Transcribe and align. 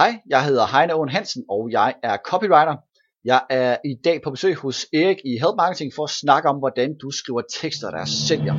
Hej, 0.00 0.20
jeg 0.28 0.44
hedder 0.44 0.66
Heine 0.78 0.94
Owen 0.94 1.08
Hansen, 1.08 1.44
og 1.50 1.68
jeg 1.70 1.94
er 2.02 2.16
copywriter. 2.24 2.76
Jeg 3.24 3.40
er 3.50 3.76
i 3.84 3.94
dag 4.04 4.20
på 4.24 4.30
besøg 4.30 4.54
hos 4.56 4.86
Erik 4.92 5.16
i 5.24 5.30
Help 5.30 5.56
Marketing 5.56 5.92
for 5.96 6.04
at 6.04 6.10
snakke 6.10 6.48
om, 6.48 6.56
hvordan 6.56 6.98
du 7.02 7.10
skriver 7.10 7.42
tekster, 7.60 7.90
der 7.90 8.04
sælger. 8.04 8.54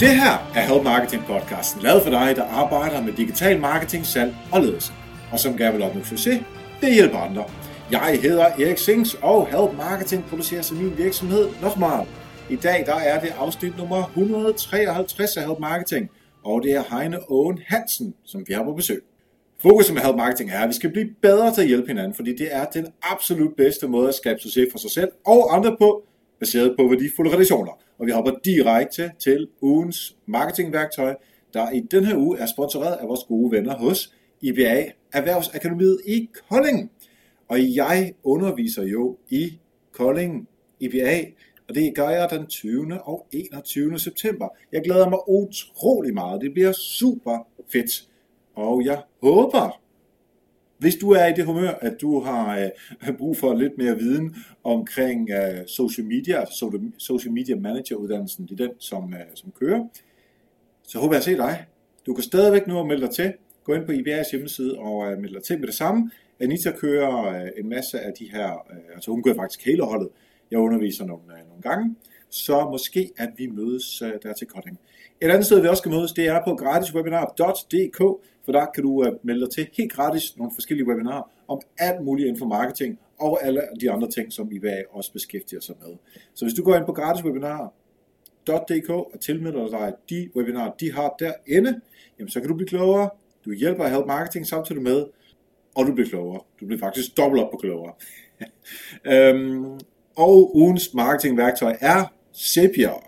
Det 0.00 0.12
her 0.22 0.34
er 0.54 0.60
Help 0.60 0.84
Marketing 0.84 1.22
podcasten, 1.24 1.82
lavet 1.82 2.02
for 2.02 2.10
dig, 2.10 2.36
der 2.36 2.44
arbejder 2.44 3.02
med 3.02 3.12
digital 3.12 3.60
marketing, 3.60 4.06
salg 4.06 4.34
og 4.52 4.60
ledelse, 4.60 4.92
og 5.32 5.38
som 5.38 5.56
gerne 5.56 5.72
vil 5.72 5.82
opnå 5.82 6.04
succes 6.04 6.44
det 6.80 6.94
hjælper 6.94 7.18
andre. 7.18 7.44
Jeg 7.90 8.18
hedder 8.22 8.44
Erik 8.44 8.78
Sings, 8.78 9.14
og 9.22 9.46
Help 9.46 9.76
Marketing 9.76 10.24
producerer 10.24 10.62
sig 10.62 10.76
min 10.76 10.98
virksomhed 10.98 11.48
Nochmal. 11.62 12.06
I 12.50 12.56
dag 12.56 12.86
der 12.86 12.94
er 12.94 13.20
det 13.20 13.32
afsnit 13.38 13.78
nummer 13.78 14.04
153 14.04 15.36
af 15.36 15.46
Help 15.46 15.58
Marketing, 15.58 16.10
og 16.44 16.62
det 16.62 16.72
er 16.72 16.98
Heine 16.98 17.18
Owen 17.30 17.58
Hansen, 17.66 18.14
som 18.24 18.44
vi 18.48 18.52
har 18.52 18.64
på 18.64 18.72
besøg. 18.72 19.02
Fokus 19.62 19.92
med 19.92 20.02
Help 20.02 20.16
Marketing 20.16 20.50
er, 20.50 20.58
at 20.58 20.68
vi 20.68 20.74
skal 20.74 20.90
blive 20.90 21.10
bedre 21.22 21.54
til 21.54 21.62
at 21.62 21.68
hjælpe 21.68 21.88
hinanden, 21.88 22.14
fordi 22.14 22.36
det 22.36 22.48
er 22.50 22.64
den 22.64 22.86
absolut 23.02 23.56
bedste 23.56 23.88
måde 23.88 24.08
at 24.08 24.14
skabe 24.14 24.40
succes 24.40 24.68
for 24.72 24.78
sig 24.78 24.90
selv 24.90 25.08
og 25.26 25.56
andre 25.56 25.76
på, 25.76 26.02
baseret 26.40 26.74
på 26.78 26.88
værdifulde 26.88 27.32
relationer. 27.32 27.72
Og 27.98 28.06
vi 28.06 28.10
hopper 28.10 28.32
direkte 28.44 29.10
til 29.18 29.48
ugens 29.62 30.16
marketingværktøj, 30.26 31.14
der 31.54 31.70
i 31.70 31.80
den 31.90 32.04
her 32.04 32.16
uge 32.16 32.38
er 32.38 32.46
sponsoreret 32.46 32.96
af 33.00 33.08
vores 33.08 33.20
gode 33.28 33.52
venner 33.52 33.74
hos 33.74 34.14
IBA 34.42 34.84
Erhvervsakademiet 35.12 36.00
i 36.06 36.28
Kolding. 36.50 36.90
Og 37.50 37.74
jeg 37.74 38.12
underviser 38.22 38.82
jo 38.82 39.16
i 39.28 39.58
Kolding 39.92 40.48
IBA, 40.80 41.24
og 41.68 41.74
det 41.74 41.94
gør 41.94 42.08
jeg 42.08 42.28
den 42.30 42.46
20. 42.46 43.02
og 43.02 43.26
21. 43.32 43.98
september. 43.98 44.48
Jeg 44.72 44.82
glæder 44.84 45.10
mig 45.10 45.18
utrolig 45.28 46.14
meget. 46.14 46.40
Det 46.40 46.52
bliver 46.52 46.72
super 46.72 47.46
fedt. 47.72 48.08
Og 48.54 48.84
jeg 48.84 49.02
håber, 49.22 49.80
hvis 50.78 50.94
du 50.94 51.10
er 51.10 51.26
i 51.26 51.32
det 51.32 51.44
humør, 51.44 51.70
at 51.70 52.00
du 52.00 52.20
har 52.20 52.58
øh, 53.08 53.16
brug 53.18 53.36
for 53.36 53.54
lidt 53.54 53.78
mere 53.78 53.98
viden 53.98 54.36
omkring 54.64 55.30
øh, 55.30 55.66
social 55.66 56.06
media, 56.06 56.40
altså 56.40 56.80
social 56.98 57.32
media 57.32 57.56
manager 57.56 57.96
uddannelsen, 57.96 58.46
det 58.46 58.60
er 58.60 58.66
den, 58.66 58.80
som, 58.80 59.14
øh, 59.14 59.20
som 59.34 59.52
kører, 59.60 59.86
så 60.82 60.98
håber 60.98 61.14
jeg 61.14 61.18
at 61.18 61.24
se 61.24 61.36
dig. 61.36 61.66
Du 62.06 62.14
kan 62.14 62.24
stadigvæk 62.24 62.66
nu 62.66 62.84
melde 62.84 63.06
dig 63.06 63.14
til. 63.14 63.32
Gå 63.64 63.74
ind 63.74 63.86
på 63.86 63.92
IBA's 63.92 64.30
hjemmeside 64.30 64.78
og 64.78 65.12
øh, 65.12 65.18
melde 65.18 65.34
dig 65.34 65.42
til 65.42 65.60
med 65.60 65.66
det 65.66 65.74
samme. 65.74 66.10
Anita 66.40 66.72
kører 66.72 67.42
øh, 67.42 67.48
en 67.58 67.68
masse 67.68 68.00
af 68.00 68.12
de 68.18 68.30
her, 68.32 68.50
øh, 68.70 68.94
altså 68.94 69.10
hun 69.10 69.22
kører 69.22 69.34
faktisk 69.34 69.66
hele 69.66 69.84
holdet. 69.84 70.08
Jeg 70.50 70.58
underviser 70.58 71.04
nogle, 71.04 71.22
øh, 71.32 71.48
nogle 71.48 71.62
gange, 71.62 71.96
så 72.30 72.68
måske 72.70 73.10
at 73.16 73.28
vi 73.36 73.46
mødes 73.46 74.02
øh, 74.02 74.12
der 74.22 74.32
til 74.32 74.46
Kolding. 74.46 74.78
Et 75.20 75.30
andet 75.30 75.46
sted, 75.46 75.60
vi 75.60 75.68
også 75.68 75.80
skal 75.80 75.92
mødes, 75.92 76.12
det 76.12 76.28
er 76.28 76.44
på 76.44 76.54
gratiswebinar.dk, 76.54 77.98
for 78.44 78.52
der 78.52 78.66
kan 78.74 78.82
du 78.82 79.04
øh, 79.04 79.12
melde 79.22 79.40
dig 79.40 79.50
til 79.50 79.68
helt 79.76 79.92
gratis 79.92 80.36
nogle 80.36 80.52
forskellige 80.54 80.86
webinarer 80.88 81.30
om 81.48 81.60
alt 81.78 82.04
muligt 82.04 82.26
inden 82.26 82.38
for 82.38 82.46
marketing 82.46 82.98
og 83.18 83.44
alle 83.44 83.62
de 83.80 83.90
andre 83.90 84.10
ting, 84.10 84.32
som 84.32 84.52
IBA 84.52 84.82
også 84.90 85.12
beskæftiger 85.12 85.60
sig 85.60 85.74
med. 85.80 85.96
Så 86.34 86.44
hvis 86.44 86.54
du 86.54 86.62
går 86.62 86.76
ind 86.76 86.84
på 86.86 86.92
gratiswebinar.dk 86.92 88.90
og 88.90 89.20
tilmelder 89.20 89.68
dig 89.68 89.92
de 90.10 90.30
webinarer, 90.36 90.72
de 90.80 90.92
har 90.92 91.14
derinde, 91.18 91.80
jamen 92.18 92.30
så 92.30 92.40
kan 92.40 92.48
du 92.48 92.54
blive 92.54 92.68
klogere. 92.68 93.10
Du 93.44 93.52
hjælper 93.52 93.84
at 93.84 93.90
help 93.90 94.06
marketing 94.06 94.46
samtidig 94.46 94.82
med, 94.82 95.06
og 95.80 95.86
du 95.86 95.94
blev 95.94 96.06
klogere. 96.06 96.40
Du 96.60 96.66
bliver 96.66 96.80
faktisk 96.80 97.16
dobbelt 97.16 97.42
op 97.42 97.50
på 97.50 97.56
klogere. 97.56 97.92
øhm, 99.14 99.64
og 100.16 100.56
ugens 100.56 100.94
marketingværktøj 100.94 101.76
er 101.80 102.12
Zapier. 102.36 103.04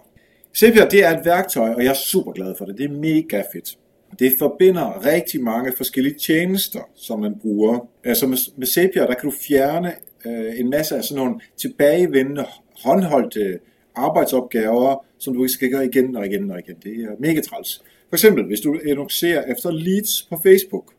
Zapier 0.57 0.89
det 0.89 1.05
er 1.05 1.19
et 1.19 1.25
værktøj, 1.25 1.69
og 1.69 1.85
jeg 1.85 1.91
er 1.91 1.95
super 1.95 2.33
glad 2.33 2.55
for 2.59 2.65
det. 2.65 2.79
Det 2.79 2.85
er 2.85 2.95
mega 2.95 3.43
fedt. 3.53 3.79
Det 4.19 4.33
forbinder 4.39 5.07
rigtig 5.07 5.43
mange 5.43 5.73
forskellige 5.77 6.15
tjenester, 6.15 6.81
som 6.95 7.21
man 7.21 7.35
bruger. 7.43 7.89
Altså 8.05 8.27
med, 8.27 8.39
med 8.57 8.67
Zapier, 8.67 9.07
der 9.07 9.15
kan 9.15 9.31
du 9.31 9.37
fjerne 9.49 9.93
øh, 10.27 10.61
en 10.61 10.71
masse 10.71 10.97
af 10.97 11.05
sådan 11.05 11.25
nogle 11.25 11.41
tilbagevendende, 11.57 12.45
håndholdte 12.85 13.59
arbejdsopgaver, 13.95 15.05
som 15.19 15.35
du 15.35 15.43
ikke 15.45 15.53
skal 15.53 15.71
gøre 15.71 15.87
igen 15.87 16.17
og 16.17 16.27
igen 16.27 16.51
og 16.51 16.59
igen. 16.59 16.77
Det 16.83 17.05
er 17.05 17.09
mega 17.19 17.41
træls. 17.41 17.83
For 18.09 18.17
eksempel, 18.17 18.45
hvis 18.47 18.61
du 18.61 18.79
annoncerer 18.89 19.53
efter 19.53 19.71
leads 19.71 20.23
på 20.31 20.41
Facebook, 20.43 20.93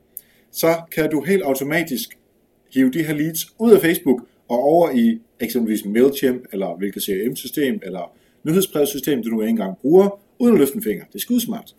så 0.54 0.82
kan 0.92 1.10
du 1.10 1.22
helt 1.22 1.44
automatisk 1.44 2.18
hive 2.74 2.92
de 2.92 3.04
her 3.04 3.14
leads 3.14 3.48
ud 3.60 3.72
af 3.72 3.82
Facebook 3.82 4.22
og 4.48 4.64
over 4.64 4.92
i 4.92 5.20
eksempelvis 5.40 5.86
MailChimp, 5.86 6.44
eller 6.52 6.78
hvilket 6.78 7.04
CRM-system, 7.04 7.80
eller 7.84 8.16
nyhedsbrevssystem, 8.44 9.24
du 9.24 9.30
nu 9.30 9.42
engang 9.42 9.78
bruger, 9.78 10.20
uden 10.40 10.54
at 10.54 10.60
løfte 10.60 10.76
en 10.76 10.84
finger. 10.84 11.06
Det 11.14 11.30
er 11.30 11.40
smart. 11.40 11.76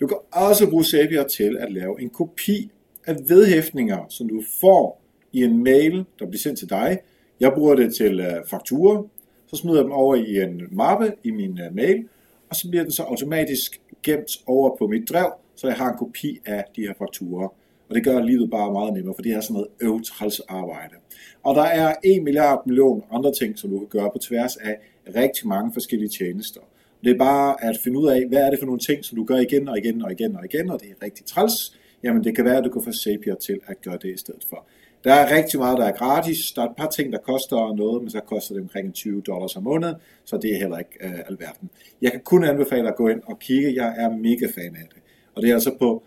Du 0.00 0.06
kan 0.06 0.16
også 0.32 0.70
bruge 0.70 0.84
Zapier 0.84 1.24
til 1.24 1.56
at 1.60 1.72
lave 1.72 2.02
en 2.02 2.10
kopi 2.10 2.70
af 3.06 3.16
vedhæftninger, 3.28 4.06
som 4.08 4.28
du 4.28 4.42
får 4.60 5.02
i 5.32 5.42
en 5.42 5.64
mail, 5.64 6.04
der 6.18 6.26
bliver 6.26 6.38
sendt 6.38 6.58
til 6.58 6.70
dig. 6.70 6.98
Jeg 7.40 7.52
bruger 7.52 7.74
det 7.74 7.94
til 7.94 8.20
uh, 8.20 8.48
fakturer, 8.50 9.02
så 9.46 9.56
smider 9.56 9.76
jeg 9.76 9.84
dem 9.84 9.92
over 9.92 10.14
i 10.14 10.42
en 10.42 10.62
mappe 10.70 11.12
i 11.24 11.30
min 11.30 11.60
øh, 11.60 11.74
mail, 11.74 12.04
og 12.50 12.56
så 12.56 12.68
bliver 12.68 12.82
den 12.82 12.92
så 12.92 13.02
automatisk 13.02 13.80
gemt 14.02 14.30
over 14.46 14.76
på 14.76 14.86
mit 14.86 15.08
drev, 15.08 15.32
så 15.56 15.66
jeg 15.66 15.76
har 15.76 15.92
en 15.92 15.98
kopi 15.98 16.40
af 16.46 16.64
de 16.76 16.80
her 16.80 16.92
fakturer. 16.98 17.48
Og 17.88 17.94
det 17.94 18.04
gør 18.04 18.20
livet 18.20 18.50
bare 18.50 18.72
meget 18.72 18.94
nemmere, 18.94 19.14
for 19.14 19.22
det 19.22 19.32
er 19.32 19.40
sådan 19.40 19.54
noget 19.54 19.68
øvtræls 19.80 20.40
arbejde. 20.40 20.94
Og 21.42 21.54
der 21.54 21.62
er 21.62 21.94
1 22.04 22.22
milliard 22.22 22.62
million 22.66 23.02
andre 23.12 23.32
ting, 23.32 23.58
som 23.58 23.70
du 23.70 23.78
kan 23.78 23.88
gøre 23.88 24.10
på 24.10 24.18
tværs 24.18 24.56
af 24.56 24.76
rigtig 25.16 25.48
mange 25.48 25.72
forskellige 25.72 26.08
tjenester. 26.08 26.60
Det 27.04 27.10
er 27.10 27.18
bare 27.18 27.64
at 27.64 27.78
finde 27.84 27.98
ud 27.98 28.08
af, 28.08 28.26
hvad 28.28 28.38
er 28.38 28.50
det 28.50 28.58
for 28.58 28.66
nogle 28.66 28.80
ting, 28.80 29.04
som 29.04 29.16
du 29.16 29.24
gør 29.24 29.36
igen 29.36 29.68
og 29.68 29.78
igen 29.78 30.02
og 30.02 30.12
igen 30.12 30.36
og 30.36 30.44
igen, 30.44 30.70
og 30.70 30.80
det 30.80 30.88
er 30.90 31.04
rigtig 31.04 31.26
træls. 31.26 31.78
Jamen 32.02 32.24
det 32.24 32.36
kan 32.36 32.44
være, 32.44 32.56
at 32.56 32.64
du 32.64 32.70
kan 32.70 32.82
få 32.82 32.92
Zapier 32.92 33.34
til 33.34 33.60
at 33.66 33.80
gøre 33.80 33.98
det 34.02 34.14
i 34.14 34.18
stedet 34.18 34.44
for. 34.48 34.64
Der 35.04 35.14
er 35.14 35.36
rigtig 35.36 35.58
meget, 35.60 35.78
der 35.78 35.84
er 35.84 35.92
gratis. 35.92 36.52
Der 36.52 36.62
er 36.62 36.66
et 36.66 36.76
par 36.76 36.88
ting, 36.88 37.12
der 37.12 37.18
koster 37.18 37.76
noget, 37.76 38.02
men 38.02 38.10
så 38.10 38.20
koster 38.20 38.54
det 38.54 38.62
omkring 38.62 38.94
20 38.94 39.20
dollars 39.20 39.56
om 39.56 39.62
måned, 39.62 39.94
så 40.24 40.36
det 40.36 40.54
er 40.54 40.58
heller 40.58 40.78
ikke 40.78 40.90
øh, 41.00 41.18
alverden. 41.28 41.70
Jeg 42.02 42.10
kan 42.10 42.20
kun 42.20 42.44
anbefale 42.44 42.88
at 42.88 42.96
gå 42.96 43.08
ind 43.08 43.20
og 43.26 43.38
kigge. 43.38 43.74
Jeg 43.74 43.94
er 43.98 44.10
mega 44.10 44.46
fan 44.46 44.76
af 44.76 44.86
det. 44.88 45.02
Og 45.34 45.42
det 45.42 45.50
er 45.50 45.54
altså 45.54 45.74
på 45.78 46.02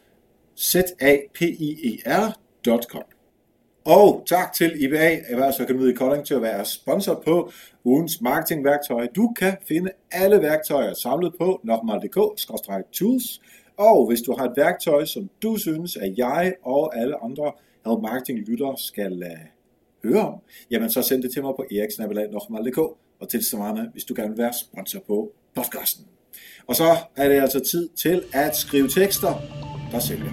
zapier.com. 0.58 2.02
Og 3.86 4.24
tak 4.26 4.54
til 4.54 4.84
IBA 4.84 5.20
Erhvervsakademiet 5.30 5.90
i 5.92 5.94
Kolding 5.94 6.26
til 6.26 6.34
at 6.34 6.42
være 6.42 6.66
sponsor 6.66 7.24
på 7.26 7.52
ugens 7.84 8.22
marketingværktøj. 8.22 9.08
Du 9.16 9.34
kan 9.40 9.58
finde 9.68 9.92
alle 10.12 10.42
værktøjer 10.42 10.94
samlet 10.94 11.34
på 11.40 11.62
nokmal.dk-tools. 11.64 13.42
Og 13.78 14.08
hvis 14.08 14.22
du 14.22 14.36
har 14.38 14.46
et 14.46 14.54
værktøj, 14.58 15.06
som 15.06 15.30
du 15.44 15.58
synes, 15.58 15.96
at 15.96 16.14
jeg 16.18 16.54
og 16.64 17.00
alle 17.00 17.24
andre 17.24 17.52
Help 17.86 18.02
marketinglyttere 18.02 18.78
skal 18.78 19.14
uh, 19.14 19.30
høre 20.04 20.28
om, 20.28 20.34
jamen 20.72 20.90
så 20.90 21.02
send 21.02 21.24
det 21.24 21.32
til 21.32 21.42
mig 21.42 21.54
på 21.56 21.66
eriksnabelag.dk 21.72 22.78
og 23.20 23.30
tilsvarende, 23.30 23.90
hvis 23.92 24.04
du 24.04 24.14
gerne 24.18 24.30
vil 24.30 24.38
være 24.38 24.54
sponsor 24.54 25.00
på 25.08 25.32
podcasten. 25.56 26.06
Og 26.68 26.76
så 26.76 26.98
er 27.16 27.30
det 27.30 27.42
altså 27.42 27.60
tid 27.60 27.90
til 27.90 28.24
at 28.34 28.56
skrive 28.56 28.88
tekster, 28.88 29.34
der 29.92 30.00
sælger. 30.00 30.32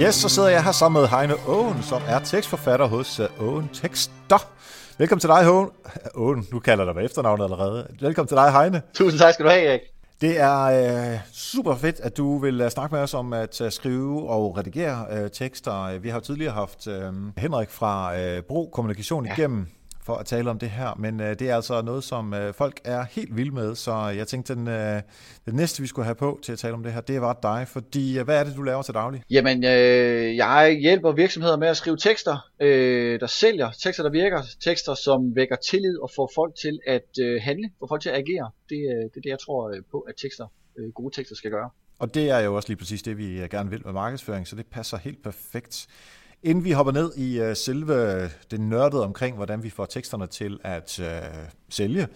Yes, 0.00 0.14
så 0.14 0.28
sidder 0.28 0.48
jeg 0.48 0.64
her 0.64 0.72
sammen 0.72 1.00
med 1.00 1.08
Heine 1.08 1.34
Owen, 1.46 1.82
som 1.82 2.02
er 2.08 2.18
tekstforfatter 2.18 2.86
hos 2.86 3.20
uh, 3.20 3.48
Owen 3.48 3.70
Tekster. 3.72 4.48
Velkommen 4.98 5.20
til 5.20 5.28
dig, 5.28 5.50
Owen. 5.50 5.68
Owen, 6.14 6.46
nu 6.52 6.58
kalder 6.58 6.84
jeg 6.84 6.94
dig 6.94 7.04
efternavnet 7.04 7.44
allerede. 7.44 7.86
Velkommen 8.00 8.28
til 8.28 8.36
dig, 8.36 8.52
Heine. 8.52 8.82
Tusind 8.94 9.20
tak 9.20 9.34
skal 9.34 9.46
du 9.46 9.50
have, 9.50 9.62
Erik. 9.62 9.80
Det 10.20 10.40
er 10.40 11.12
uh, 11.12 11.18
super 11.32 11.74
fedt, 11.74 12.00
at 12.00 12.16
du 12.16 12.38
vil 12.38 12.60
uh, 12.60 12.68
snakke 12.68 12.94
med 12.94 13.02
os 13.02 13.14
om 13.14 13.32
at 13.32 13.60
uh, 13.60 13.70
skrive 13.70 14.28
og 14.30 14.56
redigere 14.56 15.06
uh, 15.12 15.30
tekster. 15.30 15.98
Vi 15.98 16.08
har 16.08 16.16
jo 16.16 16.24
tidligere 16.24 16.52
haft 16.52 16.86
uh, 16.86 16.94
Henrik 17.36 17.70
fra 17.70 18.12
uh, 18.14 18.42
Bro 18.48 18.70
Kommunikation 18.72 19.26
ja. 19.26 19.32
igennem 19.32 19.66
for 20.04 20.14
at 20.14 20.26
tale 20.26 20.50
om 20.50 20.58
det 20.58 20.70
her, 20.70 20.94
men 20.98 21.20
øh, 21.20 21.38
det 21.38 21.50
er 21.50 21.56
altså 21.56 21.82
noget, 21.82 22.04
som 22.04 22.34
øh, 22.34 22.54
folk 22.54 22.80
er 22.84 23.04
helt 23.10 23.36
vilde 23.36 23.50
med, 23.50 23.74
så 23.74 23.92
jeg 23.92 24.28
tænkte, 24.28 24.54
den, 24.54 24.68
øh, 24.68 25.02
det 25.46 25.54
næste, 25.54 25.82
vi 25.82 25.86
skulle 25.86 26.04
have 26.04 26.14
på 26.14 26.38
til 26.42 26.52
at 26.52 26.58
tale 26.58 26.74
om 26.74 26.82
det 26.82 26.92
her, 26.92 27.00
det 27.00 27.20
var 27.20 27.38
dig, 27.42 27.68
fordi 27.68 28.18
øh, 28.18 28.24
hvad 28.24 28.40
er 28.40 28.44
det, 28.44 28.56
du 28.56 28.62
laver 28.62 28.82
til 28.82 28.94
daglig? 28.94 29.22
Jamen, 29.30 29.64
øh, 29.64 30.36
jeg 30.36 30.78
hjælper 30.80 31.12
virksomheder 31.12 31.56
med 31.56 31.68
at 31.68 31.76
skrive 31.76 31.96
tekster, 31.96 32.48
øh, 32.60 33.20
der 33.20 33.26
sælger, 33.26 33.70
tekster, 33.82 34.02
der 34.02 34.10
virker, 34.10 34.42
tekster, 34.64 34.94
som 34.94 35.36
vækker 35.36 35.56
tillid 35.56 35.98
og 35.98 36.10
får 36.16 36.30
folk 36.34 36.54
til 36.62 36.80
at 36.86 37.08
øh, 37.20 37.40
handle, 37.42 37.70
får 37.78 37.86
folk 37.86 38.02
til 38.02 38.08
at 38.08 38.16
agere. 38.16 38.50
Det, 38.68 38.76
øh, 38.76 39.02
det 39.02 39.16
er 39.16 39.20
det, 39.20 39.30
jeg 39.30 39.38
tror 39.38 39.70
øh, 39.70 39.82
på, 39.90 39.98
at 40.00 40.14
tekster, 40.22 40.46
øh, 40.78 40.92
gode 40.92 41.14
tekster 41.14 41.36
skal 41.36 41.50
gøre. 41.50 41.70
Og 41.98 42.14
det 42.14 42.30
er 42.30 42.38
jo 42.38 42.54
også 42.54 42.68
lige 42.68 42.76
præcis 42.76 43.02
det, 43.02 43.18
vi 43.18 43.24
gerne 43.50 43.70
vil 43.70 43.82
med 43.84 43.92
markedsføring, 43.92 44.48
så 44.48 44.56
det 44.56 44.66
passer 44.66 44.96
helt 44.96 45.22
perfekt. 45.22 45.88
Inden 46.44 46.64
vi 46.64 46.70
hopper 46.70 46.92
ned 46.92 47.16
i 47.16 47.40
uh, 47.40 47.52
selve 47.54 48.22
det 48.50 48.60
nørdede 48.60 49.04
omkring, 49.04 49.36
hvordan 49.36 49.62
vi 49.62 49.70
får 49.70 49.84
teksterne 49.84 50.26
til 50.26 50.58
at 50.64 51.00
uh, 51.00 51.06
sælge, 51.70 52.08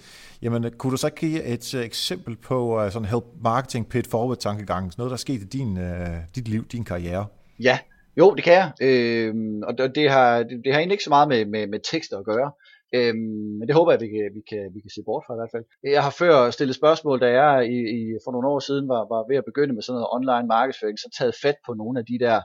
jamen 0.43 0.65
øh, 0.65 0.71
kunne 0.71 0.91
du 0.91 0.97
så 0.97 1.11
give 1.11 1.45
et 1.45 1.75
uh, 1.75 1.81
eksempel 1.81 2.37
på 2.37 2.85
uh, 2.85 2.91
sådan 2.91 3.09
help 3.09 3.25
marketing 3.43 3.89
pit 3.89 4.07
forward 4.07 4.37
tankegang, 4.37 4.93
noget 4.99 5.11
der 5.11 5.15
er 5.15 5.27
sket 5.27 5.41
i 5.41 5.45
din, 5.45 5.77
uh, 5.77 6.17
dit 6.35 6.49
liv, 6.49 6.65
din 6.65 6.85
karriere? 6.85 7.27
Ja, 7.61 7.79
jo, 8.17 8.35
det 8.35 8.45
kan 8.45 8.53
jeg. 8.53 8.73
Øh, 8.81 9.35
og 9.63 9.79
det 9.95 10.11
har, 10.11 10.43
det, 10.43 10.65
det 10.65 10.73
har 10.73 10.79
egentlig 10.81 10.95
ikke 10.95 11.05
så 11.05 11.11
meget 11.11 11.29
med, 11.29 11.45
med, 11.45 11.67
med 11.67 11.81
tekster 11.93 12.19
at 12.19 12.25
gøre. 12.25 12.53
Øhm, 12.95 13.53
men 13.59 13.65
det 13.69 13.75
håber 13.75 13.93
jeg, 13.93 14.01
vi 14.01 14.09
kan, 14.09 14.27
vi, 14.37 14.43
kan, 14.51 14.65
vi 14.75 14.81
kan 14.81 14.91
se 14.95 15.03
bort 15.09 15.25
fra 15.27 15.35
i 15.35 15.41
hvert 15.41 15.55
fald. 15.55 15.65
Jeg 15.97 16.03
har 16.07 16.15
før 16.23 16.51
stillet 16.51 16.77
spørgsmål, 16.77 17.21
da 17.21 17.29
jeg 17.41 17.53
i, 17.77 17.79
i, 17.99 18.01
for 18.25 18.31
nogle 18.33 18.49
år 18.49 18.61
siden 18.69 18.89
var, 18.89 19.03
var 19.15 19.23
ved 19.31 19.37
at 19.37 19.49
begynde 19.51 19.75
med 19.75 19.83
sådan 19.83 19.97
noget 19.99 20.15
online 20.17 20.47
markedsføring, 20.57 20.99
så 20.99 21.09
taget 21.19 21.35
fat 21.45 21.59
på 21.67 21.73
nogle 21.81 21.97
af 22.01 22.05
de 22.11 22.19
der, 22.25 22.39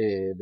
øh, 0.00 0.32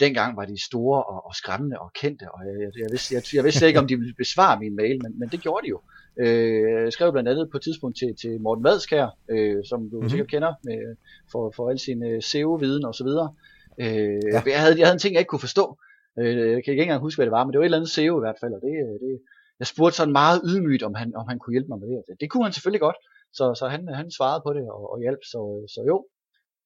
dengang 0.00 0.36
var 0.36 0.44
de 0.44 0.64
store 0.64 1.02
og, 1.04 1.26
og 1.26 1.34
skræmmende 1.34 1.78
og 1.78 1.92
kendte, 1.92 2.30
og 2.34 2.40
jeg, 2.46 2.54
jeg, 2.82 2.88
vidste, 2.90 3.14
jeg, 3.14 3.22
jeg 3.34 3.44
vidste 3.44 3.66
ikke, 3.66 3.78
om 3.78 3.86
de 3.86 3.96
ville 3.96 4.14
besvare 4.14 4.58
min 4.58 4.76
mail, 4.76 5.02
men, 5.02 5.18
men 5.18 5.28
det 5.28 5.40
gjorde 5.40 5.64
de 5.64 5.68
jo. 5.68 5.80
Øh, 6.20 6.84
jeg 6.84 6.92
skrev 6.92 7.12
blandt 7.12 7.28
andet 7.28 7.48
på 7.50 7.56
et 7.56 7.62
tidspunkt 7.62 7.96
til, 7.98 8.16
til 8.20 8.40
Morten 8.40 8.64
Vadskær, 8.64 9.16
øh, 9.30 9.64
som 9.68 9.80
du 9.90 9.96
mm-hmm. 9.96 10.08
sikkert 10.08 10.28
kender, 10.28 10.52
med, 10.64 10.96
for, 11.32 11.52
for 11.56 11.70
al 11.70 11.78
sin 11.78 12.04
øh, 12.04 12.22
SEO-viden 12.22 12.84
og 12.84 12.94
så 12.94 13.04
videre. 13.04 13.34
Øh, 13.80 14.20
ja. 14.32 14.42
jeg, 14.46 14.60
havde, 14.60 14.78
jeg 14.78 14.86
havde 14.86 14.92
en 14.92 14.98
ting, 14.98 15.14
jeg 15.14 15.20
ikke 15.20 15.28
kunne 15.34 15.48
forstå, 15.48 15.78
Øh, 16.18 16.50
jeg 16.54 16.64
kan 16.64 16.72
ikke 16.72 16.82
engang 16.82 17.02
huske, 17.06 17.18
hvad 17.18 17.26
det 17.26 17.36
var, 17.38 17.44
men 17.44 17.52
det 17.52 17.58
var 17.58 17.64
et 17.64 17.70
eller 17.70 17.78
andet 17.78 17.96
SEO 17.96 18.14
i 18.20 18.24
hvert 18.24 18.40
fald, 18.40 18.52
og 18.58 18.62
det, 18.66 18.74
øh, 18.86 18.94
det, 19.04 19.12
jeg 19.58 19.66
spurgte 19.66 19.96
sådan 19.96 20.12
meget 20.22 20.40
ydmygt, 20.50 20.82
om 20.82 20.94
han, 20.94 21.08
om 21.20 21.26
han 21.28 21.38
kunne 21.38 21.54
hjælpe 21.54 21.68
mig 21.68 21.78
med 21.80 21.88
det. 21.88 22.20
Det 22.20 22.30
kunne 22.30 22.44
han 22.46 22.52
selvfølgelig 22.52 22.84
godt, 22.88 22.98
så, 23.38 23.44
så 23.60 23.64
han, 23.74 23.82
han 24.00 24.10
svarede 24.10 24.42
på 24.46 24.50
det 24.56 24.64
og, 24.76 24.82
og 24.92 24.98
hjalp, 25.04 25.22
så, 25.32 25.40
så 25.74 25.80
jo, 25.90 25.96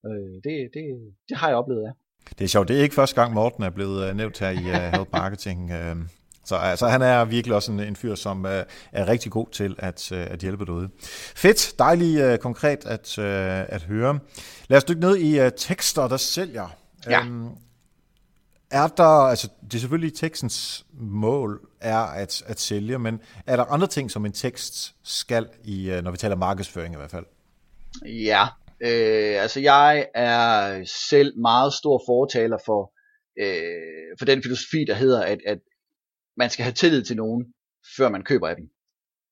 øh, 0.06 0.34
det, 0.44 0.54
det, 0.75 0.84
det 1.28 1.36
har 1.40 1.48
jeg 1.48 1.56
oplevet, 1.56 1.82
ja. 1.88 1.92
Det 2.38 2.44
er 2.44 2.48
sjovt, 2.48 2.68
det 2.68 2.78
er 2.78 2.82
ikke 2.82 2.94
første 2.94 3.20
gang 3.20 3.32
Morten 3.32 3.64
er 3.64 3.70
blevet 3.70 4.08
øh, 4.08 4.16
nævnt 4.16 4.38
her 4.38 4.50
i 4.50 4.70
uh, 4.70 4.92
Help 4.98 5.08
Marketing. 5.12 5.72
Uh, 5.72 6.02
så 6.44 6.56
altså, 6.56 6.88
han 6.88 7.02
er 7.02 7.24
virkelig 7.24 7.56
også 7.56 7.72
en, 7.72 7.80
en 7.80 7.96
fyr, 7.96 8.14
som 8.14 8.44
uh, 8.44 8.50
er 8.92 9.08
rigtig 9.08 9.32
god 9.32 9.46
til 9.52 9.74
at, 9.78 10.12
uh, 10.12 10.18
at 10.18 10.40
hjælpe 10.40 10.64
derude. 10.64 10.88
Fedt, 11.36 11.78
dejligt 11.78 12.24
uh, 12.24 12.36
konkret 12.36 12.84
at, 12.86 13.18
uh, 13.18 13.74
at 13.74 13.82
høre. 13.82 14.18
Lad 14.68 14.78
os 14.78 14.84
dykke 14.84 15.00
ned 15.00 15.16
i 15.16 15.40
uh, 15.40 15.48
tekster, 15.56 16.08
der 16.08 16.16
sælger. 16.16 16.68
Ja. 17.06 17.20
Um, 17.20 17.58
er 18.70 18.86
der, 18.86 19.04
altså 19.04 19.48
det 19.62 19.74
er 19.74 19.78
selvfølgelig 19.78 20.14
tekstens 20.14 20.86
mål 20.92 21.60
er 21.80 21.98
at, 21.98 22.42
at 22.46 22.60
sælge, 22.60 22.98
men 22.98 23.20
er 23.46 23.56
der 23.56 23.64
andre 23.64 23.86
ting, 23.86 24.10
som 24.10 24.26
en 24.26 24.32
tekst 24.32 24.94
skal, 25.02 25.48
i, 25.64 25.90
øh, 25.90 26.04
når 26.04 26.10
vi 26.10 26.16
taler 26.16 26.36
markedsføring 26.36 26.94
i 26.94 26.96
hvert 26.96 27.10
fald? 27.10 27.24
Ja, 28.06 28.46
øh, 28.80 29.42
altså 29.42 29.60
jeg 29.60 30.08
er 30.14 30.84
selv 31.10 31.38
meget 31.38 31.72
stor 31.72 32.02
fortaler 32.06 32.58
for, 32.66 32.92
øh, 33.38 34.16
for 34.18 34.24
den 34.24 34.42
filosofi, 34.42 34.84
der 34.86 34.94
hedder, 34.94 35.22
at, 35.22 35.38
at 35.46 35.58
man 36.36 36.50
skal 36.50 36.62
have 36.62 36.72
tillid 36.72 37.02
til 37.02 37.16
nogen, 37.16 37.54
før 37.96 38.08
man 38.08 38.24
køber 38.24 38.48
af 38.48 38.56
dem. 38.56 38.66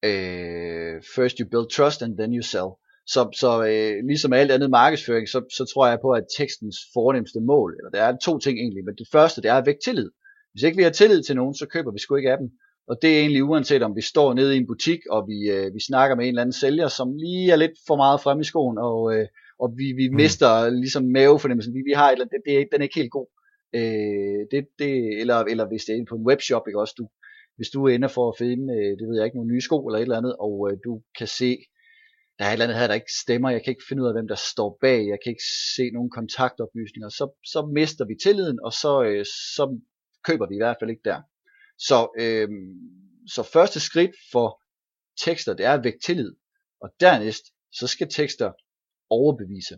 Øh, 0.05 1.03
first 1.17 1.39
you 1.39 1.49
build 1.51 1.71
trust, 1.71 2.03
and 2.03 2.19
then 2.19 2.35
you 2.35 2.43
sell. 2.43 2.71
Så, 3.07 3.21
så 3.43 3.51
øh, 3.71 4.07
ligesom 4.09 4.33
alt 4.33 4.51
andet 4.51 4.71
markedsføring, 4.71 5.29
så, 5.29 5.39
så 5.57 5.65
tror 5.73 5.87
jeg 5.87 5.99
på, 6.03 6.11
at 6.11 6.25
tekstens 6.39 6.77
fornemmeste 6.95 7.41
mål, 7.41 7.71
eller 7.79 7.91
der 7.91 8.03
er 8.03 8.17
to 8.17 8.39
ting 8.39 8.59
egentlig, 8.59 8.85
men 8.85 8.95
det 8.95 9.09
første, 9.13 9.43
det 9.43 9.49
er 9.51 9.55
at 9.55 9.67
vække 9.67 9.85
tillid. 9.85 10.11
Hvis 10.53 10.63
ikke 10.63 10.77
vi 10.77 10.83
har 10.83 10.91
tillid 10.91 11.23
til 11.23 11.37
nogen, 11.37 11.55
så 11.55 11.67
køber 11.67 11.93
vi 11.93 11.99
sgu 11.99 12.17
ikke 12.17 12.33
af 12.33 12.39
dem. 12.39 12.51
Og 12.89 12.99
det 13.03 13.11
er 13.15 13.21
egentlig 13.21 13.45
uanset 13.45 13.83
om 13.83 13.97
vi 13.97 14.01
står 14.03 14.35
nede 14.35 14.55
i 14.55 14.59
en 14.59 14.67
butik, 14.67 15.01
og 15.11 15.29
vi, 15.29 15.51
øh, 15.51 15.75
vi 15.75 15.81
snakker 15.89 16.17
med 16.17 16.25
en 16.25 16.29
eller 16.29 16.43
anden 16.43 16.61
sælger, 16.63 16.89
som 16.89 17.17
lige 17.17 17.53
er 17.53 17.57
lidt 17.57 17.77
for 17.87 17.97
meget 17.97 18.21
frem 18.21 18.41
i 18.41 18.45
skoen, 18.45 18.79
og, 18.79 19.15
øh, 19.15 19.27
og 19.63 19.75
vi, 19.79 19.87
vi 20.01 20.09
mm. 20.09 20.17
mister 20.17 20.71
ligesom 20.71 21.05
mavefornemmelsen. 21.05 21.75
Vi, 21.75 21.83
vi 21.91 21.93
har 21.93 22.07
et 22.09 22.13
eller 22.13 22.25
andet, 22.25 22.37
det, 22.47 22.53
det, 22.59 22.69
den 22.73 22.81
er 22.81 22.87
ikke 22.89 23.01
helt 23.01 23.17
god. 23.19 23.29
Øh, 23.79 24.41
det, 24.51 24.61
det, 24.79 24.93
eller, 25.21 25.39
eller 25.53 25.67
hvis 25.69 25.85
det 25.85 25.93
er 25.93 26.05
på 26.09 26.17
en 26.17 26.27
webshop, 26.31 26.65
ikke 26.69 26.81
også, 26.81 26.95
du, 26.99 27.05
hvis 27.57 27.71
du 27.75 27.87
ender 27.87 28.09
for 28.09 28.29
at 28.29 28.39
finde, 28.39 28.65
øh, 28.77 28.93
det 28.99 29.05
ved 29.09 29.17
jeg 29.17 29.25
ikke, 29.27 29.39
nogle 29.39 29.53
nye 29.53 29.67
sko 29.69 29.79
eller 29.87 29.99
et 29.99 30.03
eller 30.03 30.23
andet, 30.23 30.37
og 30.47 30.55
øh, 30.69 30.79
du 30.87 30.93
kan 31.19 31.27
se, 31.41 31.51
der 32.39 32.45
er 32.45 32.49
et 32.49 32.53
eller 32.53 32.67
andet 32.67 32.79
her, 32.79 32.87
der 32.87 33.01
ikke 33.01 33.21
stemmer, 33.25 33.51
jeg 33.51 33.63
kan 33.63 33.73
ikke 33.73 33.89
finde 33.89 34.03
ud 34.03 34.09
af, 34.09 34.15
hvem 34.15 34.29
der 34.29 34.41
står 34.53 34.79
bag, 34.81 34.99
jeg 35.13 35.19
kan 35.23 35.31
ikke 35.35 35.49
se 35.77 35.85
nogen 35.97 36.11
kontaktoplysninger, 36.19 37.09
så, 37.09 37.25
så 37.53 37.61
mister 37.79 38.05
vi 38.11 38.15
tilliden, 38.25 38.59
og 38.67 38.73
så, 38.83 38.93
øh, 39.09 39.25
så 39.57 39.65
køber 40.27 40.47
vi 40.49 40.55
i 40.57 40.63
hvert 40.65 40.77
fald 40.81 40.91
ikke 40.91 41.09
der. 41.11 41.21
Så, 41.89 41.99
øh, 42.19 42.49
så 43.35 43.43
første 43.53 43.81
skridt 43.81 44.15
for 44.33 44.63
tekster, 45.25 45.55
det 45.55 45.67
er 45.67 45.73
at 45.73 45.85
vække 45.85 45.99
tillid, 46.05 46.33
og 46.81 46.89
dernæst, 47.01 47.45
så 47.73 47.87
skal 47.87 48.09
tekster 48.09 48.53
overbevise. 49.11 49.75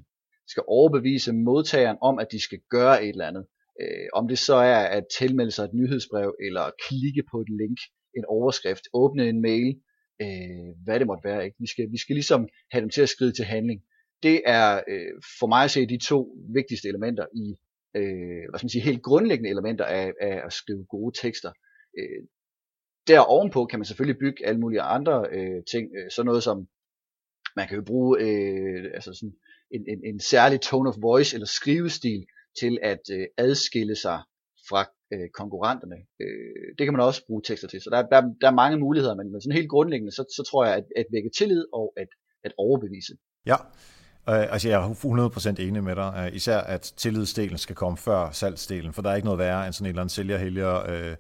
Skal 0.49 0.63
overbevise 0.67 1.33
modtageren 1.33 1.99
om, 2.03 2.19
at 2.19 2.27
de 2.33 2.41
skal 2.41 2.61
gøre 2.71 3.05
et 3.05 3.09
eller 3.09 3.29
andet. 3.29 3.47
Øh, 3.81 4.09
om 4.13 4.29
det 4.29 4.39
så 4.39 4.55
er 4.55 4.85
at 4.99 5.05
tilmelde 5.19 5.51
sig 5.51 5.65
et 5.65 5.75
nyhedsbrev, 5.75 6.35
eller 6.47 6.71
klikke 6.89 7.23
på 7.31 7.41
et 7.41 7.49
link, 7.49 7.79
en 8.17 8.25
overskrift, 8.25 8.85
åbne 8.93 9.29
en 9.29 9.41
mail, 9.43 9.81
øh, 10.23 10.71
hvad 10.85 10.99
det 10.99 11.07
måtte 11.07 11.25
være. 11.25 11.45
Ikke? 11.45 11.57
Vi, 11.61 11.67
skal, 11.67 11.87
vi 11.93 11.99
skal 11.99 12.15
ligesom 12.15 12.49
have 12.73 12.83
dem 12.83 12.91
til 12.91 13.03
at 13.03 13.09
skride 13.09 13.33
til 13.33 13.45
handling. 13.45 13.81
Det 14.23 14.43
er 14.47 14.81
øh, 14.89 15.13
for 15.39 15.47
mig 15.47 15.65
at 15.65 15.71
se 15.71 15.87
de 15.87 15.99
to 15.99 16.37
vigtigste 16.55 16.89
elementer 16.89 17.27
i, 17.45 17.47
øh, 17.97 18.45
hvad 18.49 18.59
skal 18.59 18.65
man 18.65 18.75
sige, 18.77 18.83
helt 18.91 19.03
grundlæggende 19.03 19.51
elementer 19.51 19.85
af, 19.85 20.13
af 20.21 20.43
at 20.47 20.53
skrive 20.53 20.85
gode 20.85 21.13
tekster. 21.23 21.53
Øh, 21.99 22.23
der 23.07 23.21
ovenpå 23.21 23.67
kan 23.67 23.79
man 23.79 23.87
selvfølgelig 23.87 24.21
bygge 24.21 24.47
alle 24.47 24.61
mulige 24.61 24.81
andre 24.81 25.27
øh, 25.33 25.63
ting, 25.73 25.89
øh, 25.99 26.11
sådan 26.11 26.27
noget 26.27 26.43
som, 26.43 26.69
man 27.57 27.69
kan 27.69 27.77
jo 27.77 27.85
bruge 27.85 28.21
øh, 28.21 28.91
altså 28.95 29.15
sådan 29.15 29.35
en, 29.71 29.85
en, 29.89 30.01
en 30.15 30.21
særlig 30.21 30.61
tone 30.61 30.89
of 30.89 30.97
voice 31.03 31.37
eller 31.37 31.47
skrivestil 31.47 32.27
til 32.61 32.79
at 32.83 33.05
øh, 33.13 33.27
adskille 33.39 33.97
sig 33.97 34.19
fra 34.69 34.85
øh, 35.13 35.29
konkurrenterne. 35.35 35.97
Øh, 36.23 36.67
det 36.79 36.87
kan 36.87 36.93
man 36.93 37.01
også 37.01 37.27
bruge 37.27 37.43
tekster 37.45 37.69
til. 37.69 37.81
Så 37.81 37.91
der, 37.91 38.03
der, 38.03 38.21
der 38.41 38.47
er 38.47 38.61
mange 38.63 38.79
muligheder, 38.79 39.15
men, 39.15 39.33
men 39.33 39.41
sådan 39.41 39.57
helt 39.57 39.71
grundlæggende, 39.71 40.13
så, 40.13 40.23
så 40.37 40.51
tror 40.51 40.65
jeg, 40.65 40.75
at, 40.75 40.85
at 40.97 41.07
vække 41.13 41.31
tillid 41.39 41.65
og 41.73 41.93
at, 41.97 42.09
at 42.45 42.53
overbevise. 42.59 43.13
Ja, 43.47 43.57
øh, 44.29 44.53
altså 44.53 44.69
jeg 44.69 44.83
er 44.83 45.59
100% 45.59 45.63
enig 45.63 45.85
med 45.85 45.97
dig, 45.97 46.13
øh, 46.19 46.37
især 46.37 46.59
at 46.59 46.81
tillidsdelen 46.97 47.59
skal 47.59 47.77
komme 47.77 47.97
før 47.97 48.31
salgsdelen, 48.31 48.93
for 48.93 49.03
der 49.03 49.11
er 49.11 49.17
ikke 49.17 49.27
noget 49.27 49.39
værre 49.39 49.67
end 49.67 49.73
sådan 49.73 49.87
en 49.87 49.89
eller 49.89 50.03
anden 50.03 50.17
sælgerhælger 50.19 50.91
Øh 50.91 51.17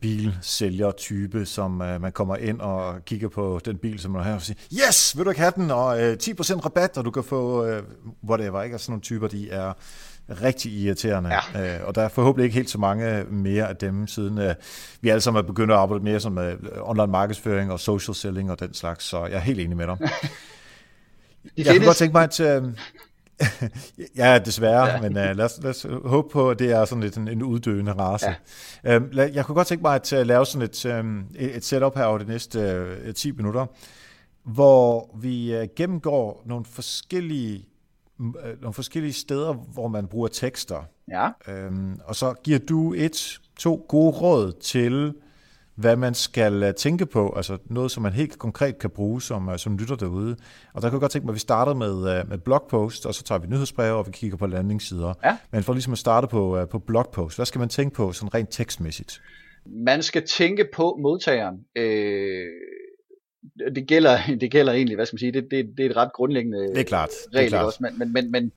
bilsælger-type, 0.00 1.46
som 1.46 1.80
uh, 1.80 2.00
man 2.02 2.12
kommer 2.12 2.36
ind 2.36 2.60
og 2.60 3.04
kigger 3.04 3.28
på 3.28 3.60
den 3.64 3.78
bil, 3.78 3.98
som 3.98 4.10
man 4.10 4.22
har 4.22 4.34
og 4.34 4.42
siger, 4.42 4.58
yes, 4.88 5.16
vil 5.16 5.24
du 5.24 5.30
ikke 5.30 5.40
have 5.40 5.52
den, 5.56 5.70
og 5.70 5.86
uh, 5.86 6.02
10% 6.02 6.60
rabat, 6.64 6.98
og 6.98 7.04
du 7.04 7.10
kan 7.10 7.24
få 7.24 7.66
uh, 7.66 7.82
whatever, 8.28 8.62
ikke? 8.62 8.74
Altså 8.74 8.84
sådan 8.84 8.92
nogle 8.92 9.02
typer, 9.02 9.28
de 9.28 9.50
er 9.50 9.72
rigtig 10.28 10.72
irriterende. 10.72 11.30
Ja. 11.54 11.76
Øh, 11.76 11.86
og 11.86 11.94
der 11.94 12.02
er 12.02 12.08
forhåbentlig 12.08 12.44
ikke 12.44 12.54
helt 12.54 12.70
så 12.70 12.78
mange 12.78 13.24
mere 13.24 13.68
af 13.68 13.76
dem, 13.76 14.06
siden 14.06 14.38
øh, 14.38 14.54
vi 15.00 15.08
alle 15.08 15.20
sammen 15.20 15.42
er 15.42 15.46
begyndt 15.46 15.72
at 15.72 15.78
arbejde 15.78 16.04
mere 16.04 16.20
som 16.20 16.32
med 16.32 16.52
øh, 16.52 16.58
online 16.82 17.12
markedsføring 17.12 17.72
og 17.72 17.80
social 17.80 18.14
selling 18.14 18.50
og 18.50 18.60
den 18.60 18.74
slags, 18.74 19.04
så 19.04 19.26
jeg 19.26 19.36
er 19.36 19.40
helt 19.40 19.60
enig 19.60 19.76
med 19.76 19.86
dig. 19.86 19.96
jeg 21.56 21.76
kunne 21.76 21.84
godt 21.84 21.96
tænke 21.96 22.12
mig 22.12 22.24
at... 22.24 22.40
Øh, 22.40 22.62
ja, 24.16 24.38
desværre, 24.38 24.86
ja. 24.86 25.00
men 25.00 25.10
uh, 25.10 25.36
lad, 25.36 25.40
os, 25.40 25.58
lad 25.62 25.70
os 25.70 25.86
håbe 26.04 26.28
på, 26.28 26.50
at 26.50 26.58
det 26.58 26.72
er 26.72 26.84
sådan 26.84 27.02
lidt 27.02 27.16
en, 27.16 27.28
en 27.28 27.42
uddøende 27.42 27.92
race. 27.92 28.26
Ja. 28.84 28.98
Uh, 28.98 29.16
jeg 29.16 29.44
kunne 29.46 29.54
godt 29.54 29.66
tænke 29.66 29.82
mig 29.82 29.94
at 29.94 30.12
uh, 30.12 30.26
lave 30.26 30.46
sådan 30.46 30.62
et, 30.62 30.86
um, 31.00 31.26
et 31.36 31.64
setup 31.64 31.96
her 31.96 32.04
over 32.04 32.18
de 32.18 32.24
næste 32.24 32.86
uh, 33.08 33.14
10 33.14 33.32
minutter, 33.32 33.66
hvor 34.44 35.16
vi 35.20 35.58
uh, 35.58 35.64
gennemgår 35.76 36.42
nogle 36.46 36.64
forskellige 36.64 37.68
Øh, 38.20 38.62
nogle 38.62 38.74
forskellige 38.74 39.12
steder, 39.12 39.52
hvor 39.52 39.88
man 39.88 40.06
bruger 40.06 40.28
tekster. 40.28 40.82
Ja. 41.08 41.28
Øhm, 41.48 42.00
og 42.04 42.16
så 42.16 42.34
giver 42.44 42.58
du 42.58 42.94
et, 42.96 43.40
to 43.58 43.86
gode 43.88 44.10
råd 44.10 44.52
til, 44.52 45.14
hvad 45.76 45.96
man 45.96 46.14
skal 46.14 46.62
øh, 46.62 46.74
tænke 46.74 47.06
på, 47.06 47.32
altså 47.36 47.58
noget, 47.70 47.90
som 47.90 48.02
man 48.02 48.12
helt 48.12 48.38
konkret 48.38 48.78
kan 48.78 48.90
bruge 48.90 49.22
som, 49.22 49.48
øh, 49.48 49.58
som 49.58 49.78
lytter 49.78 49.96
derude. 49.96 50.36
Og 50.74 50.82
der 50.82 50.88
kan 50.88 50.92
jeg 50.92 51.00
godt 51.00 51.12
tænke 51.12 51.26
mig, 51.26 51.32
at 51.32 51.34
vi 51.34 51.40
starter 51.40 51.74
med, 51.74 52.24
med 52.24 52.38
blogpost, 52.38 53.06
og 53.06 53.14
så 53.14 53.24
tager 53.24 53.38
vi 53.38 53.46
nyhedsbreve, 53.46 53.94
og 53.94 54.06
vi 54.06 54.12
kigger 54.12 54.36
på 54.36 54.46
landingssider. 54.46 55.14
Ja. 55.24 55.36
Men 55.52 55.62
for 55.62 55.72
ligesom 55.72 55.92
at 55.92 55.98
starte 55.98 56.26
på, 56.26 56.66
på 56.70 56.78
blogpost, 56.78 57.38
hvad 57.38 57.46
skal 57.46 57.58
man 57.58 57.68
tænke 57.68 57.96
på 57.96 58.12
sådan 58.12 58.34
rent 58.34 58.48
tekstmæssigt? 58.50 59.22
Man 59.66 60.02
skal 60.02 60.26
tænke 60.26 60.68
på 60.74 60.98
modtageren. 61.02 61.56
Øh, 61.76 62.46
det 63.74 63.86
gælder, 63.86 64.18
det 64.40 64.50
gælder 64.50 64.72
egentlig, 64.72 64.96
hvad 64.96 65.06
skal 65.06 65.14
man 65.14 65.18
sige, 65.18 65.32
det, 65.32 65.46
det, 65.50 65.66
det 65.76 65.86
er 65.86 65.90
et 65.90 65.96
ret 65.96 66.12
grundlæggende 66.12 66.58
det 66.58 66.78
er 66.78 66.82
klart. 66.82 67.08
regel 67.08 67.32
det 67.32 67.44
er 67.44 67.48
klart. 67.48 67.66
også, 67.66 67.78
men, 67.80 67.98
men, 67.98 68.12
men, 68.12 68.30
men 68.30 68.52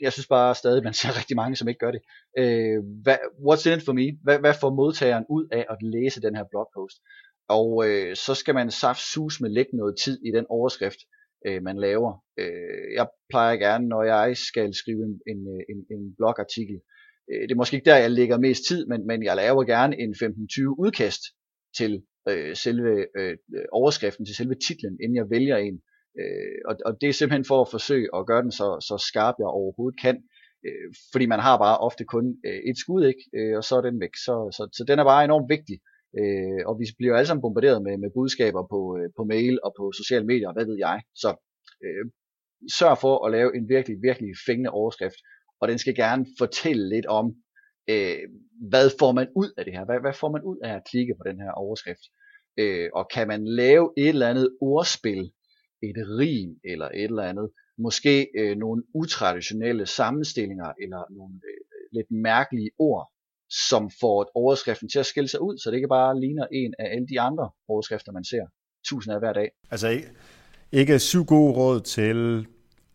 jeg 0.00 0.12
synes 0.12 0.26
bare 0.26 0.54
stadig, 0.54 0.84
man 0.84 0.94
ser 0.94 1.18
rigtig 1.18 1.36
mange, 1.36 1.56
som 1.56 1.68
ikke 1.68 1.78
gør 1.78 1.90
det. 1.90 2.02
Øh, 2.38 2.78
hvad, 3.02 3.18
what's 3.46 3.68
in 3.68 3.78
it 3.78 3.84
for 3.84 3.92
me? 3.92 4.18
Hvad, 4.22 4.38
hvad 4.38 4.54
får 4.60 4.70
modtageren 4.74 5.24
ud 5.30 5.48
af 5.52 5.66
at 5.70 5.78
læse 5.82 6.22
den 6.22 6.36
her 6.36 6.44
blogpost? 6.50 6.96
Og 7.48 7.68
øh, 7.88 8.16
så 8.16 8.34
skal 8.34 8.54
man 8.54 8.70
saft 8.70 9.02
sus 9.12 9.40
med 9.40 9.50
lægge 9.50 9.76
noget 9.76 9.94
tid 10.04 10.18
i 10.28 10.30
den 10.36 10.46
overskrift, 10.48 11.00
øh, 11.46 11.62
man 11.62 11.76
laver. 11.78 12.24
Øh, 12.38 12.94
jeg 12.94 13.08
plejer 13.30 13.56
gerne, 13.56 13.88
når 13.88 14.02
jeg 14.02 14.36
skal 14.36 14.74
skrive 14.74 15.02
en, 15.08 15.20
en, 15.32 15.40
en, 15.70 15.78
en 15.94 16.14
blogartikel, 16.16 16.80
øh, 17.30 17.42
det 17.42 17.50
er 17.50 17.60
måske 17.62 17.76
ikke 17.76 17.90
der, 17.90 17.96
jeg 17.96 18.10
lægger 18.10 18.38
mest 18.38 18.62
tid, 18.68 18.86
men, 18.86 19.06
men 19.06 19.24
jeg 19.24 19.36
laver 19.36 19.64
gerne 19.64 20.00
en 20.00 20.14
15-20 20.14 20.84
udkast 20.84 21.22
til 21.78 22.02
øh, 22.28 22.56
selve 22.56 23.06
øh, 23.18 23.36
øh, 23.54 23.64
overskriften, 23.72 24.26
til 24.26 24.36
selve 24.36 24.54
titlen, 24.66 24.98
inden 25.02 25.16
jeg 25.16 25.30
vælger 25.30 25.56
en. 25.56 25.80
Øh, 26.20 26.58
og, 26.68 26.74
og 26.86 26.92
det 27.00 27.08
er 27.08 27.12
simpelthen 27.12 27.50
for 27.50 27.60
at 27.62 27.72
forsøge 27.76 28.08
at 28.16 28.26
gøre 28.26 28.42
den 28.42 28.52
så, 28.60 28.68
så 28.88 28.94
skarp 29.08 29.34
jeg 29.38 29.46
overhovedet 29.46 30.00
kan. 30.00 30.16
Øh, 30.66 30.88
fordi 31.12 31.26
man 31.26 31.40
har 31.40 31.56
bare 31.58 31.78
ofte 31.78 32.04
kun 32.04 32.26
øh, 32.46 32.60
et 32.70 32.78
skud, 32.78 33.04
ikke? 33.12 33.22
Øh, 33.36 33.56
og 33.58 33.64
så 33.64 33.76
er 33.76 33.80
den 33.80 34.00
væk. 34.00 34.14
Så, 34.26 34.34
så, 34.56 34.62
så 34.76 34.84
den 34.88 34.98
er 34.98 35.04
bare 35.04 35.24
enormt 35.24 35.48
vigtig. 35.54 35.76
Øh, 36.20 36.60
og 36.68 36.74
vi 36.80 36.86
bliver 36.98 37.14
alle 37.16 37.26
sammen 37.26 37.44
bombarderet 37.46 37.82
med, 37.86 37.94
med 38.02 38.10
budskaber 38.16 38.62
på, 38.72 38.80
øh, 38.98 39.08
på 39.16 39.22
mail 39.24 39.54
og 39.66 39.72
på 39.78 39.84
sociale 40.00 40.26
medier, 40.26 40.52
hvad 40.52 40.66
ved 40.70 40.78
jeg. 40.86 40.98
Så 41.22 41.30
øh, 41.84 42.04
sørg 42.78 42.98
for 43.04 43.14
at 43.26 43.32
lave 43.36 43.50
en 43.56 43.68
virkelig, 43.68 43.96
virkelig 44.08 44.32
fængende 44.46 44.70
overskrift, 44.70 45.18
og 45.60 45.68
den 45.68 45.78
skal 45.78 45.94
gerne 45.94 46.26
fortælle 46.38 46.88
lidt 46.94 47.06
om, 47.06 47.26
øh, 47.92 48.24
hvad 48.70 48.86
får 49.00 49.12
man 49.12 49.28
ud 49.36 49.50
af 49.58 49.64
det 49.64 49.74
her? 49.74 49.84
Hvad, 49.84 50.00
hvad 50.00 50.14
får 50.20 50.30
man 50.32 50.42
ud 50.42 50.58
af 50.64 50.72
at 50.74 50.86
klikke 50.90 51.14
på 51.18 51.24
den 51.28 51.40
her 51.40 51.52
overskrift? 51.64 52.04
Øh, 52.58 52.88
og 52.94 53.04
kan 53.14 53.28
man 53.28 53.44
lave 53.44 53.92
et 53.96 54.08
eller 54.08 54.28
andet 54.28 54.48
ordspil, 54.60 55.32
et 55.82 55.96
rim 56.18 56.50
eller 56.64 56.88
et 56.88 57.04
eller 57.04 57.22
andet, 57.22 57.50
måske 57.78 58.28
øh, 58.38 58.56
nogle 58.56 58.82
utraditionelle 58.94 59.86
sammenstillinger 59.86 60.72
eller 60.82 61.02
nogle 61.10 61.34
øh, 61.34 61.60
lidt 61.92 62.10
mærkelige 62.10 62.70
ord, 62.78 63.12
som 63.68 63.90
får 64.00 64.30
overskriften 64.34 64.88
til 64.88 64.98
at 64.98 65.06
skille 65.06 65.28
sig 65.28 65.40
ud, 65.42 65.58
så 65.58 65.70
det 65.70 65.76
ikke 65.76 65.88
bare 65.88 66.20
ligner 66.20 66.46
en 66.52 66.74
af 66.78 66.86
alle 66.94 67.06
de 67.08 67.20
andre 67.20 67.50
overskrifter, 67.68 68.12
man 68.12 68.24
ser 68.24 68.46
tusind 68.88 69.14
af 69.14 69.20
hver 69.20 69.32
dag. 69.32 69.50
Altså 69.70 69.88
ikke, 69.88 70.08
ikke 70.72 70.98
syv 70.98 71.24
gode 71.24 71.52
råd 71.52 71.80
til 71.80 72.46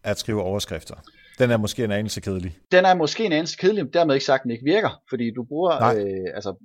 at 0.03 0.17
skrive 0.19 0.41
overskrifter. 0.41 0.95
Den 1.39 1.51
er 1.51 1.57
måske 1.57 1.83
en 1.83 1.91
anelse 1.91 2.21
kedelig. 2.21 2.57
Den 2.71 2.85
er 2.85 2.93
måske 2.93 3.25
en 3.25 3.31
anelse 3.31 3.57
kedelig, 3.57 3.93
dermed 3.93 4.13
ikke 4.15 4.25
sagt, 4.25 4.39
at 4.39 4.43
den 4.43 4.51
ikke 4.51 4.63
virker, 4.63 5.01
fordi 5.09 5.31
du 5.31 5.43
bruger, 5.43 5.71
øh, 5.71 6.35
altså 6.35 6.55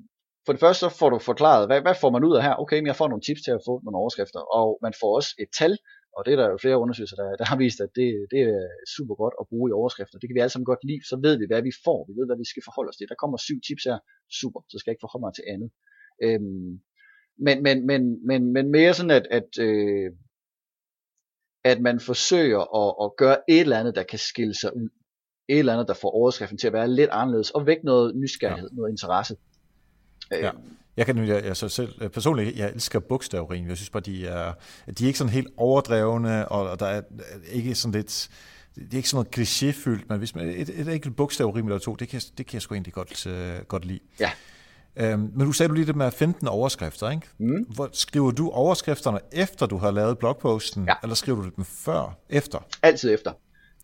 for 0.47 0.53
det 0.53 0.61
første 0.61 0.81
så 0.81 0.89
får 0.89 1.11
du 1.11 1.19
forklaret, 1.19 1.67
hvad, 1.69 1.81
hvad 1.81 1.95
får 2.01 2.11
man 2.11 2.25
ud 2.25 2.37
af 2.37 2.43
her? 2.43 2.55
Okay, 2.63 2.79
men 2.79 2.87
jeg 2.87 2.97
får 2.97 3.09
nogle 3.09 3.23
tips 3.27 3.43
til 3.43 3.51
at 3.51 3.61
få 3.69 3.81
nogle 3.85 3.99
overskrifter, 3.99 4.41
og 4.59 4.79
man 4.83 4.93
får 5.01 5.17
også 5.17 5.31
et 5.39 5.49
tal, 5.59 5.79
og 6.17 6.21
det 6.25 6.33
er 6.33 6.39
der 6.41 6.49
jo 6.51 6.59
flere 6.65 6.79
undersøgelser, 6.83 7.17
der, 7.17 7.37
der 7.41 7.47
har 7.51 7.59
vist, 7.65 7.81
at 7.81 7.91
det, 7.99 8.09
det 8.33 8.41
er 8.41 8.63
super 8.97 9.15
godt 9.23 9.35
at 9.41 9.49
bruge 9.51 9.71
i 9.71 9.73
overskrifter. 9.81 10.19
Det 10.19 10.29
kan 10.29 10.35
vi 10.35 10.41
alle 10.41 10.55
sammen 10.55 10.71
godt 10.73 10.85
lide, 10.89 11.09
så 11.11 11.17
ved 11.27 11.35
vi, 11.39 11.47
hvad 11.51 11.63
vi 11.63 11.73
får. 11.85 11.99
Vi 12.09 12.13
ved, 12.19 12.27
hvad 12.29 12.39
vi 12.43 12.49
skal 12.53 12.63
forholde 12.69 12.91
os 12.91 12.97
til. 12.97 13.09
Der 13.09 13.23
kommer 13.23 13.37
syv 13.37 13.59
tips 13.67 13.85
her. 13.89 13.99
Super, 14.41 14.61
så 14.71 14.75
skal 14.79 14.89
jeg 14.91 14.95
ikke 14.95 15.07
forholde 15.07 15.27
mig 15.27 15.35
til 15.35 15.45
andet. 15.55 15.71
Øhm, 16.25 16.71
men, 17.47 17.57
men, 17.67 17.77
men, 17.91 18.03
men, 18.29 18.53
men 18.57 18.65
mere 18.77 18.95
sådan, 18.95 19.17
at, 19.19 19.27
at, 19.39 19.51
øh, 19.69 20.11
at 21.65 21.79
man 21.81 22.01
forsøger 22.01 22.63
at, 22.81 22.91
at 23.05 23.09
gøre 23.23 23.39
et 23.49 23.61
eller 23.61 23.81
andet, 23.81 23.95
der 23.99 24.03
kan 24.03 24.19
skille 24.19 24.55
sig 24.63 24.77
ud. 24.77 24.89
Et 25.49 25.59
eller 25.59 25.73
andet, 25.73 25.89
der 25.89 25.95
får 25.95 26.11
overskriften 26.11 26.59
til 26.59 26.67
at 26.67 26.73
være 26.73 26.89
lidt 26.89 27.11
anderledes, 27.11 27.51
og 27.51 27.67
væk 27.67 27.81
noget 27.85 28.17
nysgerrighed, 28.17 28.71
ja. 28.71 28.77
noget 28.77 28.91
interesse. 28.91 29.37
Ja. 30.31 30.51
Jeg 30.97 31.07
kan 31.07 31.29
jeg, 31.29 31.45
jeg 31.45 31.57
så 31.57 31.69
selv 31.69 31.95
øh, 32.01 32.11
personligt, 32.11 32.57
jeg 32.57 32.71
elsker 32.75 33.01
bogstavrim. 33.01 33.69
Jeg 33.69 33.77
synes 33.77 33.91
bare, 33.91 34.03
de 34.03 34.27
er, 34.27 34.53
de 34.99 35.05
er 35.05 35.07
ikke 35.07 35.19
sådan 35.19 35.33
helt 35.33 35.49
overdrevne, 35.57 36.49
og 36.49 36.81
der 36.81 36.87
er 36.87 37.03
ikke 37.53 37.75
sådan 37.75 37.93
lidt, 37.93 38.29
det 38.75 38.93
er 38.93 38.97
ikke 38.97 39.09
sådan 39.09 39.27
noget 39.35 39.49
klichéfyldt, 39.49 40.05
men 40.09 40.19
hvis 40.19 40.35
man, 40.35 40.49
et, 40.49 40.69
et 40.69 40.89
enkelt 40.89 41.17
bogstavrim 41.17 41.67
eller 41.67 41.79
to, 41.79 41.95
det 41.95 42.09
kan, 42.09 42.21
det 42.39 42.47
kan 42.47 42.55
jeg 42.55 42.63
sgu 42.63 42.75
egentlig 42.75 42.93
godt, 42.93 43.27
uh, 43.27 43.67
godt 43.69 43.85
lide. 43.85 44.01
Ja. 44.21 44.31
Øhm, 44.97 45.31
men 45.35 45.47
du 45.47 45.53
sagde 45.53 45.69
du 45.69 45.75
lige 45.75 45.87
det 45.87 45.97
med 45.97 46.07
at 46.07 46.15
finde 46.15 46.35
den 46.41 46.49
overskrifter, 46.49 47.11
ikke? 47.11 47.27
Mm. 47.39 47.63
Hvor, 47.63 47.89
skriver 47.93 48.31
du 48.31 48.51
overskrifterne 48.51 49.19
efter 49.33 49.67
du 49.67 49.77
har 49.77 49.91
lavet 49.91 50.19
blogposten, 50.19 50.85
ja. 50.89 50.95
eller 51.03 51.15
skriver 51.15 51.43
du 51.43 51.51
dem 51.57 51.65
før, 51.65 52.19
efter? 52.31 52.67
Altid 52.83 53.15
efter. 53.15 53.33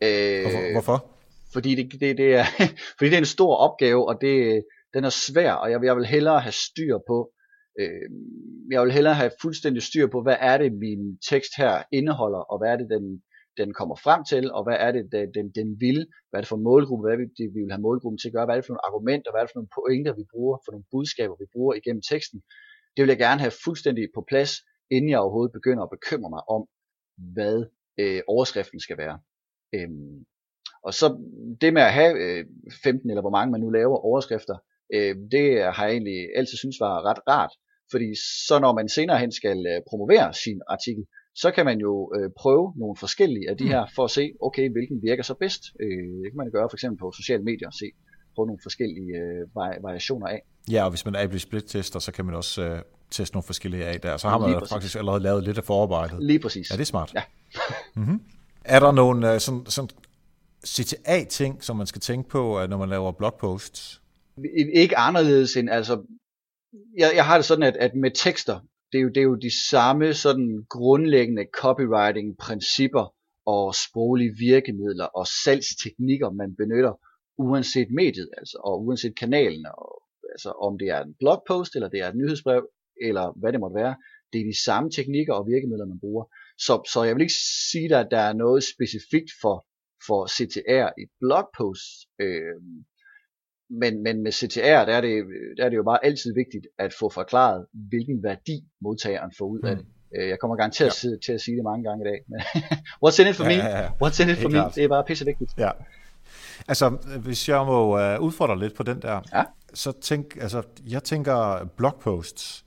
Øh, 0.02 0.42
Hvorfor? 0.42 0.72
hvorfor? 0.72 1.04
Fordi 1.52 1.74
det, 1.74 2.00
det, 2.00 2.18
det 2.18 2.34
er, 2.34 2.44
fordi 2.98 3.10
det 3.10 3.14
er 3.14 3.18
en 3.18 3.26
stor 3.26 3.56
opgave, 3.56 4.08
og 4.08 4.18
det, 4.20 4.64
den 4.94 5.04
er 5.04 5.14
svær, 5.26 5.52
og 5.52 5.70
jeg, 5.70 5.84
jeg 5.84 5.96
vil 5.96 6.06
hellere 6.06 6.40
have 6.40 6.52
styr 6.52 6.98
på, 7.10 7.32
øh, 7.80 8.08
jeg 8.70 8.82
vil 8.82 8.92
hellere 8.92 9.14
have 9.14 9.30
fuldstændig 9.42 9.82
styr 9.82 10.06
på, 10.06 10.22
hvad 10.22 10.36
er 10.40 10.58
det 10.58 10.72
min 10.72 11.18
tekst 11.30 11.52
her 11.56 11.82
indeholder, 11.92 12.38
og 12.38 12.58
hvad 12.58 12.70
er 12.72 12.76
det 12.76 12.88
den, 12.90 13.22
den 13.56 13.74
kommer 13.78 13.96
frem 13.96 14.24
til, 14.24 14.52
og 14.52 14.62
hvad 14.64 14.76
er 14.86 14.92
det 14.92 15.04
den, 15.12 15.26
den, 15.36 15.46
den 15.58 15.68
vil, 15.80 15.98
hvad 16.28 16.38
er 16.38 16.42
det 16.42 16.48
for 16.48 16.56
en 16.56 16.68
målgruppe, 16.70 17.02
hvad 17.04 17.12
er 17.14 17.20
det 17.40 17.48
vi 17.54 17.60
vil 17.64 17.74
have 17.74 17.86
målgruppen 17.88 18.18
til 18.18 18.28
at 18.28 18.34
gøre, 18.36 18.44
hvad 18.46 18.54
er 18.54 18.60
det 18.60 18.66
for 18.66 18.74
nogle 18.74 18.86
argumenter, 18.88 19.30
hvad 19.30 19.40
er 19.40 19.46
det 19.46 19.52
for 19.52 19.60
nogle 19.60 19.76
pointer 19.80 20.12
vi 20.20 20.24
bruger, 20.32 20.56
for 20.64 20.72
nogle 20.72 20.90
budskaber 20.94 21.36
vi 21.42 21.46
bruger 21.54 21.74
igennem 21.74 22.02
teksten. 22.10 22.38
Det 22.94 23.00
vil 23.02 23.12
jeg 23.14 23.22
gerne 23.26 23.40
have 23.44 23.58
fuldstændig 23.64 24.04
på 24.16 24.22
plads, 24.30 24.52
inden 24.94 25.10
jeg 25.10 25.20
overhovedet 25.20 25.52
begynder 25.58 25.82
at 25.84 25.94
bekymre 25.96 26.30
mig 26.36 26.42
om, 26.56 26.62
hvad 27.34 27.56
øh, 28.00 28.20
overskriften 28.34 28.80
skal 28.86 28.98
være. 29.04 29.16
Øhm, 29.74 30.18
og 30.86 30.92
så 30.94 31.06
det 31.60 31.74
med 31.74 31.82
at 31.82 31.92
have 32.00 32.12
øh, 32.24 32.44
15 32.82 33.10
eller 33.10 33.20
hvor 33.20 33.36
mange 33.36 33.50
man 33.52 33.60
nu 33.60 33.70
laver 33.70 33.96
overskrifter, 33.96 34.56
øh, 34.94 35.14
det 35.34 35.46
har 35.74 35.84
jeg 35.86 35.92
egentlig 35.92 36.18
altid 36.36 36.56
synes 36.58 36.76
var 36.80 36.94
ret 37.10 37.20
rart, 37.28 37.52
fordi 37.90 38.08
så 38.48 38.58
når 38.64 38.72
man 38.78 38.88
senere 38.88 39.18
hen 39.18 39.32
skal 39.32 39.58
øh, 39.72 39.80
promovere 39.90 40.34
sin 40.44 40.60
artikel, 40.74 41.04
så 41.34 41.50
kan 41.50 41.64
man 41.64 41.78
jo 41.86 42.12
øh, 42.16 42.30
prøve 42.40 42.72
nogle 42.76 42.96
forskellige 42.96 43.50
af 43.50 43.56
de 43.56 43.64
mm. 43.64 43.70
her, 43.70 43.82
for 43.96 44.04
at 44.04 44.10
se, 44.10 44.24
okay, 44.40 44.66
hvilken 44.72 45.02
virker 45.02 45.22
så 45.22 45.34
bedst. 45.34 45.62
Øh, 45.80 46.04
det 46.22 46.28
kan 46.30 46.36
man 46.42 46.50
gøre 46.50 46.68
for 46.70 46.76
eksempel 46.76 46.98
på 46.98 47.12
sociale 47.20 47.42
medier, 47.42 47.70
se 47.70 47.86
på 48.36 48.44
nogle 48.44 48.60
forskellige 48.62 49.12
øh, 49.22 49.82
variationer 49.86 50.26
af. 50.26 50.40
Ja, 50.70 50.84
og 50.84 50.90
hvis 50.90 51.04
man 51.04 51.14
er 51.14 51.26
blevet 51.26 51.42
split-tester, 51.42 51.98
så 51.98 52.12
kan 52.12 52.24
man 52.24 52.34
også 52.34 52.62
øh, 52.62 52.78
teste 53.10 53.34
nogle 53.34 53.46
forskellige 53.46 53.84
af 53.84 54.00
der. 54.00 54.16
Så 54.16 54.28
har 54.28 54.38
man 54.38 54.52
jo 54.52 54.66
faktisk 54.66 54.96
allerede 54.96 55.22
lavet 55.22 55.44
lidt 55.44 55.58
af 55.58 55.64
forarbejdet. 55.64 56.18
Lige 56.22 56.38
præcis. 56.38 56.70
Ja, 56.70 56.74
det 56.76 56.80
er 56.80 56.84
smart. 56.84 57.12
Ja. 57.14 57.22
mm-hmm. 57.96 58.20
Er 58.64 58.80
der 58.80 58.92
nogle 58.92 59.34
øh, 59.34 59.40
sådan, 59.40 59.66
sådan 59.66 59.90
CTA-ting, 60.66 61.64
som 61.64 61.76
man 61.76 61.86
skal 61.86 62.00
tænke 62.00 62.28
på, 62.28 62.66
når 62.68 62.76
man 62.76 62.88
laver 62.88 63.12
blogposts? 63.12 64.01
Ikke 64.74 64.98
anderledes 64.98 65.56
end, 65.56 65.70
altså, 65.70 66.06
jeg, 66.98 67.12
jeg 67.14 67.26
har 67.26 67.36
det 67.36 67.44
sådan, 67.44 67.62
at, 67.62 67.76
at 67.76 67.94
med 67.94 68.10
tekster, 68.10 68.60
det 68.92 68.98
er, 68.98 69.02
jo, 69.02 69.08
det 69.08 69.16
er 69.16 69.28
jo 69.32 69.34
de 69.34 69.68
samme 69.70 70.14
sådan 70.14 70.66
grundlæggende 70.70 71.46
copywriting 71.60 72.38
principper 72.38 73.14
og 73.46 73.74
sproglige 73.74 74.34
virkemidler 74.38 75.04
og 75.04 75.26
salgsteknikker, 75.44 76.30
man 76.30 76.56
benytter, 76.56 76.94
uanset 77.38 77.90
mediet, 77.90 78.28
altså, 78.38 78.56
og 78.64 78.84
uanset 78.84 79.18
kanalen, 79.18 79.66
og, 79.66 80.02
altså 80.34 80.50
om 80.50 80.78
det 80.78 80.88
er 80.88 81.00
en 81.02 81.14
blogpost, 81.20 81.74
eller 81.74 81.88
det 81.88 82.00
er 82.00 82.08
et 82.08 82.16
nyhedsbrev, 82.16 82.68
eller 83.06 83.32
hvad 83.40 83.52
det 83.52 83.60
måtte 83.60 83.80
være, 83.82 83.94
det 84.32 84.40
er 84.40 84.50
de 84.52 84.64
samme 84.64 84.90
teknikker 84.90 85.34
og 85.34 85.46
virkemidler, 85.46 85.86
man 85.86 86.00
bruger. 86.00 86.24
Så, 86.58 86.72
så 86.92 87.02
jeg 87.04 87.14
vil 87.14 87.26
ikke 87.26 87.42
sige, 87.70 87.96
at 87.96 88.08
der 88.10 88.22
er 88.28 88.32
noget 88.32 88.64
specifikt 88.74 89.30
for, 89.42 89.56
for 90.06 90.20
CTR 90.34 90.88
i 91.02 91.04
blogposts. 91.20 91.92
Øh, 92.20 92.58
men, 93.80 94.02
men 94.02 94.22
med 94.22 94.32
CTR, 94.32 94.60
der 94.60 94.94
er, 94.96 95.00
det, 95.00 95.24
der 95.56 95.64
er 95.64 95.68
det 95.68 95.76
jo 95.76 95.82
bare 95.82 96.04
altid 96.04 96.34
vigtigt 96.34 96.66
at 96.78 96.94
få 97.00 97.10
forklaret, 97.10 97.66
hvilken 97.72 98.22
værdi 98.22 98.64
modtageren 98.80 99.32
får 99.38 99.46
ud 99.46 99.60
af 99.64 99.76
det. 99.76 99.84
Mm. 99.84 100.20
Øh, 100.20 100.28
jeg 100.28 100.38
kommer 100.40 100.56
garanteret 100.56 101.04
ja. 101.04 101.10
til 101.26 101.32
at 101.32 101.40
sige 101.40 101.56
det 101.56 101.64
mange 101.64 101.84
gange 101.84 102.04
i 102.04 102.08
dag. 102.10 102.20
Men 102.28 102.40
what's 103.04 103.22
in 103.22 103.28
it 103.28 103.36
for 103.36 103.44
ja, 103.44 103.48
me? 103.48 103.68
Ja, 103.68 103.78
ja. 103.82 103.88
What's 104.04 104.22
in 104.22 104.28
it 104.28 104.38
for 104.38 104.48
me? 104.48 104.58
Det 104.74 104.84
er 104.84 104.88
bare 104.88 105.04
pisse 105.04 105.24
vigtigt. 105.24 105.50
Ja. 105.58 105.70
Altså, 106.68 106.88
hvis 107.22 107.48
jeg 107.48 107.66
må 107.66 108.14
uh, 108.14 108.24
udfordre 108.24 108.58
lidt 108.58 108.74
på 108.74 108.82
den 108.82 109.02
der, 109.02 109.20
ja. 109.34 109.42
så 109.74 109.92
tænk, 109.92 110.36
altså, 110.40 110.62
jeg 110.88 111.02
tænker 111.02 111.68
blogposts 111.76 112.64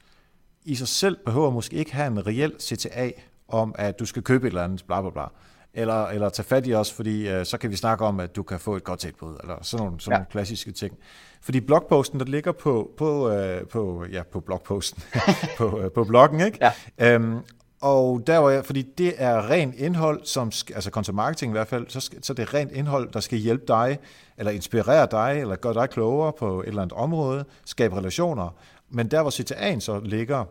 i 0.65 0.75
sig 0.75 0.87
selv 0.87 1.17
behøver 1.25 1.49
måske 1.49 1.75
ikke 1.75 1.93
have 1.93 2.07
en 2.07 2.27
reel 2.27 2.53
CTA 2.59 3.11
om, 3.47 3.75
at 3.77 3.99
du 3.99 4.05
skal 4.05 4.21
købe 4.21 4.47
et 4.47 4.51
eller 4.51 4.63
andet, 4.63 4.83
bla 4.87 5.01
bla 5.01 5.09
bla 5.09 5.25
eller, 5.75 6.07
eller 6.07 6.29
tage 6.29 6.45
fat 6.45 6.67
i 6.67 6.73
os, 6.73 6.93
fordi 6.93 7.29
øh, 7.29 7.45
så 7.45 7.57
kan 7.57 7.71
vi 7.71 7.75
snakke 7.75 8.05
om, 8.05 8.19
at 8.19 8.35
du 8.35 8.43
kan 8.43 8.59
få 8.59 8.75
et 8.75 8.83
godt 8.83 8.99
tilbud, 8.99 9.37
eller 9.41 9.55
sådan 9.61 9.85
nogle, 9.85 10.01
sådan 10.01 10.11
ja. 10.11 10.17
nogle 10.17 10.27
klassiske 10.31 10.71
ting. 10.71 10.97
Fordi 11.41 11.59
blogposten, 11.59 12.19
der 12.19 12.25
ligger 12.25 12.51
på, 12.51 12.91
på, 12.97 13.29
øh, 13.29 13.67
på, 13.67 14.05
ja, 14.11 14.23
på 14.23 14.39
blogposten, 14.39 15.03
på, 15.57 15.79
øh, 15.79 15.91
på 15.91 16.03
bloggen, 16.03 16.39
ikke? 16.39 16.57
Ja. 16.61 17.13
Øhm, 17.13 17.39
og 17.81 18.23
der 18.27 18.37
var 18.37 18.49
jeg, 18.49 18.65
fordi 18.65 18.81
det 18.81 19.13
er 19.17 19.49
ren 19.49 19.73
indhold, 19.77 20.21
som, 20.23 20.51
altså 20.75 20.89
content 20.89 21.15
marketing 21.15 21.51
i 21.51 21.55
hvert 21.55 21.67
fald, 21.67 21.85
så, 21.89 22.09
så 22.21 22.33
det 22.33 22.43
er 22.43 22.53
rent 22.53 22.71
indhold, 22.71 23.11
der 23.11 23.19
skal 23.19 23.37
hjælpe 23.37 23.63
dig, 23.67 23.97
eller 24.37 24.51
inspirere 24.51 25.07
dig, 25.11 25.41
eller 25.41 25.55
gøre 25.55 25.73
dig 25.73 25.89
klogere 25.89 26.33
på 26.33 26.61
et 26.61 26.67
eller 26.67 26.81
andet 26.81 26.97
område, 26.97 27.45
skabe 27.65 27.97
relationer. 27.97 28.49
Men 28.89 29.07
der, 29.07 29.21
hvor 29.21 29.31
CTA'en 29.31 29.79
så 29.79 29.99
ligger, 29.99 30.45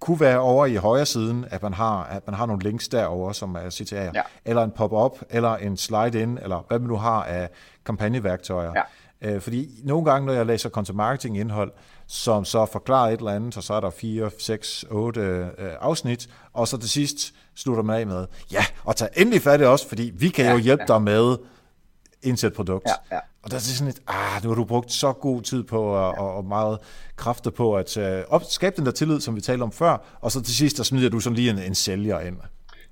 kunne 0.00 0.20
være 0.20 0.38
over 0.38 0.66
i 0.66 0.74
højre 0.74 1.06
siden, 1.06 1.44
at 1.50 1.62
man 1.62 1.74
har, 1.74 2.04
at 2.04 2.26
man 2.26 2.34
har 2.34 2.46
nogle 2.46 2.62
links 2.62 2.88
derover 2.88 3.32
som 3.32 3.54
er 3.54 3.60
CTA'er, 3.60 4.10
ja. 4.14 4.22
eller 4.44 4.62
en 4.62 4.70
pop-up, 4.70 5.18
eller 5.30 5.56
en 5.56 5.76
slide-in, 5.76 6.38
eller 6.42 6.64
hvad 6.68 6.78
man 6.78 6.88
nu 6.88 6.96
har 6.96 7.24
af 7.24 7.48
kampagneværktøjer. 7.84 8.72
Ja. 8.76 8.82
Øh, 9.22 9.40
fordi 9.40 9.68
nogle 9.84 10.10
gange, 10.10 10.26
når 10.26 10.32
jeg 10.32 10.46
læser 10.46 10.70
content 10.70 10.96
marketing 10.96 11.38
indhold, 11.38 11.72
som 12.06 12.44
så 12.44 12.66
forklarer 12.66 13.10
et 13.10 13.18
eller 13.18 13.30
andet, 13.30 13.54
så, 13.54 13.60
så 13.60 13.74
er 13.74 13.80
der 13.80 13.90
4, 13.90 14.30
6, 14.38 14.84
8 14.90 15.20
øh, 15.20 15.48
afsnit, 15.80 16.28
og 16.52 16.68
så 16.68 16.78
til 16.78 16.90
sidst 16.90 17.34
slutter 17.54 17.82
man 17.82 18.00
af 18.00 18.06
med, 18.06 18.26
ja, 18.52 18.64
og 18.84 18.96
tag 18.96 19.08
endelig 19.16 19.42
fat 19.42 19.60
i 19.60 19.64
os, 19.64 19.84
fordi 19.84 20.12
vi 20.14 20.28
kan 20.28 20.44
ja, 20.44 20.52
jo 20.52 20.58
hjælpe 20.58 20.84
ja. 20.88 20.94
dig 20.94 21.02
med 21.02 21.36
indsæt 22.22 22.52
produkt. 22.52 22.86
Ja, 22.88 23.16
ja. 23.16 23.20
Og 23.42 23.50
der 23.50 23.56
er 23.56 23.60
sådan 23.60 23.88
et, 23.88 24.02
ah, 24.06 24.42
nu 24.42 24.48
har 24.48 24.56
du 24.56 24.64
brugt 24.64 24.92
så 24.92 25.12
god 25.12 25.42
tid 25.42 25.62
på, 25.62 25.82
og, 25.82 26.14
ja. 26.16 26.22
og 26.22 26.44
meget 26.44 26.78
kræfter 27.16 27.50
på 27.50 27.76
at 27.76 27.96
uh, 27.96 28.04
op, 28.34 28.42
skabe 28.44 28.76
den 28.76 28.86
der 28.86 28.92
tillid, 28.92 29.20
som 29.20 29.36
vi 29.36 29.40
talte 29.40 29.62
om 29.62 29.72
før, 29.72 30.18
og 30.20 30.32
så 30.32 30.42
til 30.42 30.56
sidst, 30.56 30.76
der 30.76 30.82
smider 30.82 31.08
du 31.08 31.20
sådan 31.20 31.36
lige 31.36 31.50
en, 31.50 31.58
en 31.58 31.74
sælger 31.74 32.20
ind. 32.20 32.36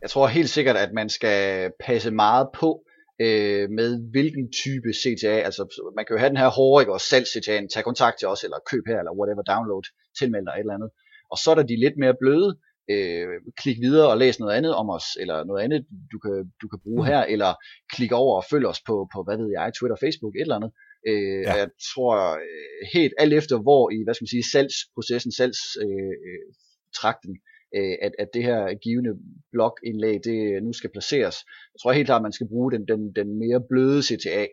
Jeg 0.02 0.10
tror 0.10 0.26
helt 0.26 0.50
sikkert, 0.50 0.76
at 0.76 0.92
man 0.92 1.08
skal 1.08 1.70
passe 1.80 2.10
meget 2.10 2.48
på, 2.54 2.82
øh, 3.20 3.70
med 3.70 4.10
hvilken 4.10 4.52
type 4.62 4.88
CTA, 5.00 5.34
altså 5.48 5.62
man 5.96 6.04
kan 6.04 6.14
jo 6.14 6.18
have 6.18 6.28
den 6.28 6.36
her 6.36 6.48
hårde, 6.48 6.88
og 6.88 7.00
salg 7.00 7.26
CTA, 7.26 7.66
tag 7.74 7.84
kontakt 7.84 8.18
til 8.18 8.28
os, 8.28 8.44
eller 8.44 8.58
køb 8.70 8.84
her, 8.86 8.98
eller 8.98 9.18
whatever, 9.18 9.42
download, 9.42 9.84
tilmeld 10.18 10.46
dig 10.46 10.54
et 10.54 10.60
eller 10.60 10.74
andet. 10.74 10.90
Og 11.32 11.38
så 11.38 11.50
er 11.50 11.54
der 11.54 11.62
de 11.62 11.76
lidt 11.84 11.96
mere 12.02 12.14
bløde, 12.20 12.50
øh, 12.94 13.26
klik 13.60 13.78
videre 13.86 14.08
og 14.10 14.18
læs 14.18 14.40
noget 14.40 14.54
andet 14.54 14.74
om 14.74 14.90
os, 14.90 15.06
eller 15.20 15.44
noget 15.44 15.62
andet, 15.64 15.86
du 16.12 16.18
kan, 16.18 16.52
du 16.62 16.68
kan 16.68 16.80
bruge 16.84 17.02
mm. 17.02 17.08
her, 17.10 17.22
eller 17.34 17.50
klik 17.94 18.12
over 18.12 18.36
og 18.36 18.44
følg 18.50 18.66
os 18.66 18.80
på, 18.86 19.08
på, 19.14 19.22
hvad 19.26 19.36
ved 19.36 19.50
jeg, 19.56 19.72
Twitter, 19.78 19.96
Facebook, 20.04 20.34
et 20.34 20.40
eller 20.40 20.60
andet. 20.60 20.72
Øh, 21.10 21.42
ja. 21.48 21.54
Jeg 21.60 21.68
tror 21.92 22.16
øh, 22.46 22.80
helt 22.94 23.14
alt 23.18 23.34
efter, 23.40 23.56
hvor 23.66 23.84
i, 23.90 23.98
hvad 24.04 24.14
skal 24.14 24.24
man 24.24 24.34
sige, 24.34 24.50
salgsprocessen, 24.52 25.32
salgstrakten, 25.32 27.34
øh, 27.76 27.96
at, 28.06 28.12
at 28.22 28.28
det 28.34 28.42
her 28.48 28.60
givende 28.84 29.12
blogindlæg, 29.52 30.16
det 30.24 30.62
nu 30.62 30.72
skal 30.72 30.94
placeres. 30.96 31.36
Jeg 31.72 31.78
tror 31.80 31.92
helt 31.92 32.08
klart, 32.08 32.22
at 32.22 32.28
man 32.28 32.36
skal 32.36 32.50
bruge 32.52 32.72
den, 32.74 32.82
den, 32.92 33.00
den 33.18 33.28
mere 33.42 33.60
bløde 33.70 34.02
CTA, 34.08 34.44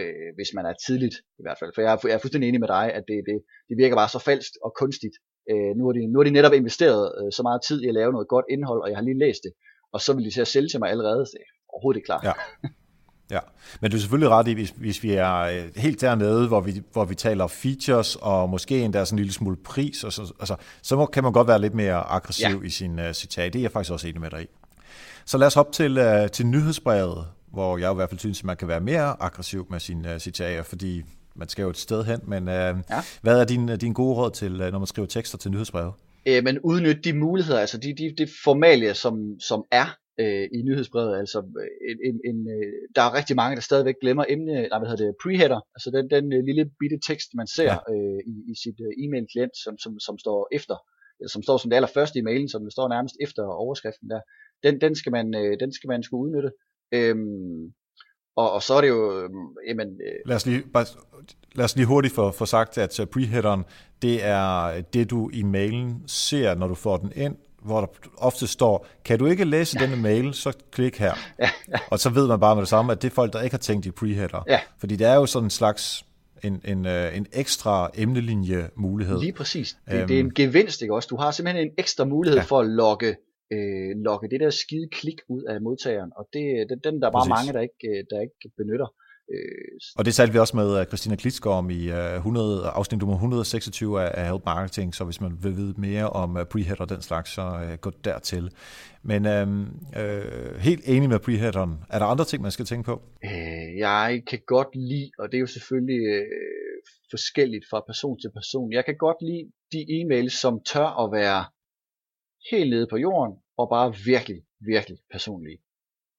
øh, 0.00 0.28
hvis 0.36 0.50
man 0.56 0.66
er 0.70 0.74
tidligt 0.86 1.16
i 1.40 1.42
hvert 1.44 1.58
fald. 1.60 1.72
For 1.74 1.80
jeg 1.82 1.92
er, 1.94 1.98
jeg 2.08 2.14
er 2.14 2.22
fuldstændig 2.22 2.48
enig 2.48 2.62
med 2.64 2.72
dig, 2.76 2.86
at 2.98 3.04
det, 3.10 3.18
det, 3.28 3.36
det 3.68 3.76
virker 3.82 3.96
bare 4.00 4.14
så 4.14 4.20
falsk 4.28 4.52
og 4.66 4.72
kunstigt. 4.82 5.16
Øh, 5.50 5.70
nu, 5.76 5.82
har 5.86 5.92
de, 5.92 6.06
nu 6.12 6.18
har 6.18 6.24
de 6.24 6.30
netop 6.30 6.52
investeret 6.52 7.12
øh, 7.18 7.32
så 7.32 7.42
meget 7.42 7.60
tid 7.68 7.82
i 7.82 7.88
at 7.88 7.94
lave 7.94 8.12
noget 8.12 8.28
godt 8.28 8.46
indhold, 8.50 8.80
og 8.82 8.88
jeg 8.90 8.96
har 8.96 9.04
lige 9.04 9.18
læst 9.18 9.40
det, 9.46 9.52
og 9.92 10.00
så 10.00 10.12
vil 10.12 10.24
de 10.24 10.30
til 10.30 10.40
at 10.40 10.48
sælge 10.48 10.68
til 10.68 10.80
mig 10.80 10.90
allerede. 10.90 11.26
Så 11.26 11.32
det 11.34 11.40
er 11.40 11.50
overhovedet 11.72 11.98
ikke 11.98 12.06
klart. 12.06 12.24
Ja. 12.24 12.32
Ja, 13.30 13.38
men 13.80 13.90
du 13.90 13.96
er 13.96 14.00
selvfølgelig 14.00 14.30
ret 14.30 14.48
i, 14.48 14.52
hvis, 14.52 14.70
hvis 14.76 15.02
vi 15.02 15.12
er 15.12 15.34
øh, 15.34 15.70
helt 15.76 16.00
dernede, 16.00 16.48
hvor 16.48 16.60
vi, 16.60 16.82
hvor 16.92 17.04
vi 17.04 17.14
taler 17.14 17.46
features 17.46 18.16
og 18.16 18.50
måske 18.50 18.80
endda 18.80 19.04
sådan 19.04 19.14
en 19.14 19.18
lille 19.18 19.32
smule 19.32 19.56
pris, 19.56 20.04
og 20.04 20.12
så, 20.12 20.34
altså, 20.40 20.56
så 20.82 20.96
må, 20.96 21.06
kan 21.06 21.22
man 21.22 21.32
godt 21.32 21.48
være 21.48 21.60
lidt 21.60 21.74
mere 21.74 21.96
aggressiv 21.96 22.58
ja. 22.60 22.66
i 22.66 22.70
sin 22.70 22.98
uh, 22.98 23.12
citat. 23.12 23.52
Det 23.52 23.58
er 23.58 23.62
jeg 23.62 23.70
faktisk 23.70 23.92
også 23.92 24.08
enig 24.08 24.20
med 24.20 24.30
dig 24.30 24.42
i. 24.42 24.46
Så 25.26 25.38
lad 25.38 25.46
os 25.46 25.54
hoppe 25.54 25.72
til, 25.72 25.98
uh, 25.98 26.30
til 26.32 26.46
nyhedsbrevet, 26.46 27.26
hvor 27.52 27.78
jeg 27.78 27.92
i 27.92 27.94
hvert 27.94 28.08
fald 28.08 28.18
synes, 28.18 28.40
at 28.40 28.44
man 28.44 28.56
kan 28.56 28.68
være 28.68 28.80
mere 28.80 29.22
aggressiv 29.22 29.66
med 29.70 29.80
sine 29.80 30.12
uh, 30.14 30.18
citater, 30.18 30.62
fordi 30.62 31.02
man 31.36 31.48
skal 31.48 31.62
jo 31.62 31.70
et 31.70 31.76
sted 31.76 32.04
hen, 32.04 32.20
men 32.26 32.42
uh, 32.42 32.54
ja. 32.54 33.00
hvad 33.22 33.40
er 33.40 33.44
din, 33.44 33.78
din 33.78 33.92
gode 33.92 34.14
råd 34.16 34.30
til, 34.30 34.52
uh, 34.52 34.68
når 34.72 34.78
man 34.78 34.86
skriver 34.86 35.08
tekster 35.08 35.38
til 35.38 35.50
nyhedsbrevet? 35.50 35.92
Øh, 36.28 36.44
men 36.44 36.58
udnytte 36.58 37.02
de 37.02 37.12
muligheder, 37.12 37.60
altså 37.60 37.78
de, 37.78 37.94
de, 37.94 38.14
de 38.18 38.26
formalier, 38.44 38.92
som, 38.92 39.40
som 39.40 39.64
er 39.70 39.86
øh, 40.20 40.48
i 40.52 40.62
nyhedsbrevet. 40.62 41.18
Altså, 41.18 41.38
en, 41.90 41.98
en, 42.08 42.16
en, 42.30 42.38
øh, 42.56 42.72
der 42.96 43.02
er 43.02 43.14
rigtig 43.18 43.36
mange, 43.36 43.56
der 43.56 43.62
stadigvæk 43.62 43.94
glemmer 44.00 44.24
emne, 44.28 44.54
nej, 44.68 44.78
hvad 44.78 44.88
hedder 44.88 45.04
det, 45.04 45.20
preheader, 45.22 45.60
altså 45.74 45.88
den, 45.96 46.04
den 46.10 46.32
øh, 46.32 46.44
lille 46.48 46.64
bitte 46.80 46.98
tekst, 47.08 47.28
man 47.34 47.46
ser 47.46 47.72
ja. 47.72 47.94
øh, 47.94 48.20
i, 48.32 48.34
i 48.52 48.54
sit 48.62 48.78
øh, 48.86 48.92
e-mail-klient, 49.02 49.56
som, 49.64 49.74
som, 49.78 49.92
som 50.06 50.18
står 50.18 50.48
efter, 50.58 50.76
eller 51.18 51.30
som 51.30 51.42
står 51.42 51.56
som 51.58 51.70
det 51.70 51.76
allerførste 51.76 52.18
i 52.18 52.26
mailen, 52.28 52.48
som 52.48 52.62
det 52.64 52.72
står 52.72 52.88
nærmest 52.88 53.16
efter 53.20 53.42
overskriften 53.64 54.10
der, 54.10 54.20
den, 54.64 54.80
den, 54.80 54.94
skal, 54.94 55.12
man, 55.12 55.26
øh, 55.40 55.60
den 55.60 55.72
skal 55.72 55.88
man 55.88 56.02
skulle 56.02 56.22
udnytte. 56.24 56.50
Øhm, 56.96 57.62
og, 58.36 58.52
og 58.52 58.62
så 58.62 58.74
er 58.74 58.80
det 58.80 58.88
jo, 58.88 59.20
øh, 59.20 59.30
jamen... 59.68 59.88
Øh, 59.88 60.12
lad, 60.26 60.36
os 60.36 60.46
lige, 60.46 60.62
bare, 60.72 60.86
lad 61.54 61.64
os 61.64 61.76
lige 61.76 61.86
hurtigt 61.86 62.14
få, 62.14 62.30
få 62.30 62.46
sagt, 62.46 62.78
at 62.78 63.00
preheaderen, 63.12 63.64
det 64.02 64.24
er 64.24 64.80
det, 64.80 65.10
du 65.10 65.30
i 65.32 65.42
mailen 65.42 66.02
ser, 66.06 66.54
når 66.54 66.68
du 66.68 66.74
får 66.74 66.96
den 66.96 67.12
ind, 67.16 67.36
hvor 67.62 67.80
der 67.80 67.86
ofte 68.16 68.46
står, 68.46 68.86
kan 69.04 69.18
du 69.18 69.26
ikke 69.26 69.44
læse 69.44 69.78
denne 69.78 69.96
mail, 69.96 70.34
så 70.34 70.52
klik 70.70 70.98
her. 70.98 71.14
Ja, 71.38 71.50
ja. 71.68 71.78
Og 71.90 72.00
så 72.00 72.10
ved 72.10 72.26
man 72.26 72.40
bare 72.40 72.54
med 72.54 72.62
det 72.62 72.68
samme, 72.68 72.92
at 72.92 73.02
det 73.02 73.10
er 73.10 73.14
folk, 73.14 73.32
der 73.32 73.42
ikke 73.42 73.54
har 73.54 73.58
tænkt 73.58 73.86
i 73.86 73.90
preheader. 73.90 74.44
Ja. 74.48 74.60
Fordi 74.78 74.96
det 74.96 75.06
er 75.06 75.14
jo 75.14 75.26
sådan 75.26 75.46
en 75.46 75.50
slags 75.50 76.04
en, 76.42 76.60
en, 76.64 76.86
øh, 76.86 77.16
en 77.16 77.26
ekstra 77.32 77.90
emnelinje 77.94 78.68
mulighed. 78.76 79.20
Lige 79.20 79.32
præcis. 79.32 79.76
Det, 79.90 80.08
det 80.08 80.16
er 80.16 80.20
en 80.20 80.34
gevinst, 80.34 80.82
ikke 80.82 80.94
også? 80.94 81.06
Du 81.10 81.16
har 81.16 81.30
simpelthen 81.30 81.66
en 81.66 81.72
ekstra 81.78 82.04
mulighed 82.04 82.38
ja. 82.38 82.44
for 82.44 82.60
at 82.60 82.66
logge, 82.66 83.16
øh, 83.54 83.90
logge 84.08 84.30
det 84.32 84.40
der 84.40 84.50
skide 84.50 84.88
klik 84.98 85.20
ud 85.28 85.42
af 85.52 85.56
modtageren, 85.66 86.12
og 86.18 86.24
det, 86.32 86.44
det 86.68 86.84
den 86.86 87.00
der 87.00 87.06
er 87.08 87.12
bare 87.12 87.28
præcis. 87.28 87.36
mange, 87.36 87.52
der 87.56 87.62
ikke, 87.68 87.84
øh, 87.90 88.04
der 88.10 88.18
ikke 88.26 88.48
benytter. 88.60 88.88
Øh, 89.32 89.78
og 89.98 90.04
det 90.04 90.14
talte 90.14 90.32
vi 90.32 90.38
også 90.38 90.56
med 90.56 90.80
uh, 90.80 90.86
Christina 90.86 91.16
Klitsgaard 91.16 91.58
om 91.58 91.70
i 91.70 91.90
uh, 91.90 92.16
100, 92.16 92.68
afsnit 92.68 93.00
nummer 93.00 93.14
126 93.14 94.02
af, 94.02 94.28
Help 94.30 94.44
Marketing, 94.44 94.94
så 94.94 95.04
hvis 95.04 95.20
man 95.20 95.32
vil 95.42 95.56
vide 95.56 95.74
mere 95.78 96.10
om 96.10 96.36
uh, 96.36 96.42
prehead 96.52 96.80
og 96.80 96.88
den 96.88 97.02
slags, 97.02 97.30
så 97.30 97.76
gå 97.80 97.90
dertil. 98.04 98.50
Men 99.02 99.26
uh, 99.26 99.48
uh, 100.02 100.56
helt 100.68 100.84
enig 100.88 101.08
med 101.08 101.18
preheaderen. 101.18 101.72
Er 101.90 101.98
der 101.98 102.06
andre 102.06 102.24
ting, 102.24 102.42
man 102.42 102.50
skal 102.50 102.64
tænke 102.64 102.84
på? 102.84 102.94
Uh, 103.24 103.78
jeg 103.86 104.22
kan 104.30 104.40
godt 104.46 104.68
lide, 104.74 105.10
og 105.18 105.28
det 105.28 105.36
er 105.36 105.40
jo 105.40 105.46
selvfølgelig 105.46 106.00
uh, 106.10 106.24
forskelligt 107.14 107.64
fra 107.70 107.80
person 107.90 108.16
til 108.20 108.30
person, 108.38 108.72
jeg 108.72 108.84
kan 108.84 108.96
godt 109.06 109.20
lide 109.28 109.44
de 109.74 109.80
e-mails, 109.96 110.34
som 110.42 110.54
tør 110.72 110.88
at 111.02 111.12
være 111.18 111.40
helt 112.50 112.70
nede 112.70 112.86
på 112.90 112.96
jorden, 112.96 113.34
og 113.56 113.68
bare 113.68 113.94
virkelig, 114.04 114.42
virkelig 114.60 114.98
personlige. 115.10 115.58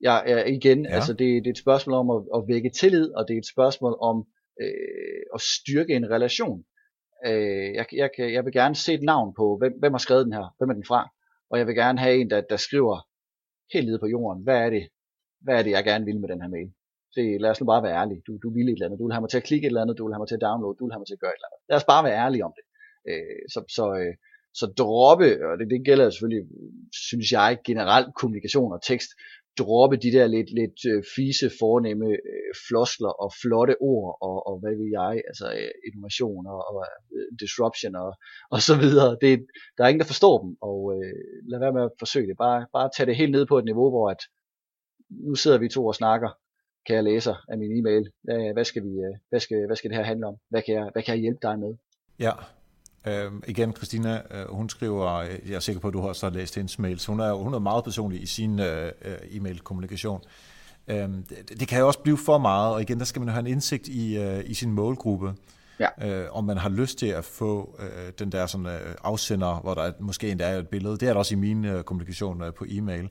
Jeg 0.02 0.24
er 0.26 0.46
igen, 0.46 0.86
ja. 0.86 0.96
altså 0.96 1.14
det, 1.14 1.44
det 1.44 1.48
er 1.48 1.52
et 1.52 1.58
spørgsmål 1.66 1.96
om 1.96 2.10
at, 2.10 2.22
at 2.36 2.44
vække 2.48 2.70
tillid, 2.70 3.14
og 3.18 3.28
det 3.28 3.34
er 3.34 3.38
et 3.38 3.54
spørgsmål 3.56 3.98
om 4.02 4.28
øh, 4.62 5.22
at 5.36 5.42
styrke 5.42 5.96
en 5.96 6.10
relation. 6.10 6.66
Øh, 7.26 7.74
jeg, 7.74 7.86
jeg, 7.92 8.10
jeg 8.18 8.46
vil 8.46 8.54
gerne 8.54 8.76
se 8.76 8.94
et 8.94 9.04
navn 9.04 9.34
på, 9.38 9.58
hvem, 9.58 9.74
hvem 9.80 9.94
har 9.94 10.04
skrevet 10.06 10.26
den 10.26 10.34
her, 10.34 10.56
hvem 10.58 10.70
er 10.70 10.74
den 10.74 10.86
fra, 10.86 11.10
og 11.50 11.60
jeg 11.60 11.68
vil 11.68 11.76
gerne 11.76 12.00
have 12.00 12.16
en, 12.22 12.30
der, 12.30 12.42
der 12.42 12.58
skriver 12.58 13.08
helt 13.74 13.88
nede 13.88 14.00
på 14.00 14.08
jorden, 14.08 14.44
hvad 14.44 14.60
er 14.66 14.70
det, 14.70 14.84
hvad 15.46 15.56
er 15.60 15.64
det, 15.64 15.72
jeg 15.72 15.84
gerne 15.84 16.06
vil 16.06 16.20
med 16.20 16.30
den 16.30 16.42
her 16.42 16.50
mail. 16.50 16.70
Det, 17.16 17.42
lad 17.42 17.50
os 17.50 17.62
nu 17.62 17.66
bare 17.66 17.84
være 17.84 17.98
ærlige. 18.02 18.22
Du, 18.28 18.32
du 18.44 18.50
vil 18.56 18.68
et 18.70 18.74
eller 18.74 18.86
andet. 18.86 19.00
Du 19.00 19.06
vil 19.06 19.16
have 19.16 19.26
mig 19.26 19.32
til 19.32 19.42
at 19.42 19.48
klikke 19.50 19.66
et 19.66 19.72
eller 19.72 19.82
andet. 19.82 19.98
Du 19.98 20.04
vil 20.06 20.14
have 20.14 20.24
mig 20.24 20.30
til 20.30 20.40
at 20.40 20.46
downloade. 20.48 20.78
Du 20.80 20.84
vil 20.86 20.94
have 20.94 21.02
mig 21.04 21.10
til 21.10 21.18
at 21.20 21.24
gøre 21.24 21.34
et 21.36 21.40
eller 21.40 21.50
andet. 21.50 21.62
Lad 21.70 21.78
os 21.82 21.90
bare 21.94 22.04
være 22.08 22.18
ærlige 22.24 22.46
om 22.48 22.54
det. 22.58 22.66
Øh, 23.10 23.42
så, 23.54 23.60
så, 23.78 23.86
øh, 24.02 24.14
så 24.60 24.66
droppe, 24.82 25.30
og 25.48 25.54
det, 25.60 25.68
det 25.74 25.86
gælder 25.86 26.10
selvfølgelig, 26.10 26.46
synes 27.10 27.32
jeg, 27.32 27.60
generelt 27.66 28.10
kommunikation 28.20 28.74
og 28.74 28.82
tekst, 28.84 29.10
droppe 29.60 29.98
de 29.98 30.12
der 30.12 30.28
lidt, 30.28 30.50
lidt 30.60 30.80
øh, 30.92 31.04
fise, 31.16 31.48
fornemme 31.60 32.08
øh, 32.32 32.52
floskler 32.68 33.14
og 33.24 33.30
flotte 33.42 33.76
ord 33.92 34.18
og, 34.28 34.38
og 34.48 34.56
hvad 34.62 34.74
ved 34.82 34.90
jeg, 35.00 35.14
altså 35.30 35.48
øh, 35.60 35.72
innovation 35.88 36.44
og, 36.54 36.60
og 36.70 36.78
øh, 37.16 37.28
disruption 37.40 37.96
og, 37.96 38.12
og 38.54 38.60
så 38.68 38.76
videre. 38.84 39.18
Det, 39.22 39.32
der 39.76 39.84
er 39.84 39.90
ingen, 39.90 40.04
der 40.04 40.14
forstår 40.14 40.36
dem, 40.44 40.52
og 40.70 40.80
øh, 40.96 41.14
lad 41.52 41.60
være 41.60 41.74
med 41.78 41.84
at 41.84 41.96
forsøge 42.00 42.28
det. 42.28 42.38
Bare, 42.38 42.60
bare 42.74 42.90
tage 42.96 43.08
det 43.08 43.16
helt 43.22 43.32
ned 43.32 43.46
på 43.46 43.58
et 43.58 43.66
niveau, 43.66 43.90
hvor 43.90 44.10
at 44.10 44.22
nu 45.10 45.36
sidder 45.36 45.58
vi 45.58 45.70
to 45.70 45.86
og 45.86 45.96
snakker, 45.96 46.30
kan 46.86 46.96
jeg 46.96 47.04
læser 47.04 47.36
af 47.52 47.58
min 47.58 47.72
e-mail. 47.78 48.04
Hvad, 48.24 48.54
hvad, 48.54 48.66
skal 48.66 48.84
vi, 48.84 48.94
øh, 49.08 49.16
hvad, 49.30 49.40
skal, 49.40 49.66
hvad 49.66 49.76
skal 49.76 49.90
det 49.90 49.98
her 49.98 50.12
handle 50.12 50.28
om? 50.28 50.36
Hvad 50.50 50.62
kan 50.62 50.76
jeg, 50.76 50.90
hvad 50.94 51.04
kan 51.04 51.14
jeg 51.16 51.22
hjælpe 51.22 51.40
dig 51.42 51.60
med? 51.60 51.74
Ja, 52.20 52.32
Øh, 53.08 53.32
igen, 53.48 53.76
Christina, 53.76 54.22
øh, 54.32 54.46
hun 54.50 54.70
skriver, 54.70 55.14
øh, 55.14 55.50
jeg 55.50 55.56
er 55.56 55.60
sikker 55.60 55.80
på, 55.80 55.88
at 55.88 55.94
du 55.94 56.02
har 56.02 56.08
også 56.08 56.30
læst 56.30 56.56
hendes 56.56 56.80
mails, 56.80 57.06
hun 57.06 57.20
er, 57.20 57.34
hun 57.34 57.54
er 57.54 57.60
meget 57.60 57.84
personlig 57.84 58.22
i 58.22 58.26
sin 58.26 58.60
øh, 58.60 58.92
øh, 59.02 59.18
e-mail-kommunikation. 59.32 60.22
Øh, 60.88 60.98
det, 60.98 61.60
det 61.60 61.68
kan 61.68 61.80
jo 61.80 61.88
også 61.88 62.00
blive 62.00 62.18
for 62.18 62.38
meget, 62.38 62.74
og 62.74 62.82
igen, 62.82 63.00
der 63.00 63.06
skal 63.06 63.22
man 63.22 63.30
have 63.30 63.40
en 63.40 63.48
indsigt 63.48 63.88
i, 63.88 64.18
øh, 64.18 64.44
i 64.46 64.54
sin 64.54 64.72
målgruppe. 64.72 65.34
Ja. 65.80 65.88
Øh, 66.10 66.28
om 66.32 66.44
man 66.44 66.58
har 66.58 66.70
lyst 66.70 66.98
til 66.98 67.08
at 67.08 67.26
få 67.26 67.80
øh, 67.80 68.12
den 68.20 68.32
der 68.32 68.46
sådan, 68.46 68.66
øh, 68.66 68.96
afsender, 69.04 69.60
hvor 69.60 69.74
der 69.74 69.92
måske 70.00 70.32
endda 70.32 70.46
er 70.46 70.58
et 70.58 70.68
billede. 70.68 70.98
Det 70.98 71.08
er 71.08 71.14
der 71.14 71.20
også 71.20 71.36
i 71.36 71.38
min 71.38 71.66
øh, 71.66 71.84
kommunikation 71.84 72.44
øh, 72.44 72.54
på 72.54 72.66
e-mail. 72.70 73.10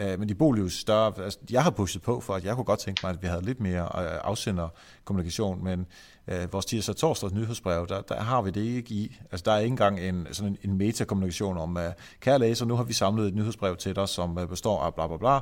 Øh, 0.00 0.18
men 0.18 0.28
de 0.28 0.36
jo 0.40 0.68
større, 0.68 1.24
altså, 1.24 1.38
jeg 1.50 1.62
har 1.62 1.70
pushet 1.70 2.02
på 2.02 2.20
for, 2.20 2.34
at 2.34 2.44
jeg 2.44 2.54
kunne 2.54 2.64
godt 2.64 2.80
tænke 2.80 3.00
mig, 3.04 3.10
at 3.10 3.22
vi 3.22 3.26
havde 3.26 3.44
lidt 3.44 3.60
mere 3.60 3.82
øh, 3.82 4.18
afsender 4.22 4.68
kommunikation, 5.04 5.64
men 5.64 5.86
øh, 6.28 6.52
vores 6.52 6.66
tirsdag 6.66 6.96
torsdags 6.96 7.32
nyhedsbrev, 7.32 7.86
der, 7.88 8.00
der 8.00 8.20
har 8.20 8.42
vi 8.42 8.50
det 8.50 8.60
ikke 8.60 8.94
i. 8.94 9.16
Altså 9.30 9.42
der 9.44 9.52
er 9.52 9.58
ikke 9.58 9.72
engang 9.72 10.00
en, 10.00 10.26
sådan 10.32 10.52
en, 10.62 10.70
en 10.70 10.78
metakommunikation 10.78 11.58
om, 11.58 11.76
uh, 11.76 11.82
kære 12.20 12.38
læser, 12.38 12.66
nu 12.66 12.76
har 12.76 12.84
vi 12.84 12.92
samlet 12.92 13.28
et 13.28 13.34
nyhedsbrev 13.34 13.76
til 13.76 13.96
dig, 13.96 14.08
som 14.08 14.36
uh, 14.36 14.48
består 14.48 14.80
af 14.82 14.94
bla 14.94 15.06
bla 15.06 15.16
bla. 15.16 15.38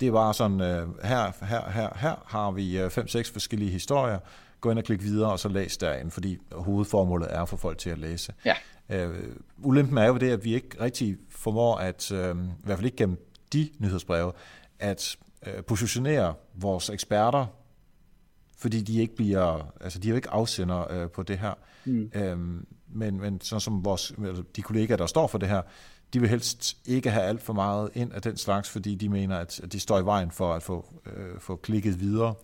Det 0.00 0.08
er 0.08 0.12
bare 0.12 0.34
sådan, 0.34 0.60
uh, 0.60 1.04
her, 1.04 1.44
her, 1.46 1.70
her, 1.70 1.88
her 1.96 2.14
har 2.26 2.50
vi 2.50 2.84
uh, 2.84 2.90
fem-seks 2.90 3.30
forskellige 3.30 3.70
historier, 3.70 4.18
gå 4.60 4.70
ind 4.70 4.78
og 4.78 4.84
klik 4.84 5.02
videre, 5.02 5.32
og 5.32 5.38
så 5.38 5.48
læs 5.48 5.76
derinde, 5.76 6.10
fordi 6.10 6.38
hovedformålet 6.52 7.28
er 7.30 7.44
for 7.44 7.56
folk 7.56 7.78
til 7.78 7.90
at 7.90 7.98
læse. 7.98 8.32
Ja. 8.44 9.06
Uh, 9.06 9.14
ulempen 9.62 9.98
er 9.98 10.06
jo 10.06 10.16
det, 10.16 10.30
at 10.30 10.44
vi 10.44 10.54
ikke 10.54 10.80
rigtig 10.80 11.16
formår 11.30 11.76
at, 11.76 12.12
uh, 12.12 12.18
i 12.18 12.22
hvert 12.64 12.78
fald 12.78 12.84
ikke 12.84 12.96
gennem 12.96 13.26
de 13.52 13.68
nyhedsbreve, 13.78 14.32
at 14.78 15.16
uh, 15.46 15.64
positionere 15.64 16.34
vores 16.54 16.90
eksperter 16.90 17.46
fordi 18.58 18.80
de 18.80 19.00
ikke 19.00 19.16
bliver, 19.16 19.74
altså 19.80 19.98
de 19.98 20.08
er 20.08 20.10
jo 20.10 20.16
ikke 20.16 20.30
afsender 20.30 20.92
øh, 20.92 21.10
på 21.10 21.22
det 21.22 21.38
her. 21.38 21.54
Mm. 21.84 22.10
Øhm, 22.14 22.66
men, 22.88 23.20
men 23.20 23.40
sådan 23.40 23.60
som 23.60 23.84
vores, 23.84 24.14
altså 24.26 24.42
de 24.56 24.62
kollegaer, 24.62 24.96
der 24.96 25.06
står 25.06 25.26
for 25.26 25.38
det 25.38 25.48
her, 25.48 25.62
de 26.12 26.20
vil 26.20 26.28
helst 26.28 26.76
ikke 26.88 27.10
have 27.10 27.24
alt 27.24 27.42
for 27.42 27.52
meget 27.52 27.90
ind 27.94 28.12
af 28.12 28.22
den 28.22 28.36
slags, 28.36 28.70
fordi 28.70 28.94
de 28.94 29.08
mener, 29.08 29.36
at 29.36 29.60
de 29.72 29.80
står 29.80 29.98
i 29.98 30.04
vejen 30.04 30.30
for 30.30 30.54
at 30.54 30.62
få, 30.62 30.84
øh, 31.06 31.40
få 31.40 31.56
klikket 31.56 32.00
videre. 32.00 32.34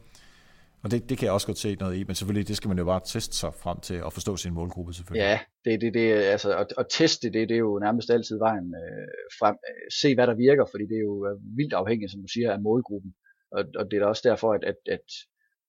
Og 0.83 0.91
det, 0.91 1.09
det 1.09 1.19
kan 1.19 1.27
jeg 1.27 1.33
også 1.33 1.47
godt 1.47 1.59
se 1.59 1.77
noget 1.81 1.97
i, 1.97 2.05
men 2.05 2.15
selvfølgelig, 2.15 2.49
det 2.49 2.57
skal 2.57 2.69
man 2.69 2.79
jo 2.79 2.85
bare 2.85 3.01
teste 3.05 3.37
sig 3.37 3.55
frem 3.55 3.81
til 3.81 3.95
at 3.95 4.13
forstå 4.13 4.37
sin 4.37 4.55
målgruppe 4.55 4.93
selvfølgelig. 4.93 5.25
Ja, 5.25 5.39
det, 5.65 5.81
det, 5.81 5.95
det, 5.95 6.13
altså, 6.13 6.57
at, 6.57 6.67
at 6.79 6.87
teste 6.91 7.27
det, 7.33 7.49
det 7.49 7.55
er 7.55 7.59
jo 7.59 7.79
nærmest 7.79 8.11
altid 8.11 8.39
vejen 8.39 8.75
øh, 8.83 9.09
frem. 9.41 9.57
Se, 10.01 10.15
hvad 10.15 10.27
der 10.27 10.35
virker, 10.35 10.65
fordi 10.71 10.85
det 10.85 10.97
er 10.97 11.07
jo 11.11 11.39
vildt 11.57 11.73
afhængigt, 11.73 12.11
som 12.13 12.21
du 12.21 12.29
siger, 12.29 12.53
af 12.53 12.61
målgruppen. 12.61 13.13
Og, 13.53 13.65
og 13.79 13.85
det 13.91 13.97
er 13.97 14.01
da 14.01 14.07
også 14.07 14.29
derfor, 14.31 14.53
at, 14.53 14.65
at, 14.65 14.77
at 14.87 15.07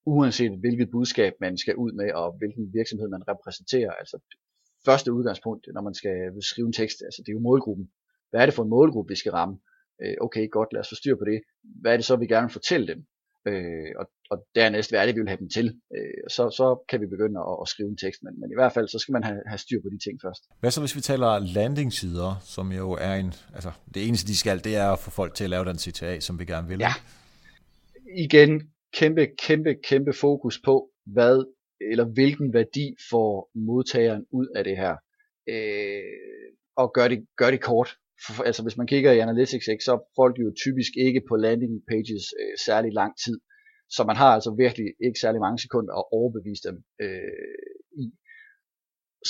uanset 0.06 0.58
hvilket 0.60 0.90
budskab 0.90 1.32
man 1.40 1.58
skal 1.58 1.76
ud 1.76 1.92
med, 1.92 2.12
og 2.12 2.36
hvilken 2.38 2.74
virksomhed 2.74 3.08
man 3.08 3.28
repræsenterer. 3.28 3.92
Altså 3.92 4.16
første 4.84 5.12
udgangspunkt, 5.12 5.66
når 5.74 5.82
man 5.82 5.94
skal 5.94 6.42
skrive 6.42 6.66
en 6.66 6.72
tekst, 6.72 6.98
altså 7.02 7.22
det 7.22 7.28
er 7.28 7.38
jo 7.38 7.48
målgruppen. 7.48 7.90
Hvad 8.30 8.40
er 8.40 8.46
det 8.46 8.54
for 8.54 8.62
en 8.62 8.70
målgruppe, 8.70 9.12
vi 9.12 9.16
skal 9.16 9.32
ramme? 9.32 9.56
Øh, 10.02 10.14
okay, 10.20 10.50
godt, 10.50 10.72
lad 10.72 10.80
os 10.80 10.88
få 10.88 10.94
styr 10.94 11.16
på 11.16 11.24
det. 11.24 11.40
Hvad 11.80 11.92
er 11.92 11.96
det 11.96 12.06
så, 12.06 12.16
vi 12.16 12.26
gerne 12.26 12.46
vil 12.46 12.52
fortælle 12.52 12.86
dem? 12.86 13.06
øh, 13.48 13.90
og, 14.00 14.06
og 14.30 14.38
dernæst, 14.54 14.90
hvad 14.90 15.00
er 15.00 15.06
det, 15.06 15.14
vi 15.14 15.20
vil 15.20 15.28
have 15.28 15.38
dem 15.38 15.48
til. 15.48 15.66
Øh, 15.96 16.24
så, 16.30 16.42
så 16.50 16.84
kan 16.88 17.00
vi 17.00 17.06
begynde 17.06 17.40
at, 17.40 17.56
at 17.62 17.68
skrive 17.68 17.88
en 17.88 17.96
tekst, 17.96 18.20
men, 18.22 18.40
men 18.40 18.50
i 18.50 18.56
hvert 18.58 18.72
fald, 18.72 18.88
så 18.88 18.98
skal 18.98 19.12
man 19.12 19.24
have, 19.24 19.40
have 19.46 19.58
styr 19.58 19.80
på 19.82 19.88
de 19.94 19.98
ting 20.06 20.18
først. 20.22 20.42
Hvad 20.60 20.70
så, 20.70 20.80
hvis 20.80 20.96
vi 20.96 21.00
taler 21.00 21.38
landingsider, 21.38 22.40
som 22.42 22.72
jo 22.72 22.92
er 23.00 23.14
en, 23.14 23.34
altså 23.54 23.70
det 23.94 24.08
eneste, 24.08 24.28
de 24.28 24.36
skal, 24.36 24.64
det 24.64 24.76
er 24.76 24.88
at 24.92 24.98
få 24.98 25.10
folk 25.10 25.34
til 25.34 25.44
at 25.44 25.50
lave 25.50 25.64
den 25.64 25.78
CTA, 25.78 26.20
som 26.20 26.38
vi 26.38 26.44
gerne 26.44 26.68
vil. 26.68 26.78
Ja. 26.78 26.92
Igen, 28.16 28.62
kæmpe, 28.98 29.26
kæmpe, 29.46 29.74
kæmpe 29.74 30.12
fokus 30.12 30.60
på, 30.64 30.90
hvad 31.06 31.44
eller 31.90 32.04
hvilken 32.04 32.52
værdi 32.52 32.86
får 33.10 33.50
modtageren 33.54 34.24
ud 34.32 34.48
af 34.56 34.64
det 34.64 34.76
her. 34.76 34.94
Øh, 35.48 36.02
og 36.76 36.92
gør 36.94 37.08
det, 37.08 37.26
gør 37.36 37.50
det 37.50 37.60
kort. 37.60 37.90
For, 38.26 38.42
altså 38.42 38.62
hvis 38.62 38.76
man 38.76 38.86
kigger 38.86 39.12
i 39.12 39.18
Analytics, 39.18 39.68
ikke, 39.68 39.84
så 39.84 39.92
er 39.92 40.02
folk 40.16 40.34
jo 40.38 40.52
typisk 40.64 40.92
ikke 41.06 41.22
på 41.28 41.36
landing 41.36 41.74
pages 41.90 42.24
øh, 42.40 42.54
særlig 42.66 42.92
lang 42.92 43.12
tid. 43.24 43.36
Så 43.90 44.04
man 44.06 44.16
har 44.16 44.30
altså 44.36 44.50
virkelig 44.64 44.88
ikke 45.06 45.18
særlig 45.20 45.40
mange 45.40 45.58
sekunder 45.58 45.94
at 46.00 46.04
overbevise 46.18 46.62
dem 46.68 46.76
øh. 47.04 47.73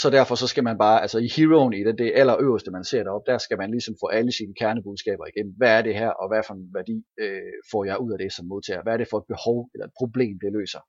Så 0.00 0.10
derfor 0.10 0.34
så 0.34 0.46
skal 0.46 0.64
man 0.64 0.78
bare, 0.78 1.02
altså 1.02 1.18
i 1.18 1.28
heroen 1.36 1.72
i 1.72 1.84
det, 1.84 1.98
det 1.98 2.12
allerøverste 2.14 2.70
man 2.70 2.84
ser 2.84 3.02
deroppe, 3.02 3.30
der 3.32 3.38
skal 3.38 3.58
man 3.58 3.70
ligesom 3.70 3.94
få 4.02 4.06
alle 4.06 4.32
sine 4.32 4.54
kernebudskaber 4.60 5.26
igennem. 5.26 5.54
Hvad 5.56 5.78
er 5.78 5.82
det 5.82 5.94
her, 5.94 6.10
og 6.10 6.28
hvad 6.28 6.42
for 6.46 6.54
en 6.54 6.70
værdi 6.74 6.96
øh, 7.22 7.52
får 7.70 7.84
jeg 7.84 8.00
ud 8.00 8.12
af 8.12 8.18
det 8.18 8.32
som 8.32 8.46
modtager? 8.46 8.82
Hvad 8.82 8.92
er 8.92 8.96
det 8.96 9.08
for 9.10 9.18
et 9.18 9.28
behov 9.34 9.70
eller 9.74 9.86
et 9.86 9.98
problem, 10.00 10.34
det 10.42 10.52
løser? 10.52 10.82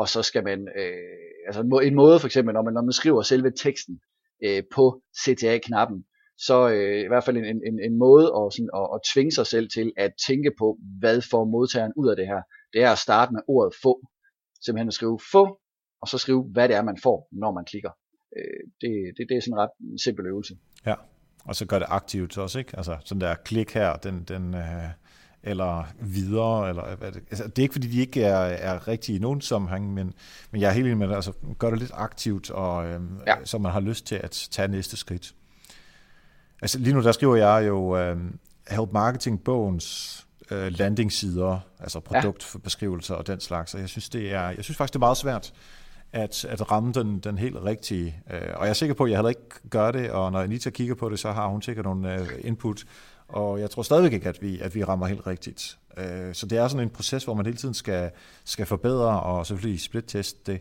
Og 0.00 0.08
så 0.08 0.22
skal 0.22 0.44
man, 0.44 0.58
øh, 0.80 1.26
altså 1.46 1.60
en 1.88 1.94
måde 1.94 2.18
for 2.20 2.26
eksempel, 2.26 2.52
når 2.54 2.62
man, 2.62 2.74
når 2.74 2.82
man 2.82 2.92
skriver 3.00 3.22
selve 3.22 3.50
teksten 3.64 4.00
øh, 4.44 4.62
på 4.74 4.84
CTA-knappen, 5.22 5.98
så 6.46 6.68
øh, 6.68 7.00
i 7.06 7.08
hvert 7.08 7.24
fald 7.24 7.36
en, 7.36 7.44
en, 7.44 7.76
en 7.88 7.98
måde 7.98 8.26
at, 8.38 8.44
sådan, 8.54 8.70
at, 8.80 8.86
at 8.94 9.00
tvinge 9.12 9.32
sig 9.38 9.46
selv 9.46 9.68
til 9.76 9.92
at 9.96 10.12
tænke 10.26 10.50
på, 10.58 10.78
hvad 11.00 11.18
får 11.30 11.44
modtageren 11.44 11.92
ud 11.96 12.08
af 12.08 12.16
det 12.16 12.26
her. 12.26 12.42
Det 12.72 12.80
er 12.82 12.90
at 12.92 13.04
starte 13.06 13.32
med 13.32 13.42
ordet 13.48 13.74
få. 13.82 13.92
Simpelthen 14.64 14.88
at 14.88 14.94
skrive 14.94 15.18
få, 15.32 15.44
og 16.02 16.08
så 16.08 16.18
skrive, 16.18 16.42
hvad 16.54 16.68
det 16.68 16.76
er, 16.76 16.82
man 16.82 16.98
får, 17.02 17.28
når 17.32 17.52
man 17.52 17.64
klikker. 17.64 17.90
Øh, 18.36 18.70
det, 18.80 19.14
det, 19.16 19.26
det 19.28 19.36
er 19.36 19.40
sådan 19.40 19.52
en 19.52 19.58
ret 19.58 20.00
simpel 20.02 20.26
øvelse. 20.26 20.56
Ja, 20.86 20.94
og 21.44 21.56
så 21.56 21.66
gør 21.66 21.78
det 21.78 21.86
aktivt 21.90 22.38
også, 22.38 22.58
ikke? 22.58 22.76
Altså 22.76 22.96
sådan 23.04 23.20
der 23.20 23.34
klik 23.34 23.74
her, 23.74 23.96
den, 23.96 24.24
den, 24.28 24.54
øh, 24.54 24.88
eller 25.42 25.84
videre, 26.00 26.68
eller 26.68 26.96
hvad 26.96 27.12
det, 27.12 27.22
altså, 27.30 27.48
det 27.48 27.58
er 27.58 27.62
ikke 27.62 27.72
fordi, 27.72 27.88
de 27.88 28.00
ikke 28.00 28.22
er, 28.22 28.38
er 28.38 28.88
rigtige 28.88 29.16
i 29.16 29.20
nogen 29.20 29.40
sammenhæng, 29.40 29.94
men, 29.94 30.14
men 30.50 30.60
jeg 30.60 30.68
er 30.68 30.72
helt 30.72 30.86
enig 30.86 30.98
med 30.98 31.08
det, 31.08 31.14
altså 31.14 31.32
gør 31.58 31.70
det 31.70 31.78
lidt 31.78 31.90
aktivt, 31.94 32.50
og, 32.50 32.86
øh, 32.86 33.00
ja. 33.26 33.34
så 33.44 33.58
man 33.58 33.72
har 33.72 33.80
lyst 33.80 34.06
til 34.06 34.14
at 34.14 34.48
tage 34.50 34.68
næste 34.68 34.96
skridt. 34.96 35.34
Altså 36.62 36.78
lige 36.78 36.94
nu 36.94 37.02
der 37.02 37.12
skriver 37.12 37.36
jeg 37.36 37.68
jo 37.68 37.98
øh, 37.98 38.16
Help 38.70 38.92
Marketing 38.92 39.44
bogens 39.44 40.26
øh, 40.50 40.72
landingsider, 40.78 41.60
altså 41.80 42.00
produktbeskrivelser 42.00 43.14
ja. 43.14 43.18
og 43.18 43.26
den 43.26 43.40
slags, 43.40 43.74
og 43.74 43.80
jeg 43.80 43.88
synes, 43.88 44.08
det 44.08 44.32
er, 44.32 44.50
jeg 44.50 44.64
synes 44.64 44.76
faktisk, 44.76 44.92
det 44.92 44.98
er 44.98 45.06
meget 45.06 45.16
svært 45.16 45.52
at, 46.12 46.44
at 46.44 46.70
ramme 46.70 46.92
den, 46.92 47.18
den 47.18 47.38
helt 47.38 47.56
rigtige. 47.64 48.22
Øh, 48.30 48.40
og 48.54 48.64
jeg 48.64 48.70
er 48.70 48.74
sikker 48.74 48.94
på, 48.94 49.04
at 49.04 49.10
jeg 49.10 49.18
heller 49.18 49.28
ikke 49.28 49.42
gør 49.70 49.90
det, 49.90 50.10
og 50.10 50.32
når 50.32 50.40
Anita 50.40 50.70
kigger 50.70 50.94
på 50.94 51.08
det, 51.08 51.18
så 51.18 51.32
har 51.32 51.46
hun 51.46 51.62
sikkert 51.62 51.84
nogle 51.84 52.20
øh, 52.20 52.28
input, 52.40 52.84
og 53.28 53.60
jeg 53.60 53.70
tror 53.70 53.82
stadigvæk 53.82 54.12
ikke, 54.12 54.28
at 54.28 54.42
vi, 54.42 54.58
at 54.58 54.74
vi 54.74 54.84
rammer 54.84 55.06
helt 55.06 55.26
rigtigt. 55.26 55.78
Øh, 55.96 56.34
så 56.34 56.46
det 56.46 56.58
er 56.58 56.68
sådan 56.68 56.82
en 56.82 56.90
proces, 56.90 57.24
hvor 57.24 57.34
man 57.34 57.46
hele 57.46 57.58
tiden 57.58 57.74
skal, 57.74 58.10
skal 58.44 58.66
forbedre, 58.66 59.20
og 59.20 59.46
selvfølgelig 59.46 59.80
split-test 59.80 60.46
det. 60.46 60.60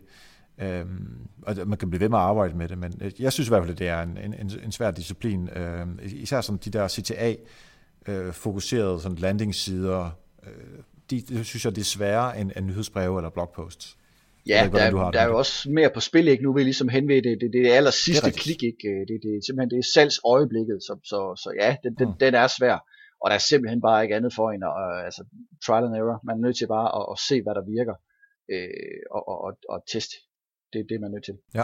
Øhm, 0.59 1.27
og 1.41 1.55
man 1.65 1.77
kan 1.77 1.89
blive 1.89 1.99
ved 1.99 2.09
med 2.09 2.17
at 2.17 2.23
arbejde 2.23 2.57
med 2.57 2.67
det, 2.67 2.77
men 2.77 3.01
jeg 3.19 3.33
synes 3.33 3.47
i 3.47 3.51
hvert 3.51 3.61
fald, 3.61 3.71
at 3.71 3.79
det 3.79 3.87
er 3.87 4.01
en, 4.01 4.17
en, 4.17 4.51
en 4.63 4.71
svær 4.71 4.91
disciplin. 4.91 5.49
Øhm, 5.49 5.99
især 6.03 6.41
som 6.41 6.59
de 6.59 6.69
der 6.69 6.87
CTA-fokuserede 6.87 9.01
sådan 9.01 9.17
landingssider, 9.17 10.09
øh, 10.43 10.51
de, 11.09 11.21
det 11.21 11.45
synes 11.45 11.65
jeg, 11.65 11.75
det 11.75 11.81
er 11.81 11.85
sværere 11.85 12.39
end, 12.39 12.51
end 12.55 12.65
nyhedsbreve 12.65 13.19
eller 13.19 13.29
blogposts. 13.29 13.97
Ja, 14.49 14.63
ikke, 14.65 14.77
der, 14.77 14.91
der, 14.91 15.11
der 15.11 15.19
er 15.19 15.27
jo 15.27 15.37
også 15.37 15.69
mere 15.69 15.89
på 15.93 15.99
spil, 15.99 16.27
ikke? 16.27 16.43
Nu 16.43 16.53
vil 16.53 16.61
jeg 16.61 16.65
ligesom 16.65 16.89
henvende 16.89 17.29
det, 17.29 17.37
det, 17.41 17.49
det 17.53 17.71
aller 17.77 17.91
sidste 17.91 18.25
det 18.25 18.39
klik, 18.43 18.63
ikke? 18.63 18.77
Det, 18.83 19.05
det, 19.09 19.17
det, 19.25 19.31
simpelthen 19.45 19.69
det 19.73 19.79
er 19.83 19.87
salgsøjeblikket, 19.93 20.77
så, 20.87 20.93
så, 21.11 21.19
så 21.43 21.49
ja, 21.61 21.75
den, 21.83 21.93
den, 21.99 22.07
mm. 22.07 22.17
den 22.23 22.33
er 22.35 22.47
svær. 22.47 22.77
Og 23.21 23.25
der 23.29 23.35
er 23.35 23.45
simpelthen 23.51 23.81
bare 23.87 24.03
ikke 24.03 24.15
andet 24.15 24.33
for 24.37 24.47
end 24.51 24.63
at, 24.69 24.75
uh, 24.83 25.05
altså, 25.07 25.21
trial 25.65 25.83
and 25.87 25.95
error. 25.99 26.17
Man 26.27 26.35
er 26.37 26.43
nødt 26.45 26.57
til 26.57 26.67
bare 26.67 26.89
at, 26.97 27.03
at 27.13 27.17
se, 27.27 27.35
hvad 27.43 27.55
der 27.59 27.65
virker, 27.77 27.95
øh, 28.53 28.99
og, 29.15 29.21
og, 29.31 29.37
og, 29.45 29.51
og 29.73 29.77
teste 29.93 30.15
det 30.73 30.79
er 30.79 30.87
det, 30.89 31.01
man 31.01 31.07
er 31.09 31.13
nødt 31.15 31.25
til. 31.25 31.37
Ja. 31.53 31.63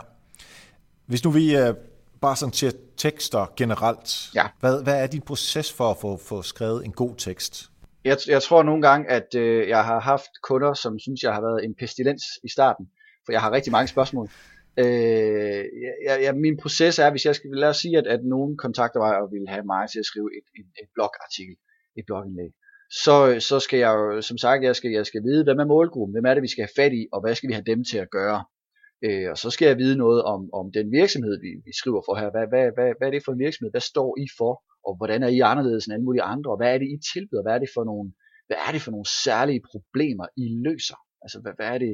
Hvis 1.06 1.24
nu 1.24 1.32
vi 1.32 1.46
uh, 1.62 1.76
bare 2.22 2.36
sådan 2.36 2.52
til 2.52 2.74
tekster 2.98 3.54
generelt, 3.58 4.36
ja. 4.36 4.48
hvad, 4.60 4.84
hvad 4.84 5.04
er 5.04 5.08
din 5.08 5.22
proces 5.22 5.74
for 5.74 5.92
at 5.92 5.98
få, 5.98 6.18
få 6.18 6.42
skrevet 6.42 6.86
en 6.86 6.92
god 6.92 7.16
tekst? 7.18 7.70
Jeg, 8.06 8.18
jeg 8.28 8.42
tror 8.42 8.64
nogle 8.64 8.82
gange, 8.82 9.10
at 9.10 9.36
øh, 9.36 9.70
jeg 9.70 9.86
har 9.86 10.00
haft 10.00 10.32
kunder, 10.44 10.74
som 10.74 11.00
synes, 11.00 11.24
jeg 11.24 11.34
har 11.34 11.42
været 11.42 11.66
en 11.66 11.76
pestilens 11.76 12.24
i 12.44 12.50
starten, 12.50 12.86
for 13.26 13.32
jeg 13.32 13.42
har 13.42 13.52
rigtig 13.52 13.72
mange 13.72 13.88
spørgsmål. 13.88 14.30
Øh, 14.78 15.66
jeg, 16.08 16.16
jeg, 16.24 16.36
min 16.36 16.58
proces 16.58 17.00
er, 17.00 17.10
hvis 17.12 17.26
jeg 17.26 17.36
skal, 17.36 17.50
lad 17.54 17.70
os 17.70 17.78
sige, 17.78 17.98
at, 17.98 18.08
at 18.08 18.22
nogen 18.24 18.58
kontakter 18.58 19.00
mig 19.00 19.18
og 19.22 19.32
vil 19.32 19.48
have 19.48 19.66
mig 19.66 19.90
til 19.90 20.00
at 20.00 20.06
skrive 20.06 20.30
et, 20.38 20.48
et, 20.60 20.68
et 20.82 20.90
blogartikel, 20.96 21.56
et 21.98 22.06
blogindlæg, 22.08 22.52
så, 23.04 23.16
så 23.50 23.60
skal 23.60 23.80
jeg 23.80 23.92
jo, 23.98 24.22
som 24.22 24.38
sagt, 24.38 24.64
jeg 24.64 24.76
skal, 24.76 24.92
jeg 24.92 25.06
skal 25.06 25.24
vide, 25.24 25.44
hvem 25.44 25.60
er 25.60 25.66
målgruppen, 25.66 26.14
hvem 26.14 26.26
er 26.26 26.34
det, 26.34 26.44
vi 26.44 26.54
skal 26.54 26.64
have 26.68 26.78
fat 26.82 26.94
i, 26.94 27.08
og 27.14 27.22
hvad 27.22 27.36
skal 27.36 27.48
vi 27.48 27.54
have 27.54 27.70
dem 27.72 27.84
til 27.84 27.98
at 27.98 28.10
gøre. 28.10 28.44
Øh, 29.06 29.32
og 29.32 29.38
så 29.38 29.50
skal 29.50 29.66
jeg 29.68 29.78
vide 29.78 29.98
noget 29.98 30.24
om, 30.24 30.50
om 30.54 30.72
den 30.72 30.92
virksomhed, 30.92 31.36
vi, 31.46 31.52
vi 31.66 31.74
skriver 31.82 32.02
for 32.08 32.16
her. 32.16 32.30
Hvad, 32.32 32.46
hvad, 32.52 32.66
hvad, 32.76 32.90
hvad 32.98 33.08
er 33.08 33.12
det 33.12 33.26
for 33.26 33.32
en 33.32 33.40
virksomhed? 33.46 33.72
Hvad 33.72 33.82
står 33.92 34.18
I 34.24 34.28
for? 34.38 34.54
Og 34.88 34.94
hvordan 34.98 35.24
er 35.24 35.28
I 35.28 35.40
anderledes 35.40 35.86
end 35.86 35.94
alle 35.94 36.06
mulige 36.06 36.28
andre? 36.34 36.52
Og 36.52 36.58
hvad 36.58 36.74
er 36.74 36.78
det, 36.78 36.88
I 36.96 36.98
tilbyder? 37.14 37.44
Hvad 37.44 37.56
er 37.56 37.62
det 37.64 37.70
for 37.76 37.84
nogle, 37.84 38.08
hvad 38.48 38.58
er 38.68 38.72
det 38.72 38.82
for 38.82 38.92
nogle 38.92 39.10
særlige 39.26 39.62
problemer, 39.72 40.26
I 40.44 40.46
løser? 40.66 41.00
Altså, 41.24 41.38
hvad, 41.44 41.54
hvad 41.58 41.70
er 41.76 41.78
det, 41.86 41.94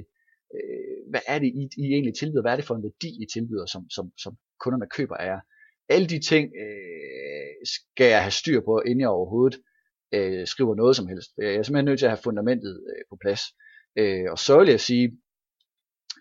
øh, 0.55 0.97
hvad 1.11 1.23
er 1.27 1.39
det 1.39 1.49
I, 1.61 1.63
I 1.83 1.85
egentlig 1.95 2.15
tilbyder? 2.15 2.43
Hvad 2.43 2.51
er 2.51 2.59
det 2.59 2.69
for 2.69 2.75
en 2.75 2.87
værdi, 2.87 3.09
I 3.23 3.25
tilbyder, 3.33 3.65
som, 3.73 3.81
som, 3.95 4.05
som 4.23 4.33
kunderne 4.63 4.87
køber 4.97 5.15
af 5.15 5.25
jer? 5.31 5.41
Alle 5.89 6.07
de 6.13 6.19
ting 6.31 6.45
øh, 6.63 7.55
skal 7.75 8.09
jeg 8.15 8.21
have 8.25 8.39
styr 8.41 8.59
på, 8.61 8.81
inden 8.85 9.01
jeg 9.01 9.09
overhovedet 9.09 9.59
øh, 10.13 10.47
skriver 10.47 10.75
noget 10.75 10.95
som 10.95 11.07
helst. 11.07 11.29
Jeg 11.37 11.55
er 11.55 11.63
simpelthen 11.63 11.85
nødt 11.85 11.99
til 11.99 12.05
at 12.05 12.11
have 12.15 12.27
fundamentet 12.27 12.73
øh, 12.89 13.03
på 13.09 13.15
plads. 13.21 13.41
Øh, 13.99 14.25
og 14.31 14.37
så 14.37 14.59
vil 14.59 14.69
jeg 14.69 14.79
sige, 14.79 15.07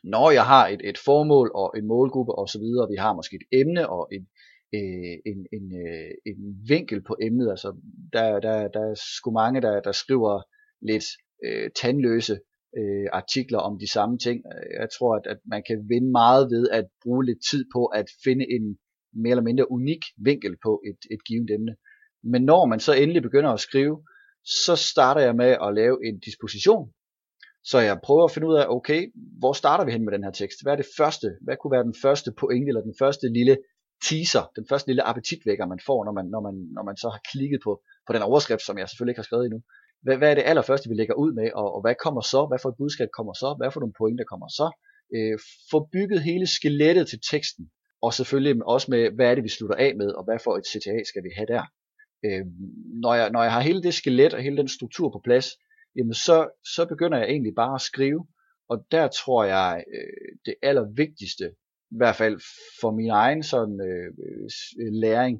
når 0.04 0.30
jeg 0.30 0.46
har 0.46 0.68
et, 0.68 0.80
et 0.84 0.98
formål 0.98 1.50
og 1.54 1.68
en 1.78 1.86
målgruppe 1.86 2.32
osv., 2.38 2.66
og 2.82 2.88
vi 2.90 2.96
har 2.96 3.12
måske 3.12 3.38
et 3.40 3.60
emne 3.60 3.88
og 3.88 4.08
en, 4.12 4.28
øh, 4.74 5.16
en, 5.30 5.38
en, 5.56 5.66
øh, 5.86 6.10
en 6.30 6.40
vinkel 6.68 7.02
på 7.08 7.16
emnet, 7.22 7.50
altså 7.50 7.76
der, 8.12 8.40
der, 8.40 8.68
der 8.68 8.82
er 8.90 8.94
sgu 9.16 9.30
mange, 9.30 9.60
der, 9.60 9.80
der 9.80 9.92
skriver 9.92 10.42
lidt 10.82 11.04
øh, 11.44 11.70
tandløse 11.80 12.36
øh, 12.78 13.06
artikler 13.12 13.58
om 13.58 13.78
de 13.78 13.92
samme 13.92 14.18
ting. 14.18 14.42
Jeg 14.80 14.88
tror, 14.98 15.16
at, 15.16 15.26
at 15.26 15.40
man 15.44 15.62
kan 15.68 15.78
vinde 15.88 16.10
meget 16.10 16.50
ved 16.50 16.68
at 16.68 16.86
bruge 17.02 17.24
lidt 17.26 17.42
tid 17.50 17.64
på 17.74 17.86
at 17.86 18.06
finde 18.24 18.44
en 18.56 18.78
mere 19.22 19.30
eller 19.30 19.48
mindre 19.48 19.70
unik 19.70 20.02
vinkel 20.24 20.56
på 20.66 20.82
et, 20.90 21.00
et 21.14 21.24
givet 21.28 21.50
emne. 21.50 21.76
Men 22.32 22.42
når 22.42 22.66
man 22.66 22.80
så 22.80 22.92
endelig 22.92 23.22
begynder 23.22 23.50
at 23.50 23.60
skrive, 23.60 23.96
så 24.44 24.76
starter 24.76 25.20
jeg 25.20 25.36
med 25.36 25.56
at 25.66 25.74
lave 25.74 25.96
en 26.08 26.18
disposition 26.18 26.92
så 27.70 27.78
jeg 27.78 28.00
prøver 28.04 28.24
at 28.24 28.30
finde 28.30 28.48
ud 28.48 28.56
af, 28.60 28.66
okay, 28.68 29.00
hvor 29.38 29.52
starter 29.52 29.84
vi 29.84 29.92
hen 29.92 30.04
med 30.04 30.12
den 30.12 30.24
her 30.24 30.30
tekst? 30.30 30.58
Hvad 30.62 30.72
er 30.72 30.76
det 30.76 30.94
første? 30.98 31.28
Hvad 31.44 31.56
kunne 31.56 31.74
være 31.76 31.88
den 31.90 31.98
første 32.04 32.30
pointe, 32.40 32.68
eller 32.68 32.80
den 32.80 32.94
første 32.98 33.26
lille 33.38 33.56
teaser, 34.08 34.44
den 34.56 34.66
første 34.68 34.88
lille 34.88 35.08
appetitvækker, 35.08 35.66
man 35.66 35.80
får, 35.86 36.04
når 36.04 36.12
man, 36.12 36.26
når 36.34 36.40
man, 36.46 36.54
når 36.76 36.84
man 36.88 36.96
så 36.96 37.08
har 37.14 37.20
klikket 37.32 37.60
på, 37.64 37.72
på 38.06 38.12
den 38.12 38.22
overskrift, 38.22 38.62
som 38.66 38.78
jeg 38.78 38.88
selvfølgelig 38.88 39.12
ikke 39.12 39.24
har 39.24 39.30
skrevet 39.30 39.44
endnu. 39.46 39.60
Hvad, 40.02 40.16
hvad 40.16 40.30
er 40.30 40.34
det 40.34 40.48
allerførste, 40.50 40.88
vi 40.88 40.94
lægger 40.94 41.14
ud 41.14 41.32
med, 41.32 41.48
og, 41.60 41.74
og 41.74 41.80
hvad 41.80 41.94
kommer 42.04 42.20
så? 42.20 42.40
Hvad 42.50 42.58
for 42.62 42.68
et 42.68 42.80
budskab 42.82 43.08
kommer 43.18 43.32
så? 43.32 43.48
Hvad 43.58 43.70
for 43.70 43.80
nogle 43.80 43.98
pointer 44.00 44.24
kommer 44.32 44.48
så? 44.48 44.66
Øh, 45.16 45.38
få 45.70 45.88
bygget 45.92 46.20
hele 46.22 46.46
skelettet 46.46 47.08
til 47.08 47.20
teksten, 47.30 47.64
og 48.02 48.14
selvfølgelig 48.14 48.66
også 48.66 48.86
med, 48.90 49.10
hvad 49.16 49.26
er 49.30 49.34
det, 49.34 49.44
vi 49.44 49.56
slutter 49.56 49.76
af 49.76 49.92
med, 49.96 50.10
og 50.18 50.24
hvad 50.24 50.38
for 50.44 50.52
et 50.56 50.66
CTA 50.70 50.98
skal 51.10 51.22
vi 51.26 51.30
have 51.36 51.50
der. 51.54 51.64
Øh, 52.26 52.44
når, 53.02 53.14
jeg, 53.14 53.30
når 53.30 53.42
jeg 53.42 53.52
har 53.52 53.60
hele 53.60 53.82
det 53.82 53.94
skelet 53.94 54.34
og 54.34 54.42
hele 54.42 54.56
den 54.56 54.68
struktur 54.68 55.08
på 55.10 55.20
plads, 55.24 55.46
jamen 55.96 56.14
så, 56.14 56.36
så 56.74 56.86
begynder 56.86 57.18
jeg 57.18 57.28
egentlig 57.28 57.54
bare 57.56 57.74
at 57.74 57.80
skrive, 57.80 58.26
og 58.68 58.76
der 58.90 59.08
tror 59.08 59.44
jeg, 59.44 59.84
øh, 59.94 60.38
det 60.46 60.54
allervigtigste, 60.62 61.50
i 61.90 61.96
hvert 62.00 62.16
fald 62.16 62.40
for 62.80 62.90
min 62.90 63.10
egen 63.10 63.42
sådan 63.42 63.80
øh, 63.88 64.08
øh 64.80 64.92
læring, 64.92 65.36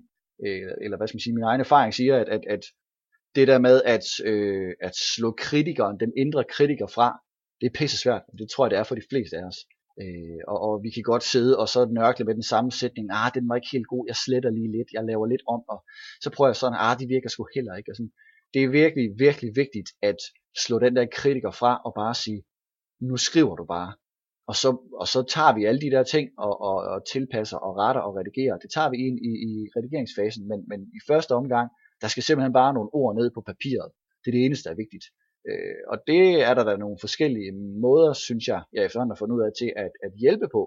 øh, 0.46 0.72
eller 0.82 0.96
hvad 0.96 1.08
skal 1.08 1.16
man 1.16 1.26
sige, 1.26 1.34
min 1.34 1.50
egen 1.50 1.60
erfaring 1.60 1.94
siger, 1.94 2.16
at, 2.16 2.28
at, 2.28 2.44
at 2.48 2.64
det 3.34 3.48
der 3.48 3.58
med 3.58 3.82
at, 3.94 4.06
øh, 4.24 4.72
at 4.80 4.94
slå 5.14 5.34
kritikeren, 5.38 6.00
den 6.00 6.12
indre 6.16 6.44
kritiker 6.54 6.86
fra, 6.86 7.08
det 7.60 7.66
er 7.66 7.78
pisse 7.78 7.98
svært, 7.98 8.22
og 8.28 8.38
det 8.38 8.50
tror 8.50 8.64
jeg 8.64 8.70
det 8.70 8.78
er 8.78 8.84
for 8.84 8.94
de 8.94 9.08
fleste 9.10 9.36
af 9.36 9.44
os. 9.50 9.58
Øh, 10.02 10.40
og, 10.48 10.58
og 10.66 10.82
vi 10.84 10.90
kan 10.90 11.02
godt 11.02 11.22
sidde 11.22 11.58
og 11.58 11.68
så 11.68 11.80
nørkle 11.98 12.24
med 12.24 12.34
den 12.34 12.48
samme 12.52 12.70
sætning, 12.72 13.08
ah, 13.10 13.30
den 13.34 13.48
var 13.48 13.56
ikke 13.56 13.72
helt 13.72 13.88
god, 13.94 14.04
jeg 14.08 14.16
sletter 14.16 14.50
lige 14.50 14.72
lidt, 14.76 14.88
jeg 14.92 15.04
laver 15.04 15.26
lidt 15.26 15.42
om, 15.54 15.60
og 15.68 15.78
så 16.22 16.30
prøver 16.30 16.48
jeg 16.48 16.56
sådan, 16.56 16.78
ah, 16.80 16.98
det 16.98 17.08
virker 17.08 17.28
sgu 17.28 17.46
heller 17.54 17.74
ikke. 17.74 17.90
Og 17.92 17.96
sådan, 17.96 18.12
det 18.54 18.60
er 18.64 18.68
virkelig, 18.68 19.06
virkelig 19.18 19.50
vigtigt 19.62 19.88
at 20.02 20.20
slå 20.64 20.78
den 20.78 20.96
der 20.96 21.06
kritiker 21.12 21.50
fra 21.50 21.72
og 21.86 21.92
bare 21.94 22.14
sige, 22.14 22.42
nu 23.08 23.16
skriver 23.16 23.56
du 23.56 23.64
bare. 23.64 23.90
Og 24.50 24.54
så, 24.62 24.68
og 25.02 25.06
så 25.14 25.20
tager 25.34 25.52
vi 25.56 25.64
alle 25.64 25.80
de 25.80 25.90
der 25.96 26.02
ting 26.14 26.26
og, 26.38 26.60
og, 26.68 26.76
og 26.92 26.98
tilpasser 27.12 27.58
og 27.66 27.76
retter 27.76 28.02
og 28.06 28.16
redigerer. 28.18 28.56
Det 28.58 28.70
tager 28.74 28.90
vi 28.90 28.96
ind 29.06 29.16
i, 29.30 29.32
i 29.48 29.52
redigeringsfasen, 29.76 30.48
men, 30.50 30.60
men 30.70 30.80
i 30.98 31.00
første 31.08 31.32
omgang, 31.40 31.68
der 32.02 32.08
skal 32.08 32.22
simpelthen 32.22 32.52
bare 32.52 32.74
nogle 32.74 32.90
ord 33.00 33.16
ned 33.16 33.30
på 33.34 33.40
papiret. 33.50 33.88
Det 34.20 34.28
er 34.28 34.36
det 34.36 34.44
eneste, 34.44 34.64
der 34.64 34.74
er 34.74 34.82
vigtigt. 34.84 35.06
Øh, 35.48 35.80
og 35.92 35.96
det 36.06 36.22
er 36.48 36.54
der 36.54 36.64
da 36.64 36.76
nogle 36.76 36.98
forskellige 37.00 37.52
måder, 37.86 38.12
synes 38.12 38.44
jeg, 38.52 38.60
jeg 38.72 38.84
efterhånden 38.84 39.14
har 39.14 39.20
fundet 39.22 39.36
ud 39.36 39.42
af 39.42 39.52
til 39.60 39.70
at, 39.76 39.92
at 40.06 40.12
hjælpe 40.22 40.48
på. 40.52 40.62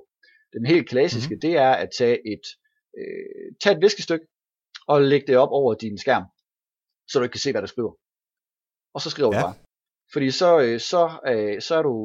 Den 0.53 0.65
helt 0.65 0.89
klassiske, 0.89 1.35
mm-hmm. 1.35 1.45
det 1.45 1.53
er 1.67 1.73
at 1.83 1.89
tage 1.97 2.17
et, 2.33 2.45
øh, 2.99 3.47
tage 3.61 3.75
et 3.75 3.81
viskestykke 3.81 4.25
og 4.87 5.01
lægge 5.01 5.27
det 5.27 5.37
op 5.37 5.51
over 5.59 5.73
din 5.73 5.97
skærm, 5.97 6.25
så 7.09 7.19
du 7.19 7.23
ikke 7.23 7.33
kan 7.33 7.45
se, 7.45 7.51
hvad 7.51 7.61
du 7.61 7.67
skriver. 7.67 7.93
Og 8.93 9.01
så 9.01 9.09
skriver 9.09 9.31
ja. 9.33 9.39
du 9.39 9.45
bare. 9.45 9.55
Fordi 10.13 10.31
så, 10.31 10.59
øh, 10.65 10.79
så, 10.79 11.01
øh, 11.31 11.61
så, 11.61 11.75
er 11.75 11.81
du, 11.81 11.95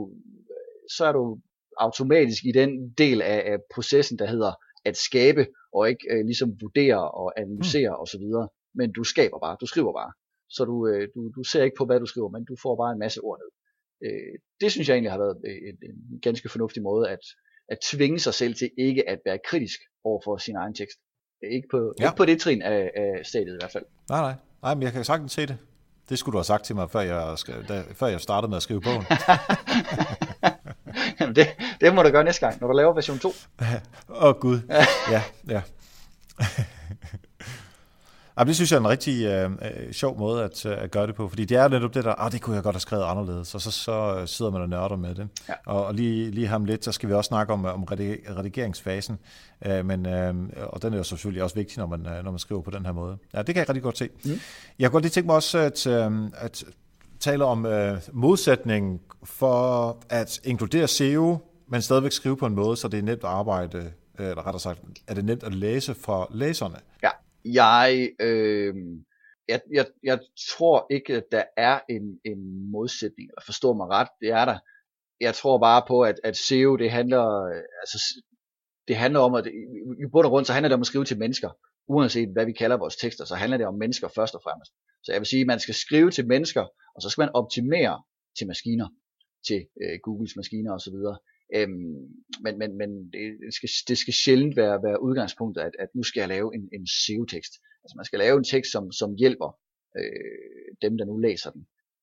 så 0.97 1.05
er 1.05 1.13
du 1.13 1.41
automatisk 1.77 2.45
i 2.45 2.53
den 2.53 2.91
del 2.99 3.23
af, 3.23 3.43
af 3.53 3.59
processen, 3.75 4.19
der 4.19 4.27
hedder 4.27 4.53
at 4.85 4.97
skabe, 4.97 5.47
og 5.73 5.89
ikke 5.91 6.05
øh, 6.13 6.25
ligesom 6.31 6.49
vurdere 6.61 7.11
og 7.11 7.41
analysere 7.41 7.91
mm. 7.91 8.03
osv. 8.03 8.25
Men 8.75 8.93
du 8.93 9.05
skaber 9.05 9.39
bare, 9.39 9.57
du 9.61 9.67
skriver 9.67 9.93
bare. 9.93 10.13
Så 10.49 10.65
du, 10.65 10.89
øh, 10.89 11.09
du, 11.15 11.21
du 11.37 11.43
ser 11.45 11.63
ikke 11.65 11.79
på, 11.79 11.85
hvad 11.85 12.01
du 12.01 12.07
skriver, 12.07 12.29
men 12.29 12.45
du 12.45 12.57
får 12.63 12.77
bare 12.83 12.93
en 12.93 12.99
masse 12.99 13.21
ord 13.21 13.39
ned. 13.43 13.51
Øh, 14.07 14.35
det 14.61 14.73
synes 14.73 14.89
jeg 14.89 14.95
egentlig 14.95 15.13
har 15.13 15.19
været 15.19 15.37
en, 15.71 15.77
en 15.91 16.21
ganske 16.21 16.49
fornuftig 16.49 16.83
måde 16.83 17.09
at, 17.09 17.25
at 17.69 17.79
tvinge 17.93 18.19
sig 18.19 18.35
selv 18.35 18.55
til 18.55 18.71
ikke 18.79 19.09
at 19.09 19.19
være 19.25 19.39
kritisk 19.49 19.81
over 20.05 20.21
for 20.25 20.37
sin 20.37 20.57
egen 20.57 20.75
tekst. 20.75 20.99
Ikke 21.53 21.69
på, 21.71 21.93
ja. 22.01 22.05
ikke 22.05 22.17
på 22.17 22.25
det 22.25 22.41
trin 22.41 22.63
af, 22.63 22.91
af 22.97 23.27
stadiet 23.27 23.55
i 23.55 23.61
hvert 23.61 23.73
fald. 23.73 23.85
Nej, 24.09 24.21
nej. 24.21 24.35
Nej, 24.63 24.75
men 24.75 24.83
jeg 24.83 24.93
kan 24.93 25.05
sagtens 25.05 25.33
se 25.33 25.47
det. 25.47 25.59
Det 26.09 26.19
skulle 26.19 26.33
du 26.33 26.39
have 26.39 26.45
sagt 26.45 26.65
til 26.65 26.77
mig, 26.77 26.91
før 26.91 27.01
jeg, 27.01 27.39
skrev, 27.39 27.65
da, 27.69 27.83
før 27.93 28.07
jeg 28.07 28.21
startede 28.21 28.51
med 28.51 28.57
at 28.57 28.63
skrive 28.63 28.81
bogen. 28.81 29.05
Det, 31.37 31.47
det 31.81 31.95
må 31.95 32.03
du 32.03 32.09
gøre 32.09 32.25
næste 32.25 32.47
gang, 32.47 32.61
når 32.61 32.69
du 32.69 32.75
laver 32.75 32.95
version 32.95 33.19
2. 33.19 33.29
Åh 33.61 33.75
oh, 34.09 34.35
gud, 34.35 34.61
ja, 35.11 35.23
ja. 35.49 35.63
Jamen, 38.39 38.49
det 38.49 38.57
synes 38.57 38.73
jeg 38.73 38.77
er 38.77 38.81
en 38.81 38.89
rigtig 38.89 39.25
øh, 39.25 39.51
øh, 39.51 39.93
sjov 39.93 40.19
måde 40.19 40.45
at, 40.45 40.67
øh, 40.67 40.83
at 40.83 40.91
gøre 40.91 41.07
det 41.07 41.15
på, 41.15 41.29
fordi 41.29 41.45
det 41.45 41.57
er 41.57 41.69
netop 41.69 41.95
det 41.95 42.05
der, 42.05 42.15
ah, 42.19 42.33
det 42.33 42.43
kunne 42.43 42.57
jeg 42.57 42.63
godt 42.63 42.75
have 42.75 42.81
skrevet 42.81 43.05
anderledes, 43.05 43.55
og 43.55 43.61
så, 43.61 43.71
så 43.71 44.27
sidder 44.27 44.51
man 44.51 44.61
og 44.61 44.69
nørder 44.69 44.97
med 44.97 45.15
det. 45.15 45.29
Ja. 45.49 45.55
Og, 45.67 45.87
og 45.87 45.95
lige, 45.95 46.31
lige 46.31 46.47
ham 46.47 46.65
lidt, 46.65 46.85
så 46.85 46.93
skal 46.93 47.09
vi 47.09 47.15
også 47.15 47.29
snakke 47.29 47.53
om, 47.53 47.65
om 47.65 47.85
redigeringsfasen, 47.85 49.19
øh, 49.67 49.87
men, 49.87 50.07
øh, 50.07 50.35
og 50.63 50.83
den 50.83 50.93
er 50.93 50.97
jo 50.97 51.05
selvfølgelig 51.05 51.43
også 51.43 51.57
vigtig, 51.57 51.79
når 51.79 51.87
man, 51.87 52.07
øh, 52.07 52.25
når 52.25 52.31
man 52.31 52.39
skriver 52.39 52.63
på 52.63 52.71
den 52.71 52.87
her 52.87 52.93
måde. 52.93 53.19
Ja, 53.35 53.39
det 53.39 53.47
kan 53.47 53.57
jeg 53.57 53.69
rigtig 53.69 53.83
godt 53.83 53.99
se. 53.99 54.09
Mm. 54.25 54.31
Jeg 54.79 54.91
kunne 54.91 54.93
godt 54.93 55.05
lige 55.05 55.11
tænke 55.11 55.27
mig 55.27 55.37
også 55.37 55.59
at, 55.59 55.87
øh, 55.87 56.13
at 56.35 56.65
taler 57.31 57.45
om 57.45 57.67
øh, 57.67 57.97
modsætningen 58.13 59.01
for 59.25 59.57
at 60.11 60.41
inkludere 60.45 60.89
SEO, 60.89 61.39
men 61.69 61.83
stadigvæk 61.83 62.13
skrive 62.13 62.37
på 62.37 62.47
en 62.47 62.55
måde, 62.55 62.77
så 62.77 62.89
det 62.89 62.99
er 62.99 63.03
nemt 63.03 63.25
at 63.25 63.31
arbejde, 63.41 63.79
øh, 64.19 64.27
eller 64.31 64.47
rettere 64.47 64.61
sagt, 64.61 64.81
er 65.09 65.15
det 65.15 65.25
nemt 65.25 65.43
at 65.43 65.55
læse 65.55 65.95
for 65.95 66.29
læserne. 66.31 66.79
Ja, 67.03 67.11
jeg, 67.45 68.11
øh, 68.21 68.75
jeg, 69.49 69.61
jeg, 69.73 69.87
jeg 70.03 70.19
tror 70.57 70.87
ikke, 70.91 71.17
at 71.17 71.25
der 71.33 71.45
er 71.57 71.81
en, 71.89 72.21
en 72.25 72.71
modsætning, 72.71 73.27
eller 73.31 73.43
forstå 73.45 73.73
mig 73.73 73.87
ret, 73.89 74.09
det 74.21 74.29
er 74.29 74.45
der. 74.45 74.59
Jeg 75.21 75.35
tror 75.35 75.59
bare 75.59 75.83
på, 75.89 76.01
at, 76.03 76.21
at 76.25 76.37
SEO, 76.37 76.77
det 76.77 76.91
handler, 76.91 77.27
øh, 77.45 77.63
altså, 77.83 77.99
det 78.89 78.97
handler 78.97 79.21
om, 79.21 79.35
at 79.35 79.47
i 80.05 80.07
bund 80.13 80.27
og 80.27 80.31
grund, 80.31 80.45
så 80.45 80.53
handler 80.53 80.69
det 80.69 80.75
om 80.75 80.81
at 80.81 80.87
skrive 80.87 81.05
til 81.05 81.19
mennesker. 81.19 81.51
Uanset 81.89 82.29
hvad 82.29 82.47
vi 82.47 82.53
kalder 82.53 82.77
vores 82.77 82.97
tekster, 82.97 83.25
så 83.25 83.35
handler 83.35 83.57
det 83.57 83.67
om 83.67 83.75
mennesker 83.75 84.09
først 84.09 84.35
og 84.35 84.41
fremmest. 84.45 84.73
Så 85.07 85.13
jeg 85.13 85.21
vil 85.21 85.27
sige, 85.27 85.41
at 85.41 85.47
man 85.47 85.61
skal 85.61 85.75
skrive 85.75 86.11
til 86.11 86.27
mennesker, 86.27 86.65
og 86.95 87.03
så 87.03 87.09
skal 87.11 87.23
man 87.23 87.35
optimere 87.41 88.03
til 88.39 88.47
maskiner, 88.47 88.89
til 89.49 89.61
øh, 89.83 89.99
Googles 90.03 90.37
maskiner 90.37 90.73
osv. 90.75 90.97
Øhm, 91.57 91.99
men 92.45 92.59
men, 92.61 92.71
men 92.81 92.91
det, 93.13 93.55
skal, 93.59 93.71
det 93.89 93.99
skal 93.99 94.15
sjældent 94.15 94.57
være, 94.57 94.83
være 94.87 95.03
udgangspunktet, 95.03 95.63
at, 95.63 95.75
at 95.79 95.89
nu 95.95 96.03
skal 96.03 96.21
jeg 96.21 96.29
lave 96.29 96.49
en, 96.57 96.69
en 96.77 96.87
SEO-tekst. 96.87 97.53
Altså 97.83 97.95
man 97.97 98.05
skal 98.05 98.19
lave 98.19 98.37
en 98.39 98.51
tekst, 98.55 98.71
som, 98.73 98.93
som 99.01 99.11
hjælper 99.23 99.51
øh, 99.99 100.69
dem, 100.85 100.99
der 100.99 101.05
nu 101.05 101.17
læser 101.17 101.51
den. 101.51 101.63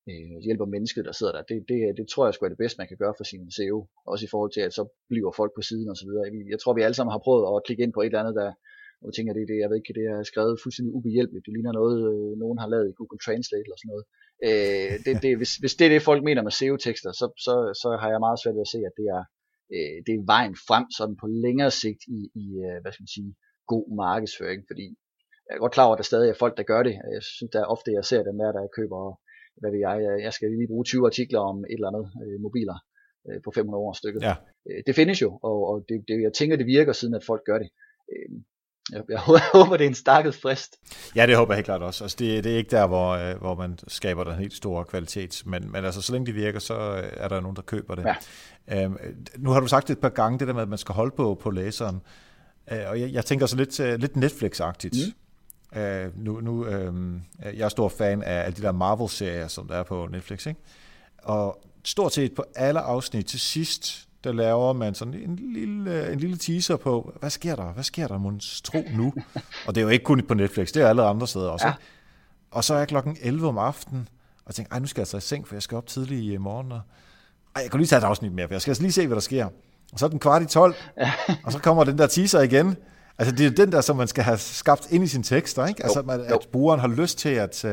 Øh, 0.09 0.37
hjælper 0.47 0.65
mennesket, 0.65 1.05
der 1.05 1.11
sidder 1.11 1.33
der. 1.33 1.43
Det, 1.49 1.57
det, 1.69 1.79
det 1.97 2.07
tror 2.07 2.25
jeg 2.25 2.33
sgu 2.33 2.45
er 2.45 2.49
det 2.49 2.63
bedste, 2.63 2.79
man 2.81 2.87
kan 2.87 3.01
gøre 3.03 3.17
for 3.17 3.23
sin 3.31 3.51
SEO. 3.51 3.79
Også 4.11 4.25
i 4.25 4.31
forhold 4.33 4.51
til, 4.53 4.61
at 4.67 4.73
så 4.73 4.83
bliver 5.09 5.31
folk 5.31 5.51
på 5.55 5.61
siden 5.69 5.89
osv. 5.93 6.11
Jeg 6.53 6.59
tror, 6.59 6.73
vi 6.73 6.81
alle 6.81 6.97
sammen 6.97 7.11
har 7.15 7.25
prøvet 7.25 7.43
at 7.47 7.63
klikke 7.65 7.83
ind 7.83 7.93
på 7.93 8.01
et 8.01 8.05
eller 8.05 8.23
andet, 8.23 8.35
der, 8.41 8.51
og 9.03 9.07
jeg 9.09 9.15
tænker, 9.15 9.33
det, 9.33 9.43
det, 9.51 9.57
jeg 9.61 9.69
ved 9.69 9.77
ikke, 9.79 9.97
det 9.99 10.05
er 10.13 10.29
skrevet 10.31 10.61
fuldstændig 10.63 10.91
ubehjælpeligt. 10.97 11.45
Det 11.45 11.53
ligner 11.53 11.73
noget, 11.81 11.97
øh, 12.09 12.31
nogen 12.43 12.57
har 12.61 12.69
lavet 12.73 12.87
i 12.89 12.97
Google 12.99 13.19
Translate 13.25 13.65
eller 13.67 13.79
sådan 13.79 13.91
noget. 13.93 14.05
Øh, 14.47 14.93
det, 15.05 15.13
det, 15.23 15.31
hvis, 15.39 15.53
hvis 15.61 15.75
det 15.77 15.85
er 15.85 15.91
det, 15.93 16.07
folk 16.09 16.21
mener 16.27 16.43
med 16.47 16.57
SEO-tekster, 16.59 17.11
så, 17.19 17.25
så, 17.45 17.53
så 17.81 17.89
har 18.01 18.09
jeg 18.13 18.25
meget 18.25 18.39
svært 18.41 18.57
ved 18.57 18.67
at 18.67 18.73
se, 18.75 18.79
at 18.89 18.95
det 18.99 19.07
er, 19.17 19.23
øh, 19.75 19.97
det 20.05 20.13
er 20.13 20.29
vejen 20.33 20.55
frem 20.67 20.85
sådan 20.97 21.17
på 21.21 21.27
længere 21.45 21.71
sigt 21.81 22.01
i, 22.17 22.19
i 22.43 22.45
øh, 22.67 22.77
hvad 22.81 22.91
skal 22.91 23.05
man 23.05 23.15
sige, 23.17 23.31
god 23.73 23.85
markedsføring, 24.03 24.61
fordi 24.69 24.87
jeg 25.45 25.53
er 25.55 25.63
godt 25.63 25.75
klar 25.75 25.87
over, 25.87 25.95
at 25.95 26.01
der 26.01 26.11
stadig 26.11 26.29
er 26.29 26.41
folk, 26.43 26.55
der 26.59 26.69
gør 26.71 26.81
det. 26.87 26.95
Jeg 27.15 27.23
synes, 27.37 27.51
der 27.53 27.59
er 27.61 27.71
ofte, 27.75 27.97
jeg 27.97 28.05
ser 28.11 28.21
dem 28.29 28.37
der, 28.41 28.51
der 28.57 28.75
køber, 28.77 28.99
hvad 29.61 29.71
ved 29.73 29.81
jeg, 29.87 29.95
jeg 30.25 30.33
skal 30.33 30.47
lige 30.49 30.71
bruge 30.71 30.85
20 30.85 31.05
artikler 31.11 31.41
om 31.51 31.57
et 31.71 31.77
eller 31.77 31.91
andet 31.91 32.05
øh, 32.23 32.37
mobiler 32.45 32.77
øh, 33.27 33.39
på 33.45 33.49
500 33.51 33.81
år 33.85 33.93
stykket. 34.01 34.21
Ja. 34.29 34.35
Øh, 34.69 34.79
det 34.87 34.93
findes 34.99 35.21
jo, 35.25 35.29
og, 35.49 35.57
og 35.69 35.75
det, 35.89 35.97
det, 36.07 36.15
jeg 36.27 36.33
tænker, 36.33 36.55
det 36.57 36.73
virker, 36.77 36.93
siden 36.93 37.15
at 37.19 37.27
folk 37.31 37.43
gør 37.49 37.59
det. 37.63 37.69
Jeg, 38.91 39.01
jeg 39.09 39.19
håber, 39.53 39.77
det 39.77 39.83
er 39.83 39.87
en 39.87 39.95
stakket 39.95 40.35
frist. 40.35 40.77
Ja, 41.15 41.27
det 41.27 41.37
håber 41.37 41.53
jeg 41.53 41.57
helt 41.57 41.65
klart 41.65 41.81
også. 41.81 42.03
Altså, 42.03 42.17
det, 42.19 42.43
det 42.43 42.53
er 42.53 42.57
ikke 42.57 42.71
der, 42.71 42.87
hvor, 42.87 43.09
øh, 43.09 43.37
hvor 43.37 43.55
man 43.55 43.79
skaber 43.87 44.23
den 44.23 44.35
helt 44.35 44.53
store 44.53 44.85
kvalitet, 44.85 45.43
men, 45.45 45.71
men 45.71 45.85
altså, 45.85 46.01
så 46.01 46.13
længe 46.13 46.25
det 46.25 46.35
virker, 46.35 46.59
så 46.59 46.73
øh, 46.73 47.11
er 47.17 47.27
der 47.27 47.41
nogen, 47.41 47.55
der 47.55 47.61
køber 47.61 47.95
det. 47.95 48.05
Ja. 48.67 48.83
Øhm, 48.83 48.97
nu 49.37 49.49
har 49.49 49.59
du 49.59 49.67
sagt 49.67 49.89
et 49.89 49.99
par 49.99 50.09
gange 50.09 50.39
det 50.39 50.47
der 50.47 50.53
med, 50.53 50.61
at 50.61 50.69
man 50.69 50.77
skal 50.77 50.95
holde 50.95 51.15
på, 51.15 51.39
på 51.41 51.49
læseren, 51.49 52.01
øh, 52.71 52.79
og 52.87 52.99
jeg, 52.99 53.13
jeg 53.13 53.25
tænker 53.25 53.45
så 53.45 53.55
lidt, 53.55 53.79
øh, 53.79 53.99
lidt 53.99 54.17
Netflix-agtigt. 54.17 55.13
Mm. 55.75 55.79
Øh, 55.79 56.17
nu, 56.17 56.39
nu, 56.39 56.65
øh, 56.65 56.93
jeg 57.43 57.65
er 57.65 57.69
stor 57.69 57.89
fan 57.89 58.23
af 58.23 58.45
alle 58.45 58.57
de 58.57 58.61
der 58.61 58.71
Marvel-serier, 58.71 59.47
som 59.47 59.67
der 59.67 59.75
er 59.75 59.83
på 59.83 60.07
Netflix, 60.11 60.45
ikke? 60.45 60.59
og 61.23 61.63
stort 61.85 62.13
set 62.13 62.35
på 62.35 62.45
alle 62.55 62.79
afsnit 62.79 63.25
til 63.25 63.39
sidst, 63.39 64.07
der 64.23 64.33
laver 64.33 64.73
man 64.73 64.95
sådan 64.95 65.13
en 65.13 65.35
lille, 65.53 66.11
en 66.11 66.19
lille 66.19 66.37
teaser 66.37 66.77
på, 66.77 67.13
hvad 67.19 67.29
sker 67.29 67.55
der? 67.55 67.73
Hvad 67.73 67.83
sker 67.83 68.07
der, 68.07 68.17
monstro 68.17 68.83
nu? 68.93 69.13
og 69.67 69.75
det 69.75 69.81
er 69.81 69.85
jo 69.85 69.89
ikke 69.89 70.05
kun 70.05 70.21
på 70.27 70.33
Netflix, 70.33 70.71
det 70.71 70.83
er 70.83 70.87
alle 70.87 71.03
andre 71.03 71.27
steder 71.27 71.49
også. 71.49 71.67
Ja. 71.67 71.73
Og 72.51 72.63
så 72.63 72.73
er 72.73 72.85
klokken 72.85 73.17
11 73.21 73.47
om 73.47 73.57
aftenen, 73.57 74.07
og 74.45 74.55
tænker, 74.55 74.73
ej, 74.73 74.79
nu 74.79 74.87
skal 74.87 75.01
jeg 75.01 75.03
altså 75.03 75.17
i 75.17 75.21
seng, 75.21 75.47
for 75.47 75.55
jeg 75.55 75.63
skal 75.63 75.77
op 75.77 75.87
tidligt 75.87 76.33
i 76.33 76.37
morgen. 76.37 76.71
Og, 76.71 76.81
ej, 77.55 77.61
jeg 77.61 77.71
kan 77.71 77.79
lige 77.79 77.87
tage 77.87 77.97
et 77.99 78.03
afsnit 78.03 78.31
mere, 78.31 78.47
for 78.47 78.53
jeg 78.53 78.61
skal 78.61 78.71
altså 78.71 78.83
lige 78.83 78.91
se, 78.91 79.07
hvad 79.07 79.15
der 79.15 79.21
sker. 79.21 79.45
Og 79.93 79.99
så 79.99 80.05
er 80.05 80.09
den 80.09 80.19
kvart 80.19 80.41
i 80.41 80.45
12, 80.45 80.75
og 81.45 81.51
så 81.51 81.59
kommer 81.59 81.83
den 81.83 81.97
der 81.97 82.07
teaser 82.07 82.41
igen. 82.41 82.77
Altså 83.17 83.35
det 83.35 83.45
er 83.45 83.49
den 83.49 83.71
der, 83.71 83.81
som 83.81 83.95
man 83.97 84.07
skal 84.07 84.23
have 84.23 84.37
skabt 84.37 84.91
ind 84.91 85.03
i 85.03 85.07
sin 85.07 85.23
tekst, 85.23 85.59
ikke? 85.69 85.83
Altså 85.83 85.99
at, 85.99 86.19
at 86.19 86.47
brugeren 86.51 86.79
har 86.79 86.87
lyst 86.87 87.17
til 87.17 87.29
at, 87.29 87.65
uh, 87.65 87.71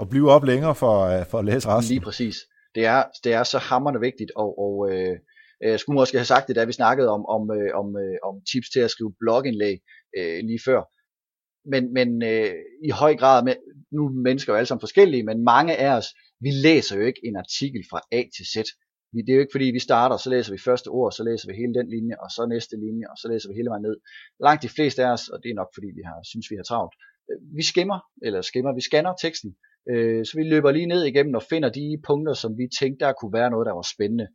at 0.00 0.08
blive 0.10 0.30
op 0.30 0.44
længere 0.44 0.74
for, 0.74 1.18
uh, 1.18 1.26
for 1.26 1.38
at 1.38 1.44
læse 1.44 1.68
resten. 1.68 1.88
Lige 1.88 2.00
præcis. 2.00 2.36
Det 2.74 2.86
er, 2.86 3.02
det 3.24 3.32
er 3.32 3.42
så 3.42 3.58
hammerende 3.58 4.00
vigtigt, 4.00 4.32
og, 4.36 4.58
og 4.58 4.78
uh, 4.78 5.16
Øh, 5.62 5.70
jeg 5.70 5.80
skulle 5.80 5.98
måske 6.00 6.18
have 6.18 6.32
sagt 6.34 6.48
det, 6.48 6.56
da 6.56 6.64
vi 6.64 6.72
snakkede 6.72 7.08
om, 7.08 7.26
om, 7.26 7.42
øh, 7.58 7.70
om, 7.80 7.96
øh, 7.96 8.16
om 8.28 8.34
tips 8.52 8.68
til 8.70 8.80
at 8.80 8.90
skrive 8.90 9.14
blogindlæg 9.20 9.78
øh, 10.18 10.38
lige 10.48 10.60
før. 10.68 10.80
Men, 11.72 11.82
men 11.92 12.08
øh, 12.22 12.54
i 12.88 12.90
høj 12.90 13.16
grad, 13.16 13.44
med, 13.44 13.54
nu 13.92 14.00
er 14.06 14.22
mennesker 14.28 14.52
jo 14.52 14.56
alle 14.56 14.66
sammen 14.66 14.86
forskellige, 14.86 15.24
men 15.28 15.44
mange 15.44 15.76
af 15.76 15.90
os, 15.98 16.08
vi 16.40 16.50
læser 16.66 16.94
jo 16.98 17.04
ikke 17.10 17.20
en 17.24 17.36
artikel 17.36 17.82
fra 17.90 18.00
A 18.12 18.20
til 18.36 18.46
Z. 18.54 18.56
Det 19.26 19.32
er 19.32 19.38
jo 19.38 19.44
ikke 19.44 19.56
fordi, 19.56 19.68
vi 19.78 19.86
starter, 19.88 20.16
så 20.16 20.30
læser 20.30 20.52
vi 20.52 20.66
første 20.68 20.88
ord, 20.88 21.12
så 21.12 21.22
læser 21.28 21.46
vi 21.48 21.54
hele 21.60 21.74
den 21.78 21.88
linje, 21.94 22.14
og 22.22 22.28
så 22.36 22.42
næste 22.54 22.76
linje, 22.84 23.06
og 23.12 23.16
så 23.20 23.26
læser 23.32 23.48
vi 23.48 23.54
hele 23.58 23.70
vejen 23.72 23.86
ned. 23.88 23.96
Langt 24.46 24.62
de 24.62 24.74
fleste 24.76 25.00
af 25.04 25.10
os, 25.16 25.24
og 25.32 25.38
det 25.42 25.50
er 25.50 25.60
nok 25.60 25.70
fordi, 25.76 25.88
vi 25.98 26.02
har, 26.08 26.16
synes, 26.32 26.46
vi 26.52 26.56
har 26.60 26.66
travlt, 26.70 26.94
vi 27.58 27.62
skimmer, 27.72 27.98
eller 28.26 28.40
skimmer, 28.50 28.70
vi 28.78 28.80
scanner 28.88 29.14
teksten, 29.24 29.50
så 30.26 30.32
vi 30.38 30.44
løber 30.52 30.70
lige 30.70 30.92
ned 30.92 31.02
igennem 31.04 31.34
og 31.40 31.44
finder 31.52 31.70
de 31.78 31.86
punkter, 32.08 32.34
som 32.42 32.50
vi 32.60 32.66
tænkte, 32.80 33.04
der 33.04 33.12
kunne 33.12 33.36
være 33.38 33.50
noget, 33.50 33.66
der 33.66 33.74
var 33.80 33.86
spændende. 33.94 34.26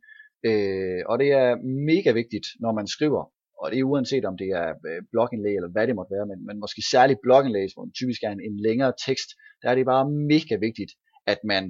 Øh, 0.48 1.02
og 1.10 1.18
det 1.18 1.30
er 1.42 1.48
mega 1.92 2.10
vigtigt, 2.20 2.46
når 2.60 2.72
man 2.72 2.86
skriver, 2.86 3.22
og 3.60 3.70
det 3.70 3.78
er 3.78 3.90
uanset 3.92 4.24
om 4.24 4.36
det 4.36 4.48
er 4.62 4.68
øh, 4.88 5.02
blogindlæg 5.12 5.56
eller 5.56 5.72
hvad 5.72 5.86
det 5.86 5.96
måtte 5.96 6.14
være, 6.16 6.26
men, 6.26 6.46
men 6.46 6.60
måske 6.60 6.82
særligt 6.90 7.20
blogindlæg, 7.22 7.68
hvor 7.74 7.84
det 7.84 7.94
typisk 7.94 8.20
er 8.22 8.30
en, 8.30 8.42
en 8.48 8.56
længere 8.66 8.92
tekst, 9.06 9.28
der 9.62 9.68
er 9.70 9.74
det 9.74 9.86
bare 9.86 10.10
mega 10.10 10.54
vigtigt, 10.66 10.92
at 11.26 11.40
man 11.44 11.64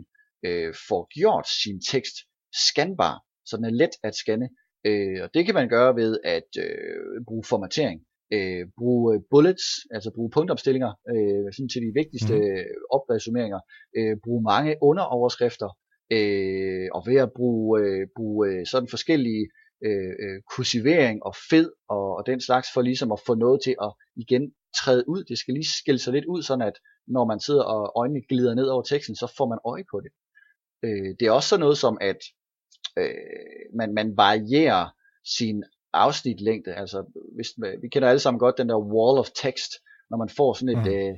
øh, 0.46 0.74
får 0.88 1.02
gjort 1.18 1.46
sin 1.62 1.78
tekst 1.92 2.16
scanbar, 2.64 3.14
så 3.48 3.56
den 3.56 3.64
er 3.64 3.78
let 3.80 3.94
at 4.02 4.14
scanne. 4.14 4.48
Øh, 4.88 5.18
og 5.22 5.28
det 5.34 5.44
kan 5.46 5.54
man 5.54 5.68
gøre 5.68 5.96
ved 5.96 6.18
at 6.24 6.50
øh, 6.64 7.24
bruge 7.28 7.44
formatering, 7.44 7.98
øh, 8.36 8.66
bruge 8.78 9.22
bullets, 9.30 9.66
altså 9.90 10.10
bruge 10.16 10.30
punktopstillinger 10.30 10.92
øh, 11.12 11.46
sådan 11.54 11.72
til 11.72 11.82
de 11.86 11.92
vigtigste 12.00 12.36
mm. 12.38 12.96
opresumeringer, 12.96 13.60
øh, 13.98 14.16
bruge 14.24 14.42
mange 14.42 14.76
underoverskrifter, 14.88 15.68
øh, 16.16 16.88
og 16.94 17.02
ved 17.06 17.16
at 17.16 17.32
bruge, 17.36 17.80
øh, 17.80 18.06
bruge 18.16 18.48
øh, 18.48 18.66
sådan 18.66 18.88
forskellige 18.88 19.44
øh, 19.86 20.12
øh, 20.24 20.38
kursivering 20.52 21.22
og 21.22 21.34
fed 21.50 21.70
og, 21.88 22.16
og 22.16 22.22
den 22.26 22.40
slags 22.40 22.68
for 22.74 22.82
ligesom 22.82 23.12
at 23.12 23.20
få 23.26 23.34
noget 23.34 23.60
til 23.64 23.74
at 23.82 23.92
igen 24.16 24.52
træde 24.80 25.08
ud. 25.08 25.24
Det 25.24 25.38
skal 25.38 25.54
lige 25.54 25.76
skille 25.80 25.98
sig 25.98 26.12
lidt 26.12 26.24
ud, 26.24 26.42
sådan 26.42 26.66
at 26.66 26.76
når 27.06 27.24
man 27.24 27.40
sidder 27.40 27.64
og 27.64 27.92
øjnene 27.96 28.22
glider 28.28 28.54
ned 28.54 28.66
over 28.66 28.82
teksten, 28.82 29.16
så 29.16 29.34
får 29.36 29.48
man 29.48 29.58
øje 29.64 29.84
på 29.90 30.00
det. 30.00 30.12
Øh, 30.84 31.14
det 31.20 31.26
er 31.26 31.30
også 31.30 31.48
sådan 31.48 31.60
noget 31.60 31.78
som, 31.78 31.98
at 32.00 32.20
øh, 32.98 33.14
man, 33.78 33.94
man 33.94 34.16
varierer 34.16 34.88
sin 35.36 35.64
afsnitlængde. 35.92 36.74
Altså, 36.74 37.04
hvis, 37.36 37.48
vi 37.82 37.88
kender 37.88 38.08
alle 38.08 38.20
sammen 38.20 38.38
godt 38.38 38.58
den 38.58 38.68
der 38.68 38.78
wall 38.78 39.18
of 39.18 39.30
text, 39.44 39.72
når 40.10 40.18
man 40.18 40.28
får 40.28 40.52
sådan 40.52 40.78
et, 40.78 40.84
mm. 40.86 40.92
øh, 40.92 41.14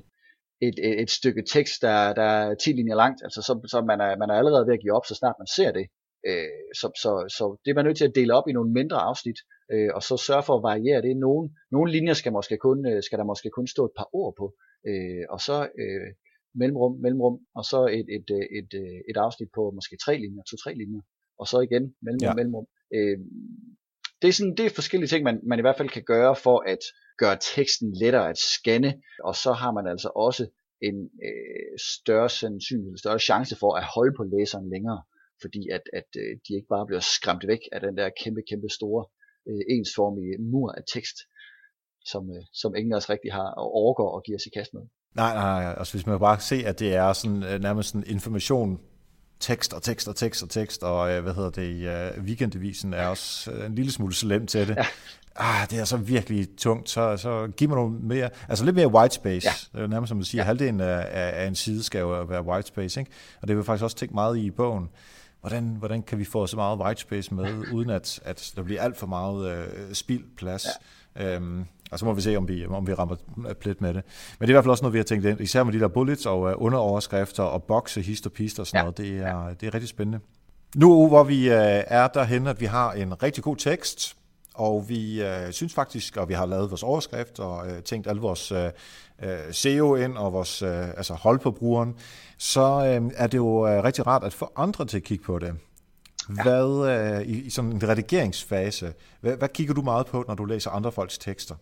et, 0.69 0.79
et, 0.89 1.01
et 1.03 1.11
stykke 1.11 1.43
tekst, 1.55 1.83
der, 1.83 2.15
der 2.21 2.23
er 2.23 2.55
10 2.55 2.73
linjer 2.73 2.97
langt, 3.03 3.21
altså 3.27 3.41
så, 3.43 3.53
så 3.73 3.79
man, 3.91 4.01
er, 4.01 4.17
man 4.23 4.31
er 4.31 4.35
allerede 4.35 4.67
ved 4.67 4.75
at 4.75 4.81
give 4.81 4.97
op, 4.99 5.07
så 5.07 5.15
snart 5.15 5.37
man 5.39 5.47
ser 5.57 5.73
det. 5.73 5.87
Øh, 6.29 6.61
så, 6.81 6.87
så, 7.03 7.11
så 7.37 7.45
det 7.65 7.71
er 7.71 7.75
man 7.75 7.85
nødt 7.85 7.99
til 7.99 8.09
at 8.09 8.15
dele 8.15 8.35
op 8.39 8.49
i 8.49 8.53
nogle 8.53 8.73
mindre 8.79 8.99
afsnit, 9.11 9.39
øh, 9.73 9.91
og 9.97 10.03
så 10.03 10.15
sørge 10.27 10.47
for 10.47 10.55
at 10.57 10.67
variere 10.71 11.03
det. 11.03 11.17
Nogle, 11.17 11.45
nogle 11.71 11.93
linjer 11.97 12.15
skal, 12.21 12.33
måske 12.33 12.57
kun, 12.57 12.79
øh, 12.91 13.03
skal 13.03 13.19
der 13.19 13.25
måske 13.33 13.51
kun 13.51 13.67
stå 13.67 13.83
et 13.85 13.97
par 13.99 14.09
ord 14.21 14.35
på, 14.41 14.47
øh, 14.89 15.25
og 15.35 15.41
så 15.41 15.57
øh, 15.83 16.09
mellemrum, 16.61 16.93
mellemrum, 17.05 17.37
og 17.59 17.65
så 17.65 17.79
et, 17.99 18.09
et, 18.17 18.29
et, 18.59 18.71
et, 18.73 18.73
et 19.11 19.17
afsnit 19.17 19.51
på 19.55 19.63
måske 19.77 19.97
tre 20.05 20.15
linjer, 20.25 20.43
to-tre 20.51 20.73
linjer, 20.83 21.03
og 21.41 21.47
så 21.47 21.59
igen 21.69 21.85
mellemrum, 22.05 22.31
ja. 22.31 22.35
mellemrum. 22.39 22.67
Øh, 22.97 23.19
det 24.23 24.29
er, 24.29 24.33
sådan, 24.33 24.55
det 24.57 24.67
er 24.67 24.71
forskellige 24.71 25.09
ting, 25.09 25.25
man, 25.25 25.41
man 25.47 25.59
i 25.59 25.63
hvert 25.63 25.77
fald 25.77 25.89
kan 25.89 26.03
gøre 26.03 26.37
for 26.37 26.59
at 26.67 26.79
gøre 27.19 27.39
teksten 27.55 27.93
lettere 28.03 28.29
at 28.29 28.39
scanne, 28.39 28.95
og 29.25 29.35
så 29.37 29.53
har 29.53 29.73
man 29.73 29.87
altså 29.87 30.11
også 30.17 30.47
en 30.89 30.97
øh, 31.29 31.79
større 31.97 32.31
sandsynlighed, 32.31 32.97
større 32.99 33.19
chance 33.19 33.57
for 33.57 33.77
at 33.77 33.85
holde 33.95 34.15
på 34.17 34.25
læseren 34.35 34.71
længere, 34.75 35.03
fordi 35.43 35.63
at, 35.77 35.85
at 35.93 36.09
øh, 36.23 36.33
de 36.45 36.51
ikke 36.57 36.73
bare 36.75 36.87
bliver 36.87 37.01
skræmt 37.01 37.45
væk 37.47 37.63
af 37.73 37.81
den 37.81 37.97
der 37.97 38.09
kæmpe, 38.23 38.43
kæmpe 38.51 38.69
store 38.79 39.03
øh, 39.49 39.63
ensformige 39.75 40.35
mur 40.53 40.69
af 40.79 40.83
tekst, 40.95 41.17
som, 42.11 42.23
øh, 42.35 42.43
som 42.53 42.75
ingen 42.75 42.93
af 42.93 42.97
os 42.97 43.11
rigtig 43.11 43.33
har 43.33 43.49
og 43.63 43.69
overgår 43.81 44.11
og 44.17 44.23
giver 44.27 44.39
sig 44.39 44.53
kast 44.53 44.75
med. 44.75 44.83
Nej, 45.17 45.35
nej, 45.35 45.63
nej. 45.65 45.75
Altså, 45.79 45.93
hvis 45.95 46.07
man 46.07 46.19
bare 46.19 46.41
se, 46.41 46.57
at 46.67 46.79
det 46.79 46.95
er 46.95 47.13
sådan, 47.13 47.43
øh, 47.43 47.61
nærmest 47.61 47.89
sådan 47.89 48.07
information, 48.07 48.81
tekst 49.45 49.73
og 49.73 49.83
tekst 49.83 50.09
og 50.09 50.17
tekst 50.17 50.43
og 50.43 50.51
tekst, 50.51 50.83
og 50.83 51.13
øh, 51.13 51.23
hvad 51.23 51.35
hedder 51.35 51.51
det, 51.51 52.15
uh, 52.19 52.25
weekendavisen 52.25 52.95
er 52.95 53.07
også 53.07 53.51
en 53.51 53.75
lille 53.75 53.93
smule 53.93 54.15
slem 54.15 54.47
til 54.47 54.69
det. 54.69 54.77
Ja. 54.77 54.87
Ah, 55.37 55.71
det 55.71 55.79
er 55.79 55.85
så 55.85 55.97
virkelig 55.97 56.49
tungt, 56.57 56.91
så, 56.91 57.17
så 57.17 57.49
giv 57.57 57.69
mig 57.69 57.77
noget 57.77 58.03
mere, 58.03 58.31
altså 58.49 58.65
lidt 58.65 58.77
mere 58.77 58.89
white 58.89 59.15
space. 59.15 59.47
Ja. 59.47 59.53
Det 59.73 59.79
er 59.79 59.83
jo 59.83 59.87
nærmest 59.87 60.09
som 60.09 60.17
man 60.17 60.25
siger, 60.25 60.43
ja. 60.43 60.47
halvdelen 60.47 60.81
af, 60.81 61.09
af, 61.13 61.47
en 61.47 61.55
side 61.55 61.83
skal 61.83 61.99
jo 61.99 62.23
være 62.23 62.43
white 62.45 62.69
space, 62.69 63.01
ikke? 63.01 63.13
Og 63.43 63.49
det 63.49 63.57
vil 63.57 63.65
faktisk 63.65 63.85
også 63.85 63.97
tænkt 63.97 64.15
meget 64.15 64.39
i 64.39 64.51
bogen. 64.51 64.89
Hvordan, 65.41 65.77
hvordan 65.79 66.03
kan 66.03 66.19
vi 66.19 66.25
få 66.25 66.47
så 66.47 66.57
meget 66.57 66.79
white 66.79 67.01
space 67.01 67.35
med, 67.35 67.73
uden 67.73 67.91
at, 67.91 68.21
at 68.25 68.53
der 68.57 68.63
bliver 68.63 68.83
alt 68.83 68.97
for 68.97 69.07
meget 69.07 69.51
øh, 69.51 69.95
spildplads? 69.95 70.67
Ja. 71.17 71.35
Øhm, 71.35 71.65
og 71.95 71.99
så 71.99 72.05
må 72.05 72.13
vi 72.13 72.21
se, 72.21 72.37
om 72.37 72.49
vi, 72.49 72.67
om 72.67 72.87
vi 72.87 72.95
rammer 72.95 73.17
plet 73.61 73.81
med 73.81 73.95
det. 73.95 74.03
Men 74.39 74.41
det 74.41 74.45
er 74.47 74.49
i 74.49 74.53
hvert 74.53 74.65
fald 74.65 74.71
også 74.71 74.83
noget, 74.83 74.93
vi 74.93 74.99
har 74.99 75.05
tænkt 75.05 75.25
ind, 75.25 75.41
især 75.41 75.65
med 75.65 75.73
de 75.73 75.81
der 75.81 75.89
bullets 75.89 76.27
og 76.27 76.41
uh, 76.41 76.53
underoverskrifter 76.57 77.43
og 77.43 77.63
bokse, 77.63 78.03
hist 78.03 78.27
og 78.27 78.33
pist 78.33 78.59
og 78.59 78.67
sådan 78.67 78.79
ja. 78.79 78.83
noget. 78.83 78.99
Det 78.99 79.19
er, 79.19 79.55
det 79.61 79.67
er 79.67 79.75
rigtig 79.75 79.89
spændende. 79.89 80.21
Nu 80.77 81.09
hvor 81.09 81.25
vi 81.25 81.49
uh, 81.49 81.55
er 81.87 82.09
derhen, 82.09 82.47
at 82.47 82.61
vi 82.61 82.67
har 82.67 82.93
en 82.93 83.23
rigtig 83.23 83.45
god 83.45 83.57
tekst, 83.57 84.17
og 84.55 84.89
vi 84.89 85.23
uh, 85.23 85.51
synes 85.51 85.75
faktisk, 85.75 86.17
og 86.17 86.29
vi 86.29 86.35
har 86.35 86.47
lavet 86.47 86.71
vores 86.71 86.83
overskrift 86.83 87.41
og 87.41 87.67
uh, 87.67 87.83
tænkt 87.85 88.07
alle 88.07 88.21
vores 88.21 88.53
uh, 88.53 88.59
SEO 89.51 89.95
ind 89.95 90.17
og 90.17 90.33
vores 90.33 90.63
uh, 90.63 90.89
altså 90.89 91.15
hold 91.15 91.39
på 91.39 91.51
brugeren, 91.51 91.95
så 92.39 92.77
uh, 93.01 93.11
er 93.17 93.27
det 93.27 93.39
jo 93.39 93.47
uh, 93.47 93.85
rigtig 93.85 94.07
rart 94.07 94.25
at 94.25 94.33
få 94.33 94.53
andre 94.57 94.85
til 94.85 94.97
at 94.97 95.03
kigge 95.03 95.25
på 95.25 95.39
det. 95.39 95.55
Hvad 96.29 96.65
uh, 96.65 97.29
i, 97.29 97.41
i 97.41 97.51
sådan 97.51 97.73
en 97.73 97.89
redigeringsfase, 97.89 98.93
hvad, 99.21 99.37
hvad 99.37 99.49
kigger 99.49 99.75
du 99.75 99.83
meget 99.83 100.07
på, 100.07 100.25
når 100.29 100.35
du 100.35 100.45
læser 100.45 100.71
andre 100.71 100.93
folks 100.93 101.19
tekster? 101.19 101.55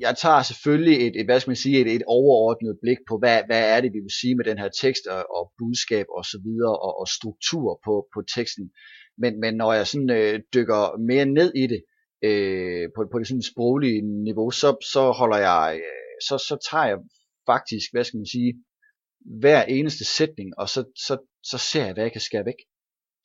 Jeg 0.00 0.16
tager 0.22 0.42
selvfølgelig 0.42 0.96
et, 1.06 1.14
et, 1.20 1.26
hvad 1.26 1.40
skal 1.40 1.50
man 1.50 1.64
sige, 1.64 1.80
et, 1.80 1.94
et 1.94 2.02
overordnet 2.06 2.78
blik 2.82 3.00
på, 3.08 3.14
hvad, 3.18 3.42
hvad 3.48 3.62
er 3.74 3.80
det, 3.80 3.90
vi 3.92 4.00
vil 4.06 4.18
sige 4.20 4.36
med 4.36 4.44
den 4.44 4.58
her 4.58 4.70
tekst 4.82 5.04
og, 5.06 5.22
og 5.36 5.52
budskab 5.58 6.06
og 6.18 6.24
så 6.24 6.38
videre, 6.46 6.76
og, 6.86 6.92
og 7.00 7.08
struktur 7.08 7.80
på, 7.84 7.94
på 8.14 8.20
teksten. 8.34 8.70
Men, 9.22 9.40
men 9.40 9.54
når 9.54 9.72
jeg 9.72 9.86
sådan 9.86 10.10
øh, 10.10 10.40
dykker 10.54 10.82
mere 11.10 11.26
ned 11.26 11.52
i 11.62 11.66
det, 11.72 11.80
øh, 12.28 12.88
på, 12.94 13.00
på 13.12 13.18
det 13.18 13.26
sådan 13.28 13.50
sproglige 13.52 14.00
niveau, 14.28 14.50
så, 14.50 14.68
så 14.92 15.02
holder 15.20 15.40
jeg, 15.50 15.66
øh, 15.76 16.16
så, 16.28 16.34
så 16.48 16.56
tager 16.70 16.86
jeg 16.92 16.98
faktisk, 17.46 17.86
hvad 17.92 18.04
skal 18.04 18.18
man 18.18 18.32
sige, 18.36 18.52
hver 19.40 19.62
eneste 19.62 20.04
sætning, 20.16 20.48
og 20.58 20.68
så, 20.68 20.80
så, 21.06 21.14
så 21.50 21.58
ser 21.58 21.84
jeg, 21.84 21.94
hvad 21.94 22.04
jeg 22.04 22.12
kan 22.12 22.20
skære 22.28 22.48
væk. 22.50 22.60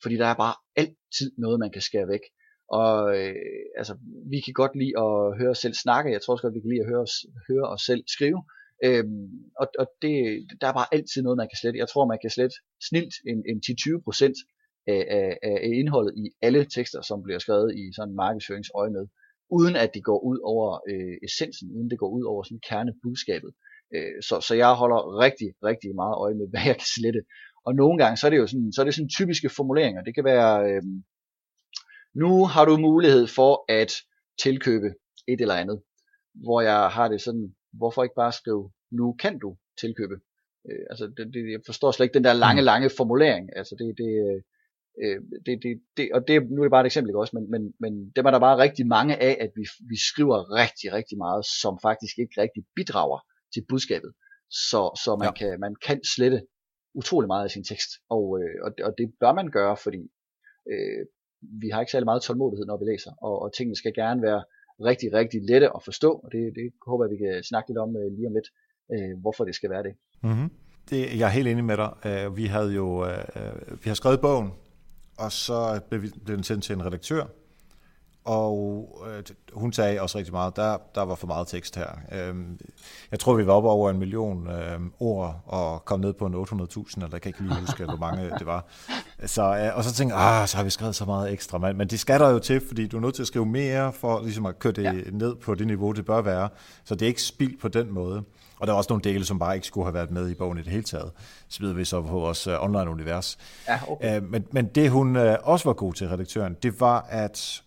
Fordi 0.01 0.15
der 0.15 0.27
er 0.27 0.41
bare 0.45 0.55
altid 0.75 1.31
noget, 1.37 1.59
man 1.59 1.71
kan 1.71 1.81
skære 1.81 2.07
væk. 2.07 2.25
Og 2.69 3.17
øh, 3.17 3.35
altså, 3.77 3.93
vi 4.31 4.39
kan 4.45 4.53
godt 4.53 4.75
lide 4.81 4.95
at 5.05 5.37
høre 5.39 5.53
os 5.55 5.61
selv 5.65 5.73
snakke. 5.73 6.11
Jeg 6.11 6.21
tror 6.21 6.33
også 6.33 6.45
godt, 6.45 6.57
vi 6.57 6.63
kan 6.63 6.73
lide 6.73 6.85
at 6.85 6.91
høre 6.91 7.03
os, 7.07 7.15
høre 7.49 7.65
os 7.73 7.81
selv 7.81 8.03
skrive. 8.15 8.41
Øhm, 8.85 9.29
og 9.61 9.67
og 9.81 9.87
det, 10.01 10.15
der 10.61 10.67
er 10.67 10.79
bare 10.79 10.93
altid 10.97 11.21
noget, 11.21 11.37
man 11.41 11.49
kan 11.51 11.59
slette. 11.61 11.81
Jeg 11.83 11.89
tror, 11.89 12.11
man 12.13 12.21
kan 12.21 12.29
slette 12.35 12.55
snilt 12.89 13.15
en, 13.31 13.39
en 13.51 13.57
10-20% 13.65 14.33
af, 14.93 15.01
af, 15.17 15.37
af 15.63 15.71
indholdet 15.81 16.13
i 16.23 16.25
alle 16.41 16.65
tekster, 16.75 17.01
som 17.01 17.23
bliver 17.23 17.39
skrevet 17.39 17.69
i 17.81 17.83
sådan 17.97 18.15
markedsføringsøje 18.23 18.91
med, 18.97 19.05
uden 19.57 19.75
at 19.75 19.93
det 19.95 20.03
går 20.03 20.19
ud 20.29 20.39
over 20.53 20.67
øh, 20.91 21.15
essensen, 21.25 21.67
uden 21.75 21.89
det 21.89 21.99
går 21.99 22.09
ud 22.17 22.23
over 22.31 22.43
sådan 22.43 22.65
kernebudskabet. 22.69 23.51
Øh, 23.95 24.15
så, 24.27 24.35
så 24.47 24.53
jeg 24.55 24.71
holder 24.81 24.99
rigtig, 25.25 25.49
rigtig 25.69 25.95
meget 26.01 26.15
øje 26.23 26.35
med, 26.39 26.47
hvad 26.51 26.63
jeg 26.69 26.77
kan 26.81 26.91
slette. 26.95 27.21
Og 27.67 27.75
nogle 27.81 27.97
gange, 28.01 28.17
så 28.17 28.23
er 28.27 28.31
det 28.31 28.37
jo 28.43 28.47
sådan, 28.47 28.71
så 28.73 28.81
er 28.81 28.85
det 28.85 28.95
sådan 28.95 29.15
typiske 29.17 29.49
formuleringer. 29.57 30.01
Det 30.07 30.15
kan 30.15 30.25
være, 30.33 30.51
øh, 30.69 30.83
nu 32.15 32.45
har 32.45 32.65
du 32.65 32.77
mulighed 32.77 33.27
for 33.27 33.65
at 33.71 33.91
tilkøbe 34.43 34.89
et 35.27 35.41
eller 35.41 35.55
andet, 35.55 35.81
hvor 36.43 36.61
jeg 36.61 36.89
har 36.89 37.07
det 37.07 37.21
sådan, 37.21 37.55
hvorfor 37.73 38.03
ikke 38.03 38.21
bare 38.23 38.31
skrive, 38.31 38.71
nu 38.91 39.15
kan 39.21 39.39
du 39.39 39.57
tilkøbe. 39.81 40.15
Øh, 40.69 40.85
altså, 40.89 41.05
det, 41.17 41.33
det, 41.33 41.51
jeg 41.51 41.61
forstår 41.65 41.91
slet 41.91 42.05
ikke 42.05 42.17
den 42.19 42.23
der 42.23 42.33
lange, 42.33 42.61
mm. 42.61 42.65
lange 42.65 42.89
formulering. 42.97 43.49
Altså, 43.55 43.75
det, 43.79 43.87
det, 44.01 44.11
øh, 45.03 45.19
det, 45.45 45.53
det, 45.63 45.71
det, 45.97 46.05
og 46.15 46.21
det, 46.27 46.35
nu 46.51 46.61
er 46.61 46.65
det 46.65 46.75
bare 46.75 46.85
et 46.85 46.91
eksempel, 46.91 47.09
ikke 47.09 47.23
også, 47.23 47.35
men, 47.37 47.45
men, 47.53 47.73
men 47.83 47.93
dem 48.15 48.25
er 48.25 48.31
der 48.31 48.39
bare 48.39 48.57
rigtig 48.57 48.87
mange 48.87 49.13
af, 49.27 49.37
at 49.41 49.51
vi, 49.55 49.63
vi 49.91 49.97
skriver 50.09 50.37
rigtig, 50.61 50.93
rigtig 50.93 51.17
meget, 51.17 51.43
som 51.61 51.73
faktisk 51.81 52.15
ikke 52.19 52.41
rigtig 52.41 52.63
bidrager 52.75 53.19
til 53.53 53.65
budskabet. 53.69 54.11
Så, 54.69 54.81
så 55.03 55.11
man, 55.19 55.27
ja. 55.27 55.33
kan, 55.39 55.59
man 55.59 55.75
kan 55.85 55.99
slette 56.15 56.39
utrolig 56.99 57.27
meget 57.27 57.43
af 57.43 57.51
sin 57.51 57.63
tekst, 57.63 57.91
og, 58.09 58.23
øh, 58.39 58.55
og, 58.65 58.71
og 58.87 58.91
det 58.97 59.07
bør 59.19 59.33
man 59.33 59.51
gøre, 59.51 59.77
fordi 59.77 60.01
øh, 60.71 61.01
vi 61.61 61.69
har 61.69 61.79
ikke 61.81 61.91
særlig 61.91 62.05
meget 62.05 62.21
tålmodighed, 62.21 62.65
når 62.65 62.77
vi 62.77 62.85
læser, 62.91 63.11
og, 63.21 63.41
og 63.41 63.53
tingene 63.57 63.75
skal 63.75 63.93
gerne 63.93 64.21
være 64.21 64.43
rigtig, 64.89 65.13
rigtig 65.13 65.39
lette 65.49 65.67
at 65.75 65.81
forstå, 65.83 66.11
og 66.23 66.31
det, 66.31 66.41
det 66.55 66.65
håber 66.87 67.05
jeg, 67.05 67.11
vi 67.11 67.17
kan 67.17 67.43
snakke 67.43 67.69
lidt 67.69 67.77
om 67.77 67.89
øh, 67.95 68.11
lige 68.17 68.27
om 68.27 68.33
lidt, 68.33 68.49
øh, 68.93 69.21
hvorfor 69.21 69.43
det 69.45 69.55
skal 69.55 69.69
være 69.69 69.83
det. 69.83 69.93
Mm-hmm. 70.23 70.49
det. 70.89 71.19
Jeg 71.19 71.25
er 71.25 71.33
helt 71.39 71.47
enig 71.47 71.65
med 71.65 71.77
dig. 71.77 71.91
Øh, 72.05 72.37
vi 72.37 72.45
havde 72.45 72.71
jo 72.73 73.05
øh, 73.05 73.23
øh, 73.35 73.83
vi 73.83 73.87
har 73.87 73.93
skrevet 73.93 74.21
bogen, 74.21 74.49
og 75.17 75.31
så 75.31 75.81
blev, 75.89 76.01
vi, 76.01 76.07
blev 76.25 76.35
den 76.37 76.43
sendt 76.43 76.63
til 76.63 76.73
en 76.75 76.85
redaktør, 76.85 77.23
og 78.25 78.89
øh, 79.07 79.23
hun 79.53 79.73
sagde 79.73 80.01
også 80.01 80.17
rigtig 80.17 80.33
meget, 80.33 80.55
der, 80.55 80.77
der 80.95 81.01
var 81.01 81.15
for 81.15 81.27
meget 81.27 81.47
tekst 81.47 81.75
her. 81.75 81.87
Øhm, 82.11 82.59
jeg 83.11 83.19
tror, 83.19 83.33
vi 83.33 83.47
var 83.47 83.53
oppe 83.53 83.69
over 83.69 83.89
en 83.89 83.99
million 83.99 84.47
øh, 84.47 84.79
ord, 84.99 85.43
og 85.45 85.85
kom 85.85 85.99
ned 85.99 86.13
på 86.13 86.25
en 86.25 86.33
800.000, 86.33 86.95
eller 86.95 87.09
jeg 87.11 87.21
kan 87.21 87.29
ikke 87.29 87.41
lige 87.41 87.59
huske, 87.59 87.85
hvor 87.85 87.97
mange 87.97 88.29
det 88.39 88.45
var. 88.45 88.65
Så, 89.25 89.57
øh, 89.57 89.77
og 89.77 89.83
så 89.83 89.93
tænkte 89.93 90.17
jeg, 90.17 90.41
ah, 90.41 90.47
så 90.47 90.57
har 90.57 90.63
vi 90.63 90.69
skrevet 90.69 90.95
så 90.95 91.05
meget 91.05 91.33
ekstra. 91.33 91.57
Men, 91.57 91.77
men 91.77 91.87
det 91.87 91.99
skal 91.99 92.19
der 92.19 92.29
jo 92.29 92.39
til, 92.39 92.61
fordi 92.67 92.87
du 92.87 92.97
er 92.97 93.01
nødt 93.01 93.15
til 93.15 93.23
at 93.23 93.27
skrive 93.27 93.45
mere, 93.45 93.93
for 93.93 94.21
ligesom 94.21 94.45
at 94.45 94.59
køre 94.59 94.73
det 94.73 94.83
ja. 94.83 94.93
ned 95.11 95.35
på 95.35 95.55
det 95.55 95.67
niveau, 95.67 95.91
det 95.91 96.05
bør 96.05 96.21
være. 96.21 96.49
Så 96.85 96.95
det 96.95 97.01
er 97.01 97.07
ikke 97.07 97.23
spild 97.23 97.59
på 97.61 97.67
den 97.67 97.91
måde. 97.93 98.23
Og 98.59 98.67
der 98.67 98.73
er 98.73 98.77
også 98.77 98.87
nogle 98.89 99.03
dele, 99.03 99.25
som 99.25 99.39
bare 99.39 99.55
ikke 99.55 99.67
skulle 99.67 99.85
have 99.85 99.93
været 99.93 100.11
med 100.11 100.29
i 100.29 100.33
bogen 100.33 100.57
i 100.57 100.61
det 100.61 100.71
hele 100.71 100.83
taget. 100.83 101.11
Så 101.49 101.59
videre 101.59 101.75
vi 101.75 101.85
så 101.85 102.01
på 102.01 102.07
vores 102.07 102.47
uh, 102.47 102.63
online-univers. 102.63 103.37
Ja, 103.67 103.79
okay. 103.87 104.21
uh, 104.21 104.29
men, 104.29 104.45
men 104.51 104.65
det 104.65 104.89
hun 104.89 105.15
uh, 105.15 105.33
også 105.43 105.69
var 105.69 105.73
god 105.73 105.93
til, 105.93 106.09
redaktøren, 106.09 106.55
det 106.63 106.79
var 106.79 107.07
at 107.09 107.61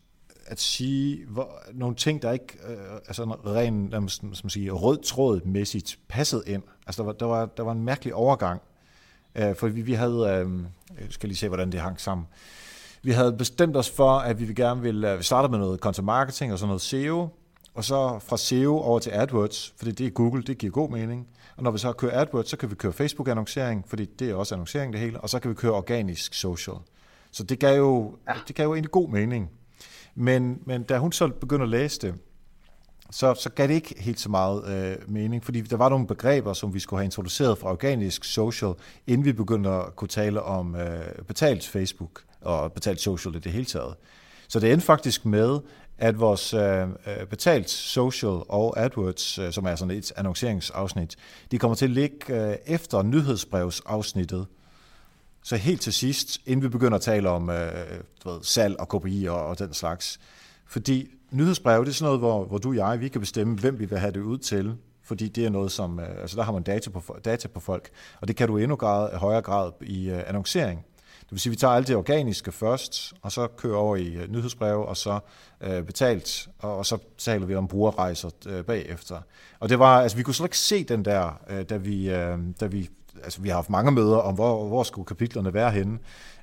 at 0.51 0.61
sige 0.61 1.27
hvor, 1.27 1.63
nogle 1.73 1.97
ting, 1.97 2.23
der 2.23 2.33
ikke 2.33 2.59
øh, 2.69 2.77
altså 3.09 3.23
en 3.23 3.33
ren 3.33 4.09
som, 4.09 4.35
som 4.35 4.49
siger, 4.49 4.73
rød 4.73 4.99
tråd-mæssigt 4.99 5.99
passede 6.09 6.43
ind. 6.47 6.63
Altså 6.87 7.03
der 7.03 7.07
var, 7.07 7.13
der 7.13 7.27
var, 7.27 7.47
der 7.47 7.63
var 7.63 7.73
en 7.73 7.85
mærkelig 7.85 8.15
overgang, 8.15 8.61
øh, 9.35 9.55
for 9.55 9.69
vi, 9.69 9.81
vi 9.81 9.93
havde, 9.93 10.45
øh, 10.47 10.65
jeg 11.01 11.07
skal 11.11 11.29
lige 11.29 11.37
se, 11.37 11.49
hvordan 11.49 11.73
det 11.73 11.81
hang 11.81 12.01
sammen. 12.01 12.27
Vi 13.03 13.13
havde 13.13 13.33
bestemt 13.33 13.77
os 13.77 13.91
for, 13.91 14.11
at 14.11 14.41
vi 14.41 14.55
gerne 14.55 14.83
ville, 14.83 15.13
øh, 15.13 15.19
vi 15.19 15.23
startede 15.23 15.51
med 15.51 15.59
noget 15.59 15.81
content 15.81 16.05
marketing 16.05 16.53
og 16.53 16.59
sådan 16.59 16.69
noget 16.69 16.83
SEO, 16.83 17.29
og 17.75 17.85
så 17.85 18.19
fra 18.19 18.37
SEO 18.37 18.79
over 18.79 18.99
til 18.99 19.11
AdWords, 19.11 19.75
fordi 19.77 19.91
det 19.91 20.07
er 20.07 20.11
Google, 20.11 20.43
det 20.43 20.59
giver 20.59 20.73
god 20.73 20.91
mening. 20.91 21.27
Og 21.57 21.63
når 21.63 21.71
vi 21.71 21.79
så 21.79 21.93
kører 21.93 22.21
AdWords, 22.21 22.49
så 22.49 22.57
kan 22.57 22.71
vi 22.71 22.75
køre 22.75 22.93
Facebook-annoncering, 22.93 23.85
fordi 23.89 24.05
det 24.05 24.31
er 24.31 24.35
også 24.35 24.55
annoncering 24.55 24.93
det 24.93 25.01
hele, 25.01 25.21
og 25.21 25.29
så 25.29 25.39
kan 25.39 25.51
vi 25.51 25.55
køre 25.55 25.73
organisk 25.73 26.35
social. 26.35 26.77
Så 27.31 27.43
det 27.45 27.59
gav 27.59 27.77
jo, 27.77 28.17
ja. 28.29 28.35
det 28.49 28.57
gav 28.57 28.65
jo 28.65 28.75
egentlig 28.75 28.91
god 28.91 29.09
mening. 29.09 29.51
Men, 30.21 30.63
men 30.67 30.83
da 30.83 30.99
hun 30.99 31.13
så 31.13 31.29
begyndte 31.29 31.63
at 31.63 31.69
læse 31.69 32.01
det, 32.01 32.15
så, 33.11 33.35
så 33.35 33.51
gav 33.51 33.67
det 33.67 33.75
ikke 33.75 33.95
helt 33.99 34.21
så 34.21 34.31
meget 34.31 34.69
øh, 34.69 35.11
mening, 35.11 35.45
fordi 35.45 35.61
der 35.61 35.77
var 35.77 35.89
nogle 35.89 36.07
begreber, 36.07 36.53
som 36.53 36.75
vi 36.75 36.79
skulle 36.79 36.99
have 36.99 37.05
introduceret 37.05 37.59
fra 37.59 37.71
organisk 37.71 38.25
social, 38.25 38.73
inden 39.07 39.25
vi 39.25 39.33
begyndte 39.33 39.71
at 39.71 39.97
kunne 39.97 40.09
tale 40.09 40.43
om 40.43 40.77
øh, 40.77 41.01
betalt 41.27 41.67
Facebook 41.67 42.23
og 42.41 42.73
betalt 42.73 43.01
social 43.01 43.37
i 43.37 43.39
det 43.39 43.53
hele 43.53 43.65
taget. 43.65 43.95
Så 44.49 44.61
det 44.61 44.73
endte 44.73 44.87
faktisk 44.87 45.25
med, 45.25 45.59
at 45.99 46.21
vores 46.21 46.55
øh, 46.55 46.83
øh 46.83 46.89
betalt 47.31 47.71
social 47.71 48.43
og 48.49 48.81
AdWords, 48.81 49.39
øh, 49.39 49.53
som 49.53 49.67
er 49.67 49.77
sådan 49.77 49.97
et 49.97 50.13
annonceringsafsnit, 50.17 51.17
de 51.51 51.59
kommer 51.59 51.75
til 51.75 51.85
at 51.85 51.91
ligge 51.91 52.51
øh, 52.51 52.57
efter 52.67 53.03
nyhedsbrevsafsnittet, 53.03 54.47
så 55.49 55.57
helt 55.57 55.81
til 55.81 55.93
sidst, 55.93 56.41
inden 56.47 56.63
vi 56.63 56.69
begynder 56.69 56.97
at 56.97 57.03
tale 57.03 57.29
om 57.31 57.51
øh, 57.51 57.73
du 58.25 58.31
ved, 58.31 58.39
salg 58.43 58.81
og 58.81 58.89
KPI 58.89 59.27
og, 59.29 59.47
og 59.47 59.59
den 59.59 59.75
slags. 59.75 60.21
Fordi 60.67 61.11
nyhedsbrev, 61.31 61.85
det 61.85 61.91
er 61.91 61.95
sådan 61.95 62.05
noget, 62.05 62.21
hvor, 62.21 62.45
hvor 62.45 62.59
du 62.59 62.69
og 62.69 62.77
jeg, 62.77 63.01
vi 63.01 63.09
kan 63.09 63.21
bestemme, 63.21 63.59
hvem 63.59 63.79
vi 63.79 63.85
vil 63.85 63.99
have 63.99 64.13
det 64.13 64.21
ud 64.21 64.39
til. 64.39 64.77
fordi 65.03 65.29
det 65.29 65.45
er 65.45 65.51
noget, 65.51 65.73
som, 65.73 66.01
øh, 66.01 66.21
altså 66.21 66.37
der 66.37 66.43
har 66.43 66.53
man 66.53 66.63
data 66.63 66.91
på, 66.91 67.19
data 67.25 67.49
på 67.49 67.61
folk, 67.61 67.89
og 68.21 68.29
det 68.29 68.37
kan 68.37 68.49
du 68.49 68.57
endnu 68.57 68.77
grad, 68.77 69.17
højere 69.17 69.43
grad 69.43 69.73
i 69.81 70.11
øh, 70.11 70.23
annoncering. 70.27 70.85
Det 71.21 71.31
vil 71.31 71.41
sige, 71.41 71.51
at 71.51 71.53
vi 71.53 71.57
tager 71.57 71.75
alt 71.75 71.89
det 71.89 71.97
organiske 71.97 72.53
først, 72.53 73.13
og 73.23 73.33
så 73.33 73.47
kører 73.47 73.77
over 73.77 73.97
i 73.97 74.07
øh, 74.07 74.33
nyhedsbreve, 74.33 74.87
og 74.87 74.97
så 74.97 75.21
øh, 75.61 75.83
betalt, 75.83 76.49
og, 76.59 76.77
og 76.77 76.87
så 76.87 76.99
taler 77.19 77.47
vi 77.47 77.55
om 77.55 77.69
brugerrejser 77.69 78.31
øh, 78.47 78.65
bagefter. 78.65 79.21
Og 79.61 79.69
det 79.69 79.79
var, 79.79 80.01
altså 80.01 80.17
vi 80.17 80.23
kunne 80.23 80.35
slet 80.35 80.47
ikke 80.47 80.59
se 80.59 80.85
den 80.85 81.05
der, 81.05 81.41
øh, 81.51 81.65
da 81.65 81.77
vi, 81.77 82.11
øh, 82.11 82.39
da 82.61 82.67
vi 82.67 82.91
altså 83.25 83.41
vi 83.41 83.49
har 83.49 83.55
haft 83.55 83.71
mange 83.71 83.93
møder 83.93 84.17
om, 84.17 84.35
hvor, 84.35 84.69
hvor 84.69 84.83
skulle 84.83 85.07
kapitlerne 85.07 85.55
være 85.55 85.71
henne. 85.71 85.99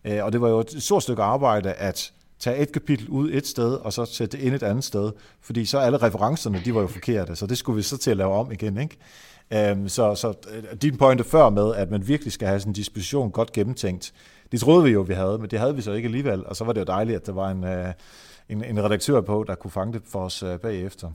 Øh, 0.06 0.26
og 0.26 0.32
det 0.32 0.42
var 0.42 0.50
jo 0.50 0.60
et 0.60 0.76
stort 0.84 1.04
stykke 1.04 1.24
arbejde 1.24 1.74
at 1.74 2.14
tage 2.40 2.58
et 2.58 2.72
kapitel 2.72 3.10
ud 3.10 3.30
et 3.34 3.48
sted, 3.48 3.74
og 3.74 3.94
så 3.94 4.06
sætte 4.06 4.38
det 4.38 4.44
ind 4.44 4.56
et 4.56 4.64
andet 4.64 4.84
sted, 4.84 5.12
fordi 5.42 5.66
så 5.66 5.80
alle 5.80 5.98
referencerne, 5.98 6.62
de 6.66 6.76
var 6.76 6.82
jo 6.82 6.88
forkerte, 6.88 7.36
så 7.36 7.48
det 7.48 7.58
skulle 7.58 7.76
vi 7.76 7.82
så 7.82 7.98
til 7.98 8.12
at 8.12 8.18
lave 8.18 8.34
om 8.34 8.52
igen, 8.52 8.78
ikke? 8.78 8.98
Um, 9.72 9.90
så, 9.90 10.16
så 10.16 10.34
øh, 10.52 10.64
din 10.82 10.98
pointe 10.98 11.24
før 11.24 11.50
med, 11.50 11.76
at 11.76 11.92
man 11.92 12.08
virkelig 12.08 12.34
skal 12.34 12.48
have 12.48 12.60
sådan 12.60 12.70
en 12.70 12.74
disposition 12.74 13.32
godt 13.32 13.52
gennemtænkt, 13.52 14.14
det 14.52 14.60
troede 14.60 14.84
vi 14.84 14.90
jo, 14.90 15.02
vi 15.02 15.14
havde, 15.14 15.38
men 15.38 15.50
det 15.50 15.60
havde 15.60 15.76
vi 15.76 15.82
så 15.82 15.92
ikke 15.92 16.06
alligevel, 16.06 16.46
og 16.46 16.56
så 16.56 16.64
var 16.64 16.74
det 16.74 16.80
jo 16.80 16.86
dejligt, 16.86 17.16
at 17.16 17.26
der 17.26 17.34
var 17.34 17.50
en, 17.50 17.64
øh, 17.64 17.94
en, 18.50 18.64
en 18.64 18.84
redaktør 18.84 19.22
på, 19.22 19.46
der 19.48 19.56
kunne 19.56 19.72
fange 19.72 19.94
det 19.94 20.02
for 20.06 20.20
os 20.20 20.44
bagefter. 20.62 21.12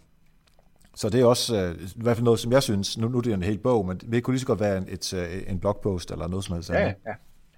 Så 1.00 1.08
det 1.08 1.20
er 1.20 1.24
også 1.24 1.54
uh, 1.54 1.82
i 1.82 2.02
hvert 2.02 2.16
fald 2.16 2.24
noget, 2.24 2.40
som 2.40 2.52
jeg 2.52 2.62
synes, 2.62 2.98
nu, 2.98 3.08
nu 3.08 3.18
er 3.18 3.22
det 3.22 3.32
en 3.32 3.42
hel 3.42 3.58
bog, 3.58 3.86
men 3.86 3.98
det 3.98 4.22
kunne 4.22 4.34
lige 4.34 4.40
så 4.40 4.46
godt 4.46 4.60
være 4.60 4.78
en, 4.78 4.86
et, 4.88 5.12
uh, 5.12 5.52
en 5.52 5.60
blogpost 5.60 6.10
eller 6.10 6.28
noget 6.28 6.44
som 6.44 6.54
helst. 6.54 6.70
Ja, 6.70 6.80
ja. 6.86 7.14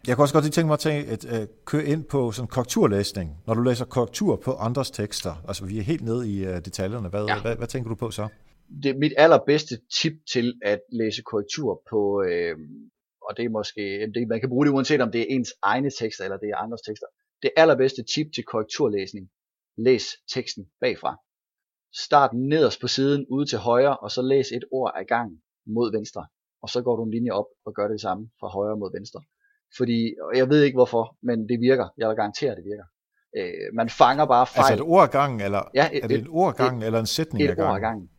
Jeg 0.07 0.17
kan 0.17 0.23
også 0.23 0.35
godt 0.35 0.45
lige 0.45 0.53
tænke 0.53 0.67
mig 0.67 0.75
at 0.75 0.79
tage 0.79 1.07
et, 1.07 1.25
uh, 1.25 1.47
køre 1.65 1.85
ind 1.85 2.05
på 2.05 2.33
sådan 2.33 2.49
korrekturlæsning, 2.49 3.37
når 3.47 3.55
du 3.55 3.63
læser 3.63 3.85
korrektur 3.85 4.37
på 4.37 4.53
andres 4.53 4.91
tekster. 4.91 5.35
Altså 5.49 5.65
vi 5.65 5.79
er 5.79 5.83
helt 5.83 6.05
nede 6.05 6.33
i 6.33 6.47
uh, 6.47 6.55
detaljerne. 6.55 7.09
Hvad, 7.09 7.25
ja. 7.25 7.41
hvad, 7.43 7.57
hvad 7.57 7.67
tænker 7.67 7.89
du 7.89 7.95
på 7.95 8.11
så? 8.11 8.29
Det 8.83 8.91
er 8.91 8.99
mit 8.99 9.15
allerbedste 9.17 9.79
tip 10.01 10.13
til 10.33 10.55
at 10.65 10.81
læse 10.93 11.23
korrektur 11.23 11.83
på, 11.91 12.23
øh, 12.23 12.57
og 13.29 13.37
det 13.37 13.45
er 13.45 13.49
måske, 13.49 13.83
det, 14.15 14.29
man 14.29 14.41
kan 14.41 14.49
bruge 14.49 14.67
det 14.67 14.73
uanset 14.73 15.01
om 15.01 15.13
det 15.13 15.21
er 15.21 15.27
ens 15.29 15.53
egne 15.63 15.91
tekster 16.01 16.25
eller 16.25 16.37
det 16.37 16.49
er 16.49 16.57
andres 16.57 16.81
tekster. 16.89 17.07
Det 17.43 17.51
allerbedste 17.57 18.03
tip 18.15 18.27
til 18.35 18.45
korrekturlæsning, 18.45 19.31
læs 19.79 20.05
teksten 20.35 20.65
bagfra. 20.81 21.17
Start 21.95 22.31
nederst 22.33 22.81
på 22.81 22.89
siden 22.89 23.27
ude 23.31 23.47
til 23.47 23.59
højre, 23.59 23.97
og 23.97 24.11
så 24.11 24.23
læs 24.23 24.53
et 24.53 24.65
ord 24.73 24.93
ad 24.97 25.05
gangen 25.05 25.43
mod 25.67 25.93
venstre. 25.93 26.27
Og 26.63 26.69
så 26.69 26.83
går 26.83 26.97
du 26.97 27.03
en 27.05 27.11
linje 27.11 27.31
op 27.31 27.47
og 27.67 27.75
gør 27.75 27.89
det 27.89 28.01
samme 28.01 28.31
fra 28.41 28.49
højre 28.49 28.77
mod 28.77 28.91
venstre. 28.99 29.21
Fordi, 29.77 30.15
og 30.23 30.37
jeg 30.39 30.49
ved 30.49 30.63
ikke 30.63 30.77
hvorfor, 30.77 31.17
men 31.23 31.49
det 31.49 31.61
virker. 31.61 31.89
Jeg 31.99 32.09
vil 32.09 32.17
garantere, 32.17 32.55
det 32.57 32.65
virker. 32.65 32.85
Øh, 33.37 33.75
man 33.75 33.89
fanger 33.89 34.27
bare 34.27 34.47
fejl. 34.47 34.73
Altså 34.73 34.85
et 34.85 34.91
ord 34.91 35.11
gangen, 35.11 35.41
eller 35.41 35.71
ja, 35.75 35.89
et, 35.93 36.05
er 36.05 36.09
det 36.09 36.17
et, 36.17 36.23
et 36.23 36.29
ord 36.31 36.55
gangen, 36.57 36.83
et, 36.83 36.87
eller 36.87 37.01
en 37.01 37.07
sætning 37.07 37.45
et 37.45 37.51
ad 37.51 37.57
gangen? 37.57 37.71
ord 37.71 37.77
ad 37.77 37.81
gangen. 37.81 38.11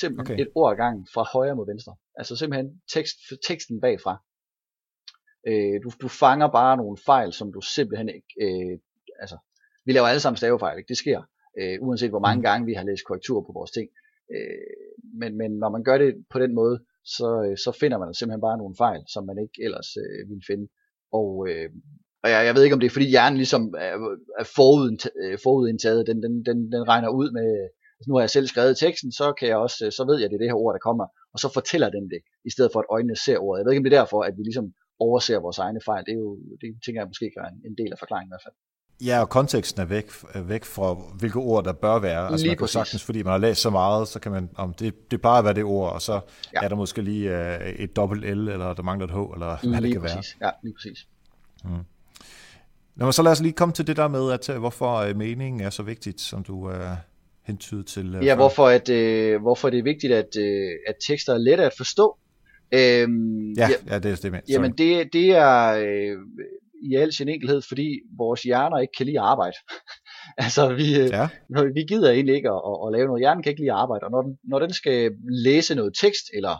Simpelthen 0.00 0.34
okay. 0.34 0.42
et 0.42 0.50
ord 0.54 0.76
gangen 0.76 1.06
fra 1.14 1.22
højre 1.32 1.56
mod 1.56 1.66
venstre. 1.66 1.96
Altså 2.14 2.36
simpelthen 2.36 2.82
tekst, 2.94 3.16
teksten 3.48 3.80
bagfra. 3.80 4.22
Øh, 5.48 5.82
du, 5.84 5.90
du 6.02 6.08
fanger 6.08 6.48
bare 6.48 6.76
nogle 6.76 6.96
fejl, 7.06 7.32
som 7.32 7.52
du 7.52 7.60
simpelthen 7.60 8.08
ikke, 8.08 8.32
øh, 8.44 8.78
altså, 9.20 9.38
vi 9.84 9.92
laver 9.92 10.06
alle 10.06 10.20
sammen 10.20 10.36
stavefejl, 10.36 10.78
ikke? 10.78 10.88
det 10.88 10.98
sker, 10.98 11.22
øh, 11.58 11.76
uanset 11.80 12.10
hvor 12.10 12.26
mange 12.28 12.42
gange 12.42 12.66
vi 12.66 12.74
har 12.74 12.84
læst 12.84 13.04
korrektur 13.04 13.40
på 13.40 13.52
vores 13.58 13.70
ting. 13.70 13.88
Øh, 14.34 14.74
men, 15.20 15.36
men 15.40 15.50
når 15.62 15.70
man 15.70 15.82
gør 15.84 15.98
det 15.98 16.10
på 16.30 16.38
den 16.38 16.54
måde, 16.54 16.76
så, 17.04 17.28
øh, 17.46 17.56
så 17.64 17.70
finder 17.80 17.98
man 17.98 18.14
simpelthen 18.14 18.40
bare 18.40 18.58
nogle 18.58 18.76
fejl, 18.84 19.02
som 19.12 19.26
man 19.26 19.38
ikke 19.44 19.56
ellers 19.66 19.90
øh, 20.02 20.28
ville 20.30 20.44
finde. 20.50 20.66
Og, 21.12 21.30
øh, 21.50 21.70
og 22.22 22.30
jeg, 22.30 22.46
jeg 22.46 22.54
ved 22.54 22.62
ikke, 22.64 22.74
om 22.74 22.80
det 22.80 22.86
er 22.86 22.96
fordi 22.98 23.14
hjernen 23.14 23.36
ligesom 23.36 23.62
er, 23.78 23.94
er 24.42 24.46
øh, 25.24 25.38
forudindtaget, 25.44 26.06
den, 26.06 26.22
den, 26.24 26.34
den, 26.48 26.58
den 26.74 26.82
regner 26.92 27.08
ud 27.20 27.28
med, 27.38 27.48
altså 27.96 28.06
nu 28.08 28.14
har 28.14 28.22
jeg 28.22 28.30
selv 28.36 28.46
skrevet 28.46 28.76
teksten, 28.76 29.12
så 29.12 29.26
kan 29.38 29.48
jeg 29.48 29.56
også, 29.56 29.78
øh, 29.86 29.92
så 29.92 30.02
ved 30.08 30.16
jeg, 30.20 30.30
det 30.30 30.36
er 30.36 30.42
det 30.42 30.52
her 30.52 30.62
ord, 30.64 30.74
der 30.74 30.86
kommer, 30.88 31.06
og 31.32 31.38
så 31.38 31.48
fortæller 31.58 31.90
den 31.96 32.04
det, 32.14 32.20
i 32.48 32.50
stedet 32.54 32.70
for 32.72 32.80
at 32.80 32.90
øjnene 32.96 33.16
ser 33.16 33.38
ordet. 33.38 33.58
Jeg 33.58 33.64
ved 33.64 33.72
ikke, 33.72 33.82
om 33.82 33.86
det 33.86 33.92
er 33.92 34.00
derfor, 34.02 34.20
at 34.28 34.34
vi 34.38 34.42
ligesom 34.42 34.66
overser 35.04 35.44
vores 35.46 35.58
egne 35.58 35.80
fejl. 35.88 36.04
Det 36.06 36.12
er 36.12 36.22
jo, 36.26 36.32
det 36.60 36.68
tænker 36.84 37.00
jeg 37.00 37.10
måske 37.12 37.26
er 37.36 37.48
en, 37.52 37.60
en 37.68 37.76
del 37.80 37.90
af 37.92 37.98
forklaringen 37.98 38.30
i 38.30 38.34
hvert 38.34 38.46
fald. 38.46 38.58
Ja, 39.04 39.20
og 39.20 39.28
konteksten 39.28 39.80
er 39.82 39.84
væk, 39.84 40.10
er 40.34 40.40
væk 40.40 40.64
fra, 40.64 40.94
hvilke 40.94 41.36
ord 41.36 41.64
der 41.64 41.72
bør 41.72 41.98
være. 41.98 42.28
Altså 42.28 42.44
lige 42.44 42.50
man 42.50 42.58
kan 42.58 42.68
sagtens, 42.68 43.02
fordi 43.02 43.22
man 43.22 43.30
har 43.30 43.38
læst 43.38 43.60
så 43.60 43.70
meget, 43.70 44.08
så 44.08 44.20
kan 44.20 44.32
man, 44.32 44.50
om 44.54 44.74
det, 44.74 45.10
det 45.10 45.20
plejer 45.20 45.38
at 45.38 45.44
være 45.44 45.54
det 45.54 45.64
ord, 45.64 45.92
og 45.92 46.02
så 46.02 46.20
ja. 46.54 46.58
er 46.62 46.68
der 46.68 46.76
måske 46.76 47.02
lige 47.02 47.30
uh, 47.30 47.66
et 47.66 47.96
dobbelt 47.96 48.24
L, 48.24 48.48
eller 48.48 48.74
der 48.74 48.82
mangler 48.82 49.06
et 49.06 49.12
H, 49.12 49.16
eller 49.34 49.56
lige 49.62 49.70
hvad 49.70 49.82
det 49.82 49.92
kan 49.92 50.00
præcis. 50.00 50.36
være. 50.40 50.48
Ja, 50.48 50.50
lige 50.62 50.74
præcis. 50.74 51.06
Mm. 51.64 51.70
Nå, 52.96 53.12
så 53.12 53.22
lad 53.22 53.32
os 53.32 53.40
lige 53.40 53.52
komme 53.52 53.74
til 53.74 53.86
det 53.86 53.96
der 53.96 54.08
med, 54.08 54.32
at 54.32 54.58
hvorfor 54.58 55.08
uh, 55.08 55.16
meningen 55.16 55.60
er 55.60 55.70
så 55.70 55.82
vigtigt, 55.82 56.20
som 56.20 56.42
du 56.42 56.68
uh, 56.68 56.74
hentyder 57.42 57.82
til. 57.82 58.16
Uh, 58.16 58.24
ja, 58.24 58.34
hvorfor, 58.34 58.68
at, 58.68 58.88
uh, 58.88 59.42
hvorfor 59.42 59.70
det 59.70 59.78
er 59.78 59.82
vigtigt, 59.82 60.12
at, 60.12 60.28
uh, 60.38 60.44
at 60.88 60.94
tekster 61.06 61.34
er 61.34 61.38
lette 61.38 61.64
at 61.64 61.72
forstå, 61.76 62.16
Øhm, 62.72 63.52
ja, 63.52 63.68
ja, 63.90 63.98
det 63.98 64.12
er 64.12 64.16
det 64.16 64.32
med. 64.32 64.40
Jamen 64.48 64.72
det, 64.72 65.12
det 65.12 65.30
er 65.30 65.72
øh, 65.72 66.18
i 66.82 66.94
al 66.94 67.12
sin 67.12 67.28
enkelhed, 67.28 67.62
fordi 67.68 67.88
vores 68.18 68.42
hjerner 68.42 68.78
ikke 68.78 68.96
kan 68.96 69.06
lide 69.06 69.20
at 69.20 69.24
arbejde. 69.24 69.56
altså 70.44 70.74
vi, 70.80 70.88
øh, 71.02 71.08
ja. 71.18 71.28
vi 71.74 71.82
gider 71.88 72.10
egentlig 72.10 72.34
ikke 72.34 72.50
at, 72.50 72.62
at, 72.70 72.76
at 72.86 72.92
lave 72.92 73.06
noget. 73.06 73.22
Hjernen 73.22 73.42
kan 73.42 73.50
ikke 73.50 73.62
lide 73.62 73.72
at 73.72 73.82
arbejde, 73.84 74.04
og 74.04 74.10
når 74.10 74.22
den, 74.22 74.38
når 74.44 74.58
den 74.58 74.72
skal 74.72 75.12
læse 75.46 75.74
noget 75.74 75.92
tekst, 76.02 76.26
eller 76.34 76.54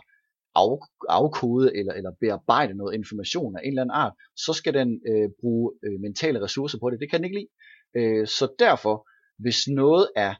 af, 0.55 0.77
afkode, 1.09 1.77
eller, 1.77 1.93
eller 1.93 2.11
bearbejde 2.19 2.73
noget 2.73 2.93
information 2.95 3.55
af 3.57 3.61
en 3.63 3.67
eller 3.67 3.81
anden 3.81 3.99
art, 4.03 4.13
så 4.35 4.53
skal 4.53 4.73
den 4.73 5.01
øh, 5.11 5.29
bruge 5.41 5.73
øh, 5.85 5.99
mentale 5.99 6.41
ressourcer 6.41 6.77
på 6.79 6.89
det. 6.89 6.99
Det 6.99 7.09
kan 7.09 7.19
den 7.19 7.25
ikke 7.25 7.39
lide. 7.39 7.51
Øh, 7.99 8.27
så 8.27 8.45
derfor, 8.59 9.07
hvis 9.43 9.67
noget 9.67 10.07
er 10.15 10.33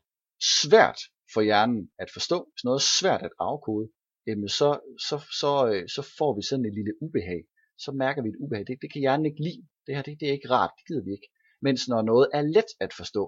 svært 0.63 0.99
for 1.33 1.41
hjernen 1.41 1.89
at 1.99 2.09
forstå, 2.13 2.37
hvis 2.53 2.63
noget 2.63 2.79
er 2.79 2.87
svært 2.99 3.21
at 3.21 3.33
afkode, 3.39 3.87
jamen 4.27 4.49
så, 4.49 4.69
så, 5.07 5.15
så, 5.39 5.51
øh, 5.73 5.83
så 5.95 6.01
får 6.17 6.35
vi 6.37 6.41
sådan 6.49 6.65
et 6.65 6.73
lille 6.73 6.93
ubehag. 7.01 7.41
Så 7.83 7.91
mærker 7.91 8.21
vi 8.21 8.29
et 8.29 8.41
ubehag. 8.43 8.67
Det, 8.67 8.77
det 8.81 8.91
kan 8.91 9.01
hjernen 9.01 9.25
ikke 9.25 9.43
lide. 9.47 9.63
Det 9.85 9.95
her 9.95 10.01
det, 10.01 10.19
det 10.19 10.27
er 10.27 10.37
ikke 10.37 10.49
rart. 10.49 10.73
Det 10.77 10.87
gider 10.87 11.03
vi 11.03 11.11
ikke. 11.11 11.29
Mens 11.61 11.87
når 11.87 12.01
noget 12.01 12.27
er 12.33 12.41
let 12.41 12.71
at 12.79 12.91
forstå, 12.99 13.23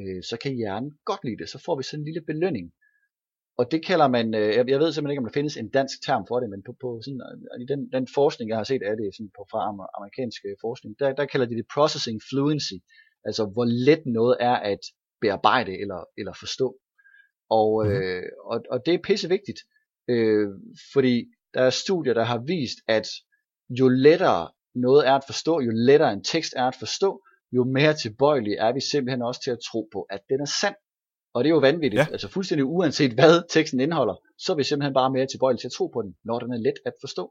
øh, 0.00 0.22
så 0.28 0.36
kan 0.42 0.52
hjernen 0.54 0.90
godt 1.04 1.24
lide 1.24 1.38
det. 1.40 1.48
Så 1.48 1.58
får 1.64 1.76
vi 1.76 1.82
sådan 1.82 2.00
en 2.00 2.08
lille 2.08 2.24
belønning. 2.30 2.66
Og 3.58 3.64
det 3.72 3.80
kalder 3.86 4.08
man, 4.08 4.34
øh, 4.34 4.50
jeg 4.72 4.80
ved 4.80 4.92
simpelthen 4.92 5.10
ikke, 5.12 5.22
om 5.24 5.28
der 5.30 5.38
findes 5.40 5.56
en 5.56 5.70
dansk 5.78 5.96
term 6.06 6.24
for 6.28 6.40
det, 6.40 6.48
men 6.50 6.62
på, 6.66 6.72
på 6.82 6.88
sådan, 7.04 7.22
øh, 7.26 7.62
i 7.64 7.66
den, 7.72 7.80
den 7.96 8.06
forskning, 8.14 8.48
jeg 8.48 8.58
har 8.60 8.68
set 8.70 8.82
af 8.82 8.96
det 8.96 9.16
sådan 9.16 9.32
på, 9.36 9.42
fra 9.50 9.60
amerikansk 9.98 10.40
øh, 10.48 10.56
forskning, 10.60 10.98
der, 10.98 11.12
der 11.20 11.26
kalder 11.26 11.46
de 11.46 11.56
det 11.60 11.66
processing 11.74 12.18
fluency. 12.30 12.78
Altså 13.28 13.42
hvor 13.54 13.66
let 13.88 14.02
noget 14.06 14.36
er 14.40 14.56
at 14.72 14.82
bearbejde 15.20 15.72
eller, 15.82 16.00
eller 16.18 16.34
forstå. 16.42 16.68
Og, 17.50 17.70
mm-hmm. 17.84 18.02
øh, 18.02 18.22
og, 18.44 18.58
og 18.70 18.78
det 18.86 18.94
er 18.94 19.06
pisse 19.08 19.28
vigtigt. 19.28 19.60
Øh, 20.08 20.48
fordi 20.92 21.14
der 21.54 21.62
er 21.62 21.70
studier, 21.70 22.14
der 22.14 22.24
har 22.24 22.38
vist, 22.54 22.78
at 22.88 23.06
jo 23.70 23.88
lettere 23.88 24.48
noget 24.74 25.08
er 25.08 25.12
at 25.12 25.24
forstå, 25.26 25.60
jo 25.60 25.70
lettere 25.74 26.12
en 26.12 26.24
tekst 26.24 26.52
er 26.56 26.64
at 26.64 26.76
forstå, 26.78 27.22
jo 27.52 27.64
mere 27.64 27.94
tilbøjelige 27.94 28.58
er 28.58 28.72
vi 28.72 28.80
simpelthen 28.80 29.22
også 29.22 29.40
til 29.44 29.50
at 29.50 29.58
tro 29.70 29.88
på, 29.92 30.00
at 30.10 30.20
den 30.30 30.40
er 30.40 30.50
sand. 30.60 30.74
Og 31.34 31.44
det 31.44 31.50
er 31.50 31.54
jo 31.54 31.60
vanvittigt, 31.70 32.00
ja. 32.00 32.06
altså 32.12 32.28
fuldstændig 32.28 32.64
uanset 32.64 33.12
hvad 33.12 33.34
teksten 33.50 33.80
indeholder, 33.80 34.16
så 34.38 34.52
er 34.52 34.56
vi 34.56 34.64
simpelthen 34.64 34.94
bare 34.94 35.12
mere 35.12 35.26
tilbøjelige 35.26 35.60
til 35.62 35.68
at 35.68 35.76
tro 35.78 35.86
på 35.86 36.02
den, 36.02 36.12
når 36.24 36.38
den 36.38 36.52
er 36.52 36.60
let 36.66 36.78
at 36.86 36.92
forstå. 37.00 37.24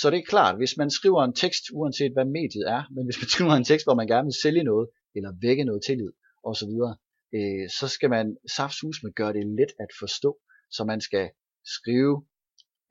Så 0.00 0.10
det 0.10 0.18
er 0.18 0.30
klart, 0.34 0.56
hvis 0.56 0.76
man 0.76 0.90
skriver 0.90 1.24
en 1.24 1.34
tekst, 1.34 1.64
uanset 1.72 2.12
hvad 2.12 2.24
mediet 2.24 2.66
er, 2.76 2.82
men 2.94 3.04
hvis 3.04 3.18
man 3.22 3.28
skriver 3.34 3.54
en 3.56 3.64
tekst, 3.64 3.86
hvor 3.86 3.94
man 3.94 4.06
gerne 4.06 4.26
vil 4.26 4.42
sælge 4.42 4.64
noget, 4.64 4.88
eller 5.16 5.30
vække 5.42 5.64
noget 5.64 5.82
tillid, 5.86 6.12
osv., 6.48 6.72
øh, 7.36 7.64
så 7.78 7.86
skal 7.88 8.10
man 8.10 8.26
saftsus 8.56 8.98
med 9.02 9.12
gøre 9.20 9.32
det 9.32 9.46
let 9.58 9.72
at 9.84 9.90
forstå, 10.00 10.30
så 10.70 10.84
man 10.84 11.00
skal 11.00 11.26
skrive 11.76 12.14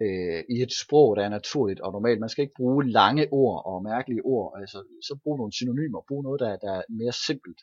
øh, 0.02 0.44
i 0.50 0.62
et 0.62 0.74
sprog, 0.82 1.16
der 1.16 1.24
er 1.24 1.30
naturligt 1.30 1.80
og 1.80 1.92
normalt. 1.92 2.20
Man 2.20 2.30
skal 2.30 2.42
ikke 2.42 2.60
bruge 2.62 2.92
lange 2.92 3.28
ord 3.32 3.64
og 3.66 3.84
mærkelige 3.84 4.26
ord. 4.26 4.60
Altså, 4.60 4.78
så 5.08 5.18
brug 5.24 5.38
nogle 5.38 5.54
synonymer. 5.54 6.02
Brug 6.08 6.24
noget, 6.24 6.40
der, 6.40 6.56
der 6.56 6.74
er 6.80 6.82
mere 6.90 7.12
simpelt. 7.28 7.60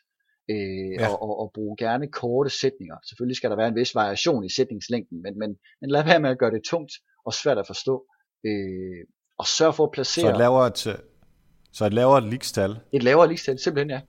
Øh, 0.49 0.91
ja. 0.99 1.07
og, 1.07 1.21
og, 1.21 1.39
og 1.41 1.51
bruge 1.53 1.77
gerne 1.77 2.07
korte 2.07 2.49
sætninger. 2.49 2.97
Selvfølgelig 3.09 3.37
skal 3.37 3.49
der 3.49 3.55
være 3.55 3.67
en 3.67 3.75
vis 3.75 3.95
variation 3.95 4.43
i 4.45 4.49
sætningslængden, 4.49 5.21
men, 5.21 5.39
men, 5.39 5.49
men 5.81 5.89
lad 5.89 6.03
være 6.03 6.19
med 6.19 6.29
at 6.29 6.39
gøre 6.39 6.51
det 6.51 6.63
tungt 6.63 6.93
og 7.25 7.33
svært 7.33 7.57
at 7.57 7.67
forstå. 7.67 8.05
Øh, 8.45 9.03
og 9.37 9.45
sørg 9.47 9.75
for 9.75 9.83
at 9.83 9.91
placere... 9.91 10.25
Så 10.25 10.31
et 10.31 10.37
lavere, 10.37 10.67
et, 10.67 10.77
så 11.71 11.85
et 11.85 11.93
lavere 11.93 12.29
likstal? 12.29 12.75
Et 12.91 13.03
lavere 13.03 13.27
likstal, 13.27 13.59
simpelthen 13.59 13.89
ja. 13.89 14.01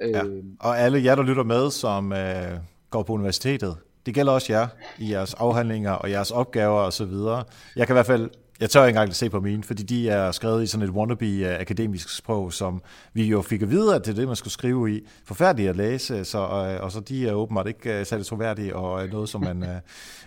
ja. 0.00 0.24
Øh, 0.24 0.44
og 0.60 0.78
alle 0.78 1.04
jer, 1.04 1.14
der 1.14 1.22
lytter 1.22 1.44
med, 1.44 1.70
som 1.70 2.12
øh, 2.12 2.58
går 2.90 3.02
på 3.02 3.12
universitetet, 3.12 3.76
det 4.06 4.14
gælder 4.14 4.32
også 4.32 4.52
jer 4.52 4.66
i 4.98 5.12
jeres 5.12 5.34
afhandlinger 5.34 5.92
og 5.92 6.10
jeres 6.10 6.30
opgaver 6.30 6.80
og 6.80 6.92
så 6.92 7.04
videre. 7.04 7.44
Jeg 7.76 7.86
kan 7.86 7.94
i 7.94 7.96
hvert 7.96 8.06
fald, 8.06 8.30
jeg 8.60 8.70
tør 8.70 8.84
ikke 8.84 8.96
engang 8.96 9.14
se 9.14 9.30
på 9.30 9.40
mine, 9.40 9.62
fordi 9.62 9.82
de 9.82 10.08
er 10.08 10.32
skrevet 10.32 10.62
i 10.62 10.66
sådan 10.66 10.88
et 10.88 10.94
wannabe-akademisk 10.94 12.06
øh, 12.06 12.10
sprog, 12.10 12.52
som 12.52 12.82
vi 13.12 13.24
jo 13.24 13.42
fik 13.42 13.62
at 13.62 13.70
vide, 13.70 13.94
at 13.94 14.04
det 14.04 14.10
er 14.10 14.14
det, 14.14 14.26
man 14.26 14.36
skulle 14.36 14.52
skrive 14.52 14.96
i. 14.96 15.00
Forfærdeligt 15.24 15.70
at 15.70 15.76
læse, 15.76 16.24
så, 16.24 16.38
og, 16.38 16.60
og 16.60 16.92
så 16.92 17.00
de 17.00 17.28
er 17.28 17.32
åbenbart 17.32 17.66
ikke 17.66 18.00
uh, 18.00 18.06
særlig 18.06 18.26
troværdige 18.26 18.76
og 18.76 19.08
noget, 19.08 19.28
som 19.28 19.40
man 19.40 19.64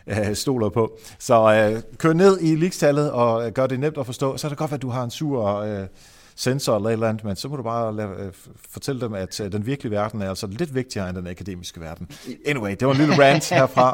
uh, 0.08 0.34
stoler 0.34 0.70
på. 0.70 0.98
Så 1.20 1.42
uh, 1.42 1.98
kør 1.98 2.14
ned 2.14 2.40
i 2.42 2.56
ligestallet 2.56 3.12
og 3.12 3.52
gør 3.52 3.68
det 3.68 3.80
nemt 3.80 3.98
at 3.98 4.06
forstå. 4.06 4.38
Så 4.38 4.48
er 4.48 4.50
det 4.50 4.58
godt, 4.58 4.72
at 4.74 4.82
du 4.82 4.90
har 4.90 5.04
en 5.04 5.12
sur 5.12 5.62
uh, 5.62 5.88
sensor 6.48 6.76
eller 6.76 6.90
et 6.90 6.94
eller 6.94 7.10
andet, 7.10 7.24
men 7.24 7.36
så 7.36 7.48
må 7.50 7.56
du 7.56 7.64
bare 7.64 7.96
lade, 7.96 8.10
øh, 8.20 8.32
fortælle 8.76 9.02
dem, 9.02 9.14
at 9.14 9.34
øh, 9.42 9.52
den 9.52 9.66
virkelige 9.66 9.92
verden 9.92 10.22
er 10.22 10.30
altså 10.30 10.48
lidt 10.48 10.76
vigtigere 10.76 11.10
end 11.10 11.18
den 11.18 11.28
akademiske 11.28 11.80
verden. 11.82 12.06
Anyway, 12.46 12.72
det 12.80 12.84
var 12.88 12.94
en 12.94 13.02
lille 13.04 13.18
rant 13.24 13.50
herfra. 13.50 13.88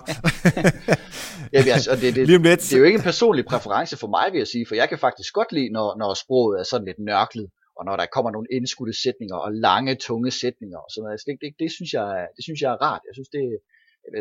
ja, 1.56 1.60
altså, 1.78 1.92
det, 2.02 2.16
det, 2.16 2.28
det, 2.28 2.44
det 2.44 2.74
er 2.74 2.78
jo 2.78 2.84
ikke 2.90 3.02
en 3.04 3.10
personlig 3.12 3.46
præference 3.46 3.98
for 3.98 4.10
mig, 4.16 4.26
vil 4.32 4.38
jeg 4.38 4.48
sige, 4.48 4.66
for 4.68 4.76
jeg 4.76 4.90
kan 4.90 5.00
faktisk 5.00 5.34
godt 5.34 5.52
lide, 5.52 5.70
når, 5.78 5.88
når 6.02 6.14
sproget 6.24 6.60
er 6.60 6.64
sådan 6.64 6.88
lidt 6.90 7.00
nørklet, 7.10 7.48
og 7.78 7.86
når 7.88 7.96
der 8.02 8.06
kommer 8.16 8.32
nogle 8.32 8.48
indskudte 8.58 8.96
sætninger 9.04 9.38
og 9.46 9.52
lange, 9.68 9.96
tunge 10.08 10.32
sætninger 10.32 10.80
og 10.86 10.90
sådan 10.90 11.04
noget. 11.04 11.14
Altså, 11.16 11.26
det, 11.30 11.36
det, 11.44 11.50
det, 11.64 11.70
synes 11.78 11.92
jeg, 11.98 12.08
det 12.36 12.44
synes 12.48 12.60
jeg 12.64 12.72
er 12.76 12.80
rart. 12.88 13.02
Jeg 13.08 13.14
synes, 13.18 13.30
det, 13.36 13.44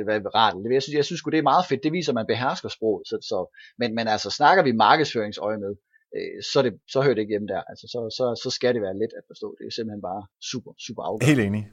hvad 0.07 0.35
rart. 0.35 0.55
Jeg 0.77 0.83
synes, 0.83 0.97
jeg 1.01 1.05
synes 1.05 1.23
det 1.23 1.39
er 1.39 1.53
meget 1.53 1.67
fedt. 1.71 1.83
Det 1.85 1.93
viser, 1.93 2.11
at 2.13 2.19
man 2.21 2.31
behersker 2.33 2.69
sproget. 2.69 3.03
Så, 3.11 3.17
så, 3.31 3.39
men, 3.81 3.95
men 3.99 4.07
altså, 4.15 4.29
snakker 4.31 4.63
vi 4.69 4.73
markedsføringsøje 4.73 5.59
med, 5.65 5.73
øh, 6.17 6.43
så, 6.53 6.63
det, 6.63 6.73
så 6.89 6.99
hører 7.03 7.15
det 7.15 7.23
ikke 7.23 7.35
hjemme 7.35 7.49
der. 7.49 7.63
Altså, 7.71 7.87
så, 7.93 8.01
så, 8.19 8.41
så 8.43 8.51
skal 8.51 8.75
det 8.75 8.83
være 8.83 8.99
let 9.03 9.13
at 9.21 9.25
forstå. 9.31 9.57
Det 9.59 9.67
er 9.67 9.71
simpelthen 9.71 10.03
bare 10.03 10.23
super, 10.51 10.73
super 10.87 11.03
afgørende. 11.03 11.27
Helt 11.27 11.47
enig. 11.49 11.65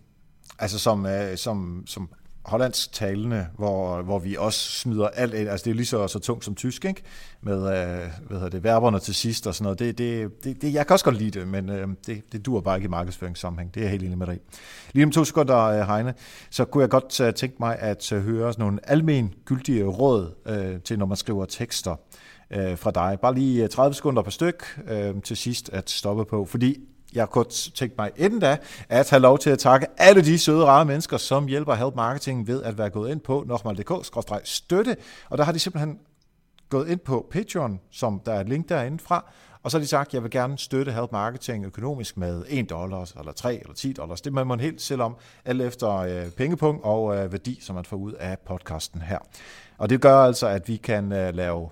Altså 0.59 0.79
som, 0.79 1.05
øh, 1.05 1.37
som, 1.37 1.83
som 1.87 2.13
hollandsk 2.45 2.93
talende, 2.93 3.47
hvor, 3.57 4.01
hvor 4.01 4.19
vi 4.19 4.35
også 4.35 4.71
smider 4.71 5.07
alt 5.07 5.33
ind. 5.33 5.49
Altså 5.49 5.63
det 5.63 5.71
er 5.71 5.75
lige 5.75 5.85
så, 5.85 6.07
så 6.07 6.19
tungt 6.19 6.45
som 6.45 6.55
tysk, 6.55 6.85
ikke? 6.85 7.01
Med 7.41 7.57
øh, 7.57 8.09
hvad 8.27 8.37
hedder 8.37 8.49
det, 8.49 8.63
verberne 8.63 8.99
til 8.99 9.15
sidst 9.15 9.47
og 9.47 9.55
sådan 9.55 9.63
noget. 9.63 9.79
Det, 9.79 9.97
det, 9.97 10.43
det, 10.43 10.61
det, 10.61 10.73
jeg 10.73 10.87
kan 10.87 10.93
også 10.93 11.05
godt 11.05 11.17
lide 11.17 11.39
det, 11.39 11.47
men 11.47 11.69
øh, 11.69 11.87
det, 12.07 12.31
det 12.31 12.45
dur 12.45 12.61
bare 12.61 12.77
ikke 12.77 12.85
i 12.85 12.89
markedsføringssammenhæng. 12.89 13.73
Det 13.73 13.79
er 13.79 13.83
jeg 13.83 13.91
helt 13.91 14.03
enig 14.03 14.17
med 14.17 14.27
dig 14.27 14.39
Lige 14.93 15.05
om 15.05 15.11
to 15.11 15.23
sekunder, 15.23 15.57
øh, 15.57 15.87
Heine, 15.87 16.13
så 16.49 16.65
kunne 16.65 16.81
jeg 16.81 16.89
godt 16.89 17.19
øh, 17.21 17.33
tænke 17.33 17.55
mig 17.59 17.79
at 17.79 18.11
øh, 18.11 18.21
høre 18.21 18.53
sådan 18.53 18.63
nogle 18.63 18.89
almen 18.89 19.33
gyldige 19.45 19.83
råd 19.83 20.31
uh, 20.49 20.81
til, 20.81 20.99
når 20.99 21.05
man 21.05 21.17
skriver 21.17 21.45
tekster 21.45 21.95
øh, 22.53 22.77
fra 22.77 22.91
dig. 22.91 23.17
Bare 23.21 23.33
lige 23.33 23.63
øh, 23.63 23.69
30 23.69 23.93
sekunder 23.93 24.21
per 24.21 24.31
styk 24.31 24.79
øh, 24.87 25.21
til 25.21 25.37
sidst 25.37 25.69
at 25.69 25.89
stoppe 25.89 26.25
på, 26.25 26.45
fordi 26.45 26.77
jeg 27.13 27.29
kunne 27.29 27.45
tænke 27.75 27.95
mig 27.97 28.11
inden 28.17 28.39
da, 28.39 28.57
at 28.89 29.09
have 29.09 29.19
lov 29.19 29.39
til 29.39 29.49
at 29.49 29.59
takke 29.59 29.87
alle 29.97 30.21
de 30.21 30.39
søde, 30.39 30.65
rare 30.65 30.85
mennesker, 30.85 31.17
som 31.17 31.47
hjælper 31.47 31.73
Help 31.73 31.95
Marketing 31.95 32.47
ved 32.47 32.63
at 32.63 32.77
være 32.77 32.89
gået 32.89 33.11
ind 33.11 33.19
på 33.19 33.43
nokmal.dk-støtte, 33.47 34.95
og 35.29 35.37
der 35.37 35.43
har 35.43 35.51
de 35.51 35.59
simpelthen 35.59 35.99
gået 36.69 36.89
ind 36.89 36.99
på 36.99 37.27
Patreon, 37.31 37.79
som 37.91 38.21
der 38.25 38.33
er 38.33 38.39
et 38.41 38.49
link 38.49 38.69
derinde 38.69 38.99
fra, 38.99 39.25
og 39.63 39.71
så 39.71 39.77
har 39.77 39.81
de 39.81 39.87
sagt, 39.87 40.07
at 40.07 40.13
jeg 40.13 40.23
vil 40.23 40.31
gerne 40.31 40.57
støtte 40.57 40.91
Help 40.91 41.11
Marketing 41.11 41.65
økonomisk 41.65 42.17
med 42.17 42.43
1 42.47 42.69
dollar, 42.69 43.11
eller 43.19 43.31
3 43.31 43.59
eller 43.59 43.73
10 43.73 43.93
dollars. 43.93 44.21
Det 44.21 44.33
må 44.33 44.43
man 44.43 44.59
helt 44.59 44.81
selv 44.81 45.01
om, 45.01 45.15
alt 45.45 45.61
efter 45.61 45.89
øh, 45.97 46.31
pengepunkt 46.31 46.83
og 46.83 47.17
øh, 47.17 47.31
værdi, 47.31 47.59
som 47.61 47.75
man 47.75 47.85
får 47.85 47.97
ud 47.97 48.13
af 48.13 48.37
podcasten 48.39 49.01
her. 49.01 49.19
Og 49.77 49.89
det 49.89 50.01
gør 50.01 50.17
altså, 50.17 50.47
at 50.47 50.67
vi 50.67 50.77
kan 50.77 51.11
øh, 51.11 51.33
lave 51.35 51.69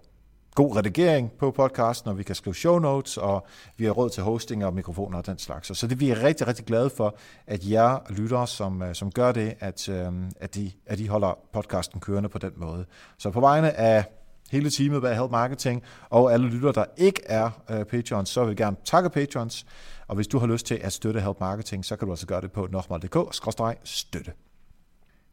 god 0.55 0.75
redigering 0.75 1.31
på 1.31 1.51
podcasten, 1.51 2.09
og 2.09 2.17
vi 2.17 2.23
kan 2.23 2.35
skrive 2.35 2.55
show 2.55 2.79
notes, 2.79 3.17
og 3.17 3.45
vi 3.77 3.85
har 3.85 3.91
råd 3.91 4.09
til 4.09 4.23
hosting 4.23 4.65
og 4.65 4.73
mikrofoner 4.73 5.17
og 5.17 5.25
den 5.25 5.37
slags. 5.37 5.77
Så 5.77 5.87
det 5.87 5.99
vi 5.99 6.09
er 6.09 6.23
rigtig, 6.23 6.47
rigtig 6.47 6.65
glade 6.65 6.89
for, 6.89 7.17
at 7.47 7.69
jer 7.69 7.97
lyttere, 8.09 8.47
som, 8.47 8.81
øh, 8.81 8.95
som 8.95 9.11
gør 9.11 9.31
det, 9.31 9.53
at, 9.59 9.89
øh, 9.89 10.11
at, 10.39 10.55
de, 10.55 10.71
at 10.85 10.97
de 10.97 11.09
holder 11.09 11.39
podcasten 11.53 11.99
kørende 11.99 12.29
på 12.29 12.37
den 12.37 12.51
måde. 12.57 12.85
Så 13.17 13.31
på 13.31 13.39
vegne 13.39 13.71
af 13.71 14.05
hele 14.51 14.69
teamet 14.69 15.01
bag 15.01 15.15
Help 15.15 15.31
Marketing, 15.31 15.83
og 16.09 16.33
alle 16.33 16.47
lyttere, 16.47 16.71
der 16.71 16.85
ikke 16.97 17.21
er 17.25 17.49
øh, 17.69 17.79
uh, 17.79 17.83
patrons, 17.85 18.29
så 18.29 18.43
vil 18.43 18.49
vi 18.49 18.63
gerne 18.63 18.75
takke 18.85 19.09
patrons. 19.09 19.65
Og 20.07 20.15
hvis 20.15 20.27
du 20.27 20.39
har 20.39 20.47
lyst 20.47 20.65
til 20.65 20.75
at 20.75 20.93
støtte 20.93 21.21
Help 21.21 21.39
Marketing, 21.39 21.85
så 21.85 21.95
kan 21.95 22.05
du 22.05 22.11
altså 22.11 22.27
gøre 22.27 22.41
det 22.41 22.51
på 22.51 22.67
nokmal.dk-støtte. 22.71 24.31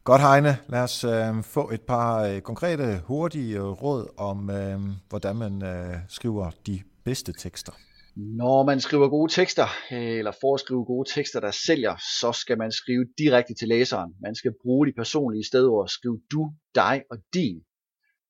Godt, 0.09 0.21
Heine. 0.21 0.57
Lad 0.69 0.83
os 0.83 1.03
øh, 1.03 1.43
få 1.43 1.71
et 1.71 1.81
par 1.81 2.23
øh, 2.23 2.41
konkrete, 2.41 3.01
hurtige 3.05 3.57
øh, 3.57 3.63
råd 3.63 4.13
om, 4.17 4.49
øh, 4.49 4.79
hvordan 5.09 5.35
man 5.35 5.63
øh, 5.63 5.95
skriver 6.07 6.51
de 6.67 6.81
bedste 7.05 7.33
tekster. 7.33 7.73
Når 8.15 8.65
man 8.65 8.79
skriver 8.79 9.09
gode 9.09 9.31
tekster, 9.31 9.67
øh, 9.91 10.17
eller 10.19 10.31
for 10.41 10.53
at 10.53 10.59
skrive 10.59 10.85
gode 10.85 11.09
tekster, 11.13 11.39
der 11.39 11.51
sælger, 11.51 11.95
så 12.21 12.31
skal 12.31 12.57
man 12.57 12.71
skrive 12.71 13.05
direkte 13.17 13.53
til 13.53 13.67
læseren. 13.67 14.11
Man 14.21 14.35
skal 14.35 14.53
bruge 14.63 14.87
de 14.87 14.93
personlige 14.97 15.45
stedord. 15.47 15.87
Skriv 15.87 16.19
du, 16.31 16.51
dig 16.75 17.03
og 17.11 17.17
din. 17.33 17.57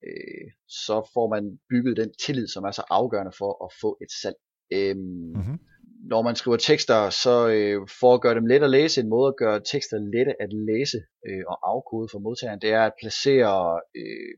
Øh, 0.07 0.47
så 0.67 1.09
får 1.13 1.29
man 1.35 1.43
bygget 1.69 1.97
den 1.97 2.11
tillid, 2.25 2.47
som 2.47 2.63
er 2.63 2.71
så 2.71 2.83
afgørende 2.89 3.31
for 3.37 3.65
at 3.65 3.69
få 3.81 3.97
et 4.03 4.11
salg. 4.21 4.35
Øh, 4.73 4.95
mm-hmm 4.97 5.59
når 6.11 6.21
man 6.21 6.35
skriver 6.35 6.57
tekster, 6.57 7.09
så 7.09 7.47
øh, 7.47 7.87
for 7.99 8.13
at 8.13 8.21
gøre 8.21 8.35
dem 8.35 8.45
let 8.45 8.63
at 8.63 8.69
læse, 8.69 9.01
en 9.01 9.09
måde 9.09 9.27
at 9.27 9.37
gøre 9.37 9.61
tekster 9.71 9.97
lette 9.97 10.33
at 10.43 10.49
læse 10.69 10.97
øh, 11.27 11.43
og 11.51 11.57
afkode 11.73 12.07
for 12.11 12.19
modtageren, 12.19 12.61
det 12.61 12.71
er 12.71 12.83
at 12.85 12.93
placere 13.01 13.79
øh, 13.95 14.33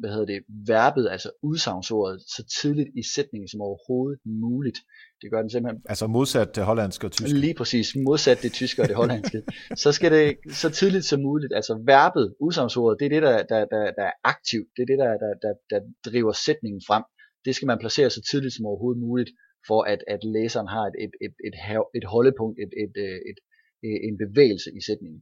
hvad 0.00 0.10
hedder 0.10 0.26
det, 0.34 0.40
verbet, 0.72 1.06
altså 1.14 1.30
udsagnsordet, 1.42 2.20
så 2.20 2.42
tidligt 2.60 2.90
i 3.00 3.02
sætningen 3.14 3.48
som 3.48 3.60
overhovedet 3.68 4.18
muligt. 4.24 4.78
Det 5.20 5.30
gør 5.30 5.40
den 5.42 5.50
simpelthen. 5.50 5.82
Altså 5.92 6.06
modsat 6.06 6.56
det 6.56 6.64
hollandske 6.64 7.06
og 7.06 7.12
tyske. 7.12 7.38
Lige 7.46 7.54
præcis, 7.60 7.86
modsat 8.08 8.38
det 8.42 8.52
tyske 8.52 8.82
og 8.82 8.88
det 8.88 8.96
hollandske. 8.96 9.42
så 9.82 9.92
skal 9.92 10.10
det 10.16 10.26
så 10.62 10.68
tidligt 10.70 11.04
som 11.04 11.20
muligt, 11.20 11.52
altså 11.54 11.72
verbet, 11.92 12.34
udsagnsordet, 12.40 13.00
det 13.00 13.06
er 13.06 13.12
det, 13.16 13.22
der, 13.22 13.36
der, 13.52 13.60
der, 13.74 13.84
der 13.98 14.04
er 14.10 14.16
aktivt, 14.24 14.68
det 14.76 14.82
er 14.82 14.88
det, 14.92 14.98
der, 15.04 15.10
der, 15.24 15.32
der, 15.44 15.52
der 15.70 15.80
driver 16.10 16.32
sætningen 16.46 16.82
frem. 16.88 17.04
Det 17.44 17.54
skal 17.54 17.66
man 17.66 17.78
placere 17.84 18.10
så 18.10 18.22
tidligt 18.30 18.54
som 18.54 18.66
overhovedet 18.70 19.00
muligt 19.08 19.30
for 19.68 19.82
at, 19.82 20.00
at 20.06 20.20
læseren 20.24 20.68
har 20.68 20.84
et, 20.86 20.96
et, 21.04 21.14
et, 21.26 21.34
et, 21.46 21.54
et 21.94 22.04
holdepunkt, 22.04 22.58
et, 22.58 22.72
et, 22.84 22.96
et, 23.30 23.38
et, 23.82 23.98
en 24.08 24.16
bevægelse 24.24 24.70
i 24.78 24.80
sætningen. 24.88 25.20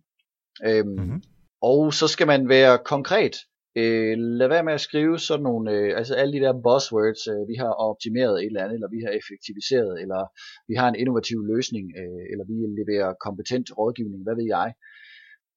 Øhm, 0.69 0.89
mm-hmm. 0.89 1.23
Og 1.63 1.95
så 1.95 2.07
skal 2.09 2.27
man 2.27 2.49
være 2.49 2.79
konkret. 2.85 3.37
Øh, 3.77 4.15
lad 4.19 4.49
være 4.49 4.65
med 4.65 4.73
at 4.73 4.81
skrive 4.89 5.19
sådan 5.19 5.43
nogle, 5.43 5.71
øh, 5.73 5.99
altså 5.99 6.15
alle 6.15 6.33
de 6.37 6.45
der 6.45 6.63
buzzwords, 6.67 7.23
øh, 7.33 7.43
vi 7.51 7.55
har 7.63 7.73
optimeret 7.89 8.35
et 8.39 8.47
eller 8.47 8.65
andet, 8.65 8.75
eller 8.75 8.91
vi 8.97 9.01
har 9.07 9.13
effektiviseret, 9.21 9.93
eller 10.03 10.21
vi 10.69 10.75
har 10.81 10.89
en 10.89 11.01
innovativ 11.03 11.39
løsning, 11.53 11.85
øh, 12.01 12.25
eller 12.31 12.45
vi 12.51 12.57
leverer 12.81 13.21
kompetent 13.27 13.69
rådgivning, 13.79 14.23
hvad 14.23 14.37
ved 14.41 14.47
jeg. 14.57 14.69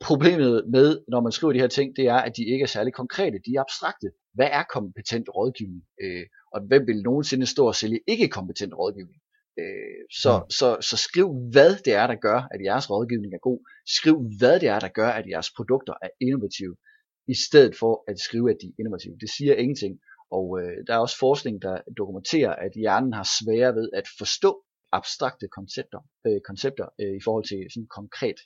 Problemet 0.10 0.54
med, 0.76 0.90
når 1.08 1.22
man 1.22 1.32
skriver 1.32 1.54
de 1.54 1.64
her 1.64 1.74
ting, 1.78 1.96
det 1.96 2.06
er, 2.16 2.20
at 2.28 2.34
de 2.38 2.44
ikke 2.54 2.64
er 2.64 2.74
særlig 2.78 2.94
konkrete, 2.94 3.38
de 3.46 3.52
er 3.56 3.62
abstrakte. 3.62 4.08
Hvad 4.38 4.50
er 4.60 4.64
kompetent 4.76 5.28
rådgivning? 5.38 5.84
Øh, 6.04 6.26
og 6.54 6.62
hvem 6.68 6.88
vil 6.88 7.02
nogensinde 7.02 7.46
stå 7.46 7.68
og 7.68 7.76
sælge 7.76 8.00
ikke 8.08 8.28
kompetent 8.28 8.74
rådgivning? 8.74 9.22
Øh, 9.60 10.02
så, 10.22 10.32
ja. 10.32 10.40
så, 10.50 10.78
så 10.90 10.98
skriv 10.98 11.28
hvad 11.52 11.76
det 11.86 11.94
er, 11.94 12.08
der 12.08 12.16
gør, 12.16 12.40
at 12.52 12.62
jeres 12.64 12.90
rådgivning 12.90 13.34
er 13.34 13.38
god. 13.50 13.60
Skriv 13.98 14.18
hvad 14.40 14.60
det 14.60 14.70
er, 14.70 14.80
der 14.80 14.88
gør, 14.88 15.10
at 15.10 15.26
jeres 15.30 15.50
produkter 15.58 15.94
er 16.02 16.10
innovative, 16.22 16.76
i 17.28 17.36
stedet 17.48 17.76
for 17.76 18.04
at 18.08 18.20
skrive, 18.20 18.50
at 18.52 18.58
de 18.62 18.68
er 18.68 18.76
innovative. 18.80 19.18
Det 19.22 19.30
siger 19.30 19.56
ingenting. 19.56 20.00
Og 20.32 20.62
øh, 20.62 20.78
der 20.88 20.94
er 20.94 20.98
også 20.98 21.18
forskning, 21.20 21.62
der 21.62 21.82
dokumenterer, 21.98 22.54
at 22.66 22.72
hjernen 22.76 23.14
har 23.14 23.28
svære 23.40 23.76
ved 23.76 23.90
at 23.94 24.08
forstå 24.18 24.64
abstrakte 24.92 25.48
koncepter, 25.48 26.00
øh, 26.28 26.40
koncepter 26.50 26.88
øh, 27.02 27.16
i 27.20 27.22
forhold 27.24 27.46
til 27.52 27.60
sådan 27.74 27.88
konkret, 28.00 28.40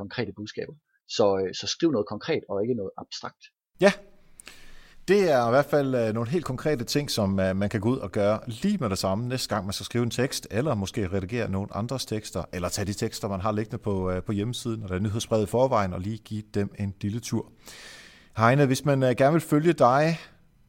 konkrete 0.00 0.32
budskaber. 0.36 0.74
Så, 1.08 1.26
øh, 1.40 1.54
så 1.54 1.66
skriv 1.66 1.90
noget 1.90 2.06
konkret 2.06 2.42
og 2.48 2.62
ikke 2.62 2.74
noget 2.74 2.92
abstrakt. 2.96 3.44
Ja, 3.80 3.92
det 5.08 5.30
er 5.32 5.48
i 5.48 5.50
hvert 5.50 5.64
fald 5.64 5.94
øh, 5.94 6.14
nogle 6.14 6.30
helt 6.30 6.44
konkrete 6.44 6.84
ting, 6.84 7.10
som 7.10 7.40
øh, 7.40 7.56
man 7.56 7.68
kan 7.68 7.80
gå 7.80 7.88
ud 7.88 7.98
og 7.98 8.12
gøre 8.12 8.40
lige 8.46 8.78
med 8.78 8.90
det 8.90 8.98
samme 8.98 9.28
næste 9.28 9.54
gang, 9.54 9.66
man 9.66 9.72
skal 9.72 9.84
skrive 9.84 10.04
en 10.04 10.10
tekst, 10.10 10.48
eller 10.50 10.74
måske 10.74 11.08
redigere 11.08 11.50
nogle 11.50 11.68
andres 11.74 12.06
tekster, 12.06 12.42
eller 12.52 12.68
tage 12.68 12.86
de 12.86 12.92
tekster, 12.92 13.28
man 13.28 13.40
har 13.40 13.52
liggende 13.52 13.78
på, 13.78 14.10
øh, 14.10 14.22
på 14.22 14.32
hjemmesiden, 14.32 14.82
og 14.82 14.88
der 14.88 14.94
er 14.94 14.98
nyhedsbrevet 15.00 15.42
i 15.42 15.46
forvejen, 15.46 15.92
og 15.92 16.00
lige 16.00 16.18
give 16.18 16.42
dem 16.54 16.74
en 16.78 16.94
lille 17.00 17.20
tur. 17.20 17.52
Heine, 18.38 18.66
hvis 18.66 18.84
man 18.84 19.00
gerne 19.00 19.32
vil 19.32 19.40
følge 19.40 19.72
dig, 19.72 20.18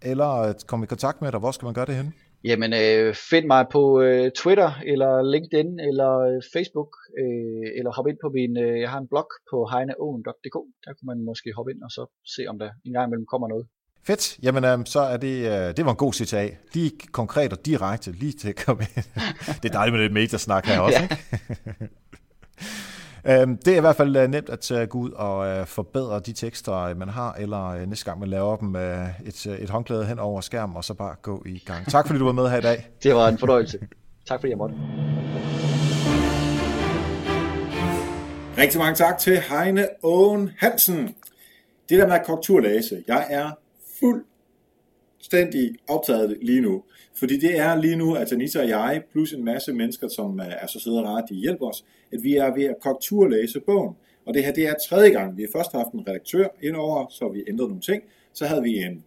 eller 0.02 0.54
komme 0.68 0.84
i 0.84 0.88
kontakt 0.88 1.22
med 1.22 1.32
dig, 1.32 1.40
hvor 1.40 1.52
skal 1.52 1.66
man 1.66 1.74
gøre 1.74 1.86
det 1.86 1.96
hen? 1.96 2.14
Jamen, 2.50 2.72
øh, 2.84 3.16
find 3.32 3.46
mig 3.54 3.64
på 3.76 4.02
øh, 4.02 4.32
Twitter, 4.42 4.72
eller 4.92 5.12
LinkedIn, 5.34 5.80
eller 5.90 6.12
øh, 6.30 6.42
Facebook, 6.54 6.92
øh, 7.22 7.68
eller 7.78 7.92
hop 7.98 8.08
ind 8.08 8.20
på 8.24 8.30
min, 8.38 8.54
øh, 8.66 8.76
jeg 8.84 8.90
har 8.94 9.00
en 9.00 9.12
blog 9.12 9.30
på 9.52 9.58
heineåen.dk, 9.72 10.58
der 10.86 10.92
kan 10.98 11.06
man 11.12 11.20
måske 11.30 11.50
hoppe 11.58 11.72
ind 11.72 11.82
og 11.88 11.92
så 11.98 12.04
se, 12.36 12.42
om 12.52 12.60
der 12.62 12.70
en 12.86 12.94
gang 12.94 13.08
imellem 13.08 13.28
kommer 13.34 13.48
noget. 13.54 13.66
Fedt. 14.08 14.38
Jamen, 14.44 14.64
øhm, 14.64 14.86
så 14.86 15.00
er 15.00 15.18
det, 15.18 15.28
øh, 15.28 15.78
det 15.78 15.86
var 15.86 15.92
en 15.92 15.98
god 15.98 16.14
CTA. 16.14 16.50
Lige 16.74 16.92
konkret 17.12 17.54
og 17.54 17.66
direkte, 17.66 18.12
lige 18.12 18.34
til 18.34 18.50
at 18.50 18.56
komme 18.66 18.84
ind. 18.96 19.06
det 19.64 19.70
er 19.70 19.74
dejligt 19.74 19.94
med 19.94 20.02
lidt 20.02 20.14
mediasnak 20.14 20.66
her 20.66 20.80
også, 20.80 20.98
ja. 20.98 21.04
ikke? 21.04 21.90
Øhm, 23.28 23.58
det 23.58 23.74
er 23.74 23.78
i 23.78 23.80
hvert 23.80 23.96
fald 23.96 24.16
øh, 24.16 24.28
nemt 24.28 24.50
at 24.50 24.72
øh, 24.72 24.88
gå 24.88 24.98
ud 24.98 25.12
og 25.12 25.68
forbedre 25.68 26.20
de 26.20 26.34
tekster, 26.34 26.96
man 26.96 27.10
har, 27.10 27.34
eller 27.34 27.86
næste 27.86 28.06
gang 28.06 28.20
man 28.20 28.30
laver 28.30 28.58
dem 28.58 28.76
et, 28.76 29.46
et 29.46 29.70
håndklæde 29.70 30.06
hen 30.06 30.20
over 30.20 30.42
skærmen, 30.42 30.78
og 30.78 30.84
så 30.84 30.94
bare 30.94 31.16
gå 31.22 31.44
i 31.46 31.64
gang. 31.66 31.92
Tak 31.92 32.08
fordi 32.08 32.20
du 32.20 32.26
var 32.26 32.32
med 32.32 32.50
her 32.50 32.58
i 32.58 32.62
dag. 32.62 32.90
Det 33.04 33.16
var 33.16 33.28
en 33.28 33.38
fornøjelse. 33.38 33.80
Tak 34.28 34.40
fordi 34.40 34.50
jeg 34.50 34.58
måtte. 34.58 34.76
Rigtig 38.58 38.80
mange 38.80 38.96
tak 38.96 39.18
til 39.18 39.40
Heine 39.40 39.88
Owen 40.04 40.52
Hansen. 40.58 41.16
Det 41.90 42.00
der 42.00 42.08
med 42.08 42.18
korrekturlæse, 42.26 43.04
jeg 43.08 43.26
er 43.30 43.52
fuldstændig 44.00 45.76
optaget 45.88 46.38
lige 46.42 46.62
nu. 46.62 46.84
Fordi 47.16 47.38
det 47.38 47.60
er 47.60 47.76
lige 47.82 47.96
nu, 47.96 48.16
at 48.16 48.34
Anita 48.34 48.60
og 48.60 48.70
jeg, 48.70 49.04
plus 49.12 49.34
en 49.34 49.46
masse 49.46 49.74
mennesker, 49.74 50.08
som 50.08 50.40
øh, 50.40 50.46
er 50.48 50.68
så 50.68 50.80
søde 50.80 51.00
og 51.00 51.06
rare, 51.06 51.24
de 51.30 51.36
hjælper 51.36 51.68
os, 51.68 51.86
at 52.14 52.24
vi 52.24 52.36
er 52.36 52.54
ved 52.56 52.64
at 52.64 52.76
korrekturlæse 52.82 53.60
bogen. 53.60 53.96
Og 54.26 54.34
det 54.34 54.46
her, 54.46 54.54
det 54.54 54.68
er 54.68 54.74
tredje 54.90 55.10
gang. 55.10 55.38
Vi 55.38 55.42
har 55.42 55.60
først 55.60 55.72
haft 55.72 55.92
en 55.92 56.08
redaktør 56.08 56.48
indover, 56.64 57.08
så 57.10 57.30
vi 57.30 57.44
ændrede 57.48 57.70
nogle 57.70 57.82
ting. 57.82 58.04
Så 58.34 58.46
havde 58.46 58.64
vi 58.64 58.78
en 58.78 59.04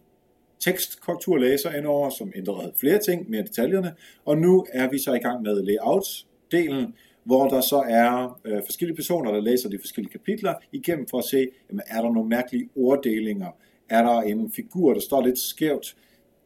tekstkorrekturlæser 0.59 1.71
indover, 1.71 2.09
som 2.09 2.31
ændrede 2.35 2.73
flere 2.79 2.99
ting, 2.99 3.29
mere 3.29 3.41
detaljerne. 3.43 3.93
Og 4.25 4.37
nu 4.37 4.65
er 4.73 4.89
vi 4.89 4.99
så 4.99 5.13
i 5.13 5.19
gang 5.19 5.41
med 5.41 5.63
layouts 5.63 6.27
delen, 6.51 6.93
hvor 7.23 7.47
der 7.47 7.61
så 7.61 7.83
er 7.87 8.39
øh, 8.45 8.61
forskellige 8.65 8.95
personer, 8.95 9.31
der 9.31 9.41
læser 9.41 9.69
de 9.69 9.79
forskellige 9.79 10.11
kapitler 10.11 10.53
igennem 10.71 11.07
for 11.07 11.17
at 11.17 11.23
se, 11.23 11.47
jamen, 11.69 11.81
er 11.87 12.01
der 12.01 12.13
nogle 12.13 12.29
mærkelige 12.29 12.69
orddelinger? 12.75 13.51
Er 13.89 14.03
der 14.03 14.21
en 14.21 14.51
figur, 14.51 14.93
der 14.93 15.01
står 15.01 15.25
lidt 15.25 15.39
skævt? 15.39 15.95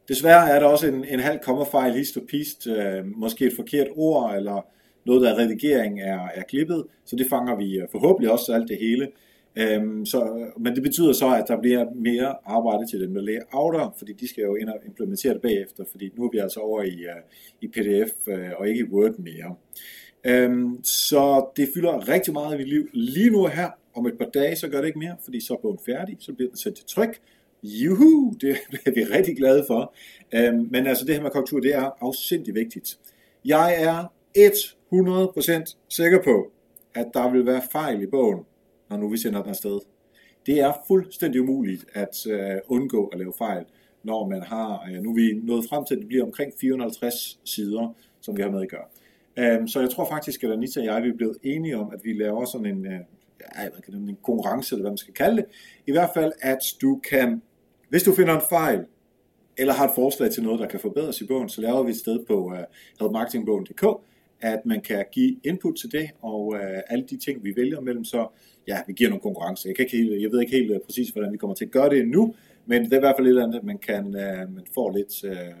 Desværre 0.08 0.50
er 0.50 0.58
der 0.60 0.66
også 0.66 0.86
en, 0.86 1.04
en 1.04 1.20
halv 1.20 1.38
kommafejl, 1.38 1.94
hist 1.94 2.16
og 2.16 2.22
pist, 2.28 2.66
øh, 2.66 3.06
måske 3.16 3.44
et 3.44 3.52
forkert 3.56 3.88
ord, 3.96 4.34
eller 4.36 4.66
noget, 5.06 5.22
der 5.22 5.34
er 5.34 5.38
redigering 5.38 6.00
er, 6.00 6.28
er 6.34 6.42
klippet, 6.42 6.84
så 7.04 7.16
det 7.16 7.26
fanger 7.30 7.56
vi 7.56 7.78
øh, 7.78 7.88
forhåbentlig 7.92 8.32
også 8.32 8.52
alt 8.52 8.68
det 8.68 8.78
hele. 8.80 9.08
Øhm, 9.56 10.06
så, 10.06 10.46
men 10.58 10.74
det 10.74 10.82
betyder 10.82 11.12
så, 11.12 11.34
at 11.34 11.44
der 11.48 11.60
bliver 11.60 11.86
mere 11.94 12.34
arbejde 12.44 12.86
til 12.86 13.00
dem, 13.00 13.14
der 13.14 13.20
layouter, 13.20 13.94
fordi 13.98 14.12
de 14.12 14.28
skal 14.28 14.42
jo 14.42 14.54
ind 14.54 14.68
og 14.68 14.78
implementere 14.86 15.34
det 15.34 15.42
bagefter, 15.42 15.84
fordi 15.90 16.12
nu 16.16 16.24
er 16.24 16.30
vi 16.32 16.38
altså 16.38 16.60
over 16.60 16.82
i, 16.82 16.94
uh, 17.06 17.22
i 17.60 17.66
PDF 17.66 18.12
uh, 18.26 18.34
øh, 18.34 18.50
og 18.58 18.68
ikke 18.68 18.80
i 18.80 18.92
Word 18.92 19.18
mere. 19.18 19.54
Øhm, 20.24 20.84
så 20.84 21.46
det 21.56 21.68
fylder 21.74 22.08
rigtig 22.08 22.32
meget 22.32 22.54
i 22.54 22.58
mit 22.58 22.68
liv 22.68 22.88
lige 22.92 23.30
nu 23.30 23.46
her. 23.46 23.70
Om 23.94 24.06
et 24.06 24.18
par 24.18 24.30
dage, 24.34 24.56
så 24.56 24.68
gør 24.68 24.80
det 24.80 24.86
ikke 24.86 24.98
mere, 24.98 25.16
fordi 25.24 25.40
så 25.40 25.54
er 25.54 25.58
bogen 25.58 25.78
færdig, 25.86 26.16
så 26.20 26.32
bliver 26.32 26.48
den 26.48 26.58
sendt 26.58 26.76
til 26.76 26.86
tryk. 26.86 27.20
Juhu, 27.62 28.34
det 28.40 28.56
er 28.86 28.90
vi 28.94 29.04
rigtig 29.04 29.36
glade 29.36 29.64
for. 29.66 29.94
Øhm, 30.34 30.68
men 30.70 30.86
altså 30.86 31.04
det 31.04 31.14
her 31.14 31.22
med 31.22 31.30
korrektur, 31.30 31.60
det 31.60 31.74
er 31.74 31.90
afsindig 32.00 32.54
vigtigt. 32.54 32.98
Jeg 33.44 33.82
er 33.82 34.12
100% 34.36 35.76
sikker 35.88 36.22
på, 36.22 36.50
at 36.94 37.06
der 37.14 37.30
vil 37.30 37.46
være 37.46 37.62
fejl 37.72 38.02
i 38.02 38.06
bogen, 38.06 38.44
når 38.90 38.96
nu 38.96 39.08
vi 39.08 39.16
sender 39.16 39.40
den 39.42 39.50
afsted. 39.50 39.78
Det 40.46 40.60
er 40.60 40.72
fuldstændig 40.86 41.40
umuligt 41.40 41.84
at 41.92 42.26
øh, 42.26 42.56
undgå 42.68 43.06
at 43.06 43.18
lave 43.18 43.32
fejl, 43.38 43.64
når 44.02 44.28
man 44.28 44.42
har, 44.42 44.88
øh, 44.90 45.02
nu 45.02 45.10
er 45.10 45.14
vi 45.14 45.40
nået 45.42 45.64
frem 45.68 45.84
til, 45.84 45.94
at 45.94 46.00
det 46.00 46.08
bliver 46.08 46.24
omkring 46.24 46.52
450 46.60 47.40
sider, 47.44 47.94
som 48.20 48.36
vi 48.36 48.42
har 48.42 48.50
med 48.50 48.62
at 48.62 48.68
gøre. 48.68 49.58
Um, 49.60 49.68
så 49.68 49.80
jeg 49.80 49.90
tror 49.90 50.08
faktisk, 50.08 50.44
at 50.44 50.50
Anita 50.50 50.80
og 50.80 50.86
jeg 50.86 51.02
vi 51.02 51.08
er 51.08 51.16
blevet 51.16 51.36
enige 51.42 51.78
om, 51.78 51.90
at 51.92 52.00
vi 52.04 52.12
laver 52.12 52.44
sådan 52.44 52.66
en, 52.66 52.86
øh, 52.86 53.00
ja, 53.58 53.68
hvad 53.70 53.80
kan 53.80 53.94
det, 53.94 54.08
en 54.08 54.18
konkurrence, 54.22 54.74
eller 54.74 54.82
hvad 54.82 54.90
man 54.90 54.98
skal 54.98 55.14
kalde 55.14 55.36
det. 55.36 55.44
I 55.86 55.92
hvert 55.92 56.10
fald, 56.14 56.32
at 56.40 56.58
du 56.82 57.00
kan, 57.10 57.42
hvis 57.88 58.02
du 58.02 58.14
finder 58.14 58.34
en 58.34 58.42
fejl, 58.48 58.84
eller 59.56 59.74
har 59.74 59.88
et 59.88 59.94
forslag 59.94 60.30
til 60.30 60.42
noget, 60.42 60.60
der 60.60 60.66
kan 60.66 60.80
forbedres 60.80 61.20
i 61.20 61.26
bogen, 61.26 61.48
så 61.48 61.60
laver 61.60 61.82
vi 61.82 61.90
et 61.90 61.96
sted 61.96 62.24
på 62.26 62.52
øh, 62.54 62.58
uh, 62.58 62.64
helpmarketingbogen.dk, 63.00 63.86
at 64.40 64.66
man 64.66 64.80
kan 64.80 65.04
give 65.12 65.36
input 65.44 65.76
til 65.76 65.92
det, 65.92 66.10
og 66.22 66.46
uh, 66.46 66.78
alle 66.88 67.04
de 67.10 67.16
ting, 67.16 67.44
vi 67.44 67.56
vælger 67.56 67.80
mellem, 67.80 68.04
så 68.04 68.28
ja, 68.68 68.78
vi 68.86 68.92
giver 68.92 69.10
nogle 69.10 69.20
konkurrencer. 69.20 69.68
Jeg, 69.68 69.76
kan 69.76 69.84
ikke 69.84 69.96
helt, 69.96 70.22
jeg 70.22 70.30
ved 70.32 70.40
ikke 70.40 70.56
helt 70.56 70.70
uh, 70.70 70.76
præcis, 70.86 71.08
hvordan 71.08 71.32
vi 71.32 71.36
kommer 71.36 71.54
til 71.54 71.64
at 71.64 71.70
gøre 71.70 71.90
det 71.90 71.98
endnu, 71.98 72.34
men 72.66 72.84
det 72.84 72.92
er 72.92 72.96
i 72.96 73.00
hvert 73.00 73.16
fald 73.18 73.26
et 73.26 73.30
eller 73.30 73.46
andet, 73.46 73.64
man, 73.64 73.78
kan, 73.78 74.06
uh, 74.06 74.54
man 74.54 74.64
får 74.74 74.90
lidt 74.96 75.24
uh, 75.24 75.54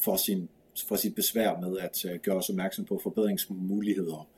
for, 0.00 0.16
sin, 0.16 0.48
for 0.88 0.96
sit 0.96 1.14
besvær 1.14 1.60
med 1.60 1.78
at 1.78 2.04
uh, 2.04 2.20
gøre 2.22 2.36
os 2.36 2.48
opmærksom 2.50 2.84
på 2.84 3.00
forbedringsmuligheder. 3.02 4.28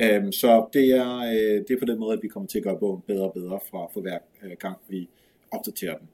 Øhm, 0.00 0.32
så 0.32 0.66
det 0.72 0.90
er, 0.96 1.16
øh, 1.18 1.64
det 1.68 1.70
er 1.70 1.78
på 1.78 1.84
den 1.84 1.98
måde, 1.98 2.12
at 2.12 2.22
vi 2.22 2.28
kommer 2.28 2.46
til 2.46 2.58
at 2.58 2.64
gøre 2.64 2.78
bogen 2.78 3.02
bedre 3.06 3.24
og 3.24 3.32
bedre 3.32 3.60
fra 3.70 3.86
for 3.92 4.00
hver 4.00 4.18
uh, 4.44 4.50
gang, 4.58 4.76
vi 4.88 5.08
opdaterer 5.50 5.98
den. 5.98 6.08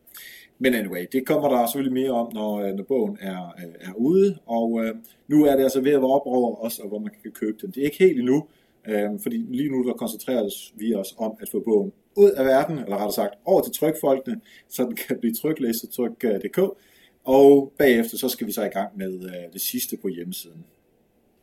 Men 0.59 0.74
anyway, 0.74 1.07
det 1.12 1.26
kommer 1.26 1.49
der 1.49 1.66
selvfølgelig 1.66 1.93
mere 2.03 2.11
om, 2.11 2.32
når, 2.35 2.61
øh, 2.61 2.74
når 2.74 2.85
bogen 2.85 3.18
er, 3.20 3.55
øh, 3.59 3.89
er 3.89 3.93
ude, 3.97 4.39
og 4.47 4.85
øh, 4.85 4.95
nu 5.28 5.45
er 5.45 5.57
det 5.57 5.62
altså 5.62 5.80
ved 5.80 5.93
at 5.93 6.01
være 6.01 6.11
op 6.11 6.26
over 6.26 6.64
os, 6.64 6.78
og 6.78 6.89
hvor 6.89 6.99
man 6.99 7.11
kan 7.22 7.32
købe 7.32 7.59
den. 7.61 7.70
Det 7.70 7.80
er 7.80 7.85
ikke 7.85 7.99
helt 7.99 8.18
endnu, 8.18 8.47
øh, 8.89 9.11
fordi 9.22 9.37
lige 9.37 9.70
nu 9.70 9.89
der 9.89 9.93
koncentrerer 9.93 10.49
vi 10.74 10.95
os 10.95 11.14
om 11.18 11.37
at 11.41 11.49
få 11.49 11.61
bogen 11.61 11.93
ud 12.16 12.30
af 12.30 12.45
verden, 12.45 12.78
eller 12.78 12.97
rettere 12.97 13.12
sagt 13.12 13.35
over 13.45 13.62
til 13.62 13.72
trykfolkene, 13.72 14.41
så 14.68 14.85
den 14.85 14.97
kan 14.97 15.18
blive 15.18 15.35
tryklæst 15.35 15.85
og 15.85 15.91
tryk.dk, 15.91 16.59
og 17.24 17.72
bagefter 17.78 18.16
så 18.16 18.28
skal 18.28 18.47
vi 18.47 18.53
så 18.53 18.64
i 18.64 18.68
gang 18.68 18.99
med 18.99 19.24
øh, 19.24 19.53
det 19.53 19.61
sidste 19.61 19.97
på 19.97 20.09
hjemmesiden. 20.09 20.64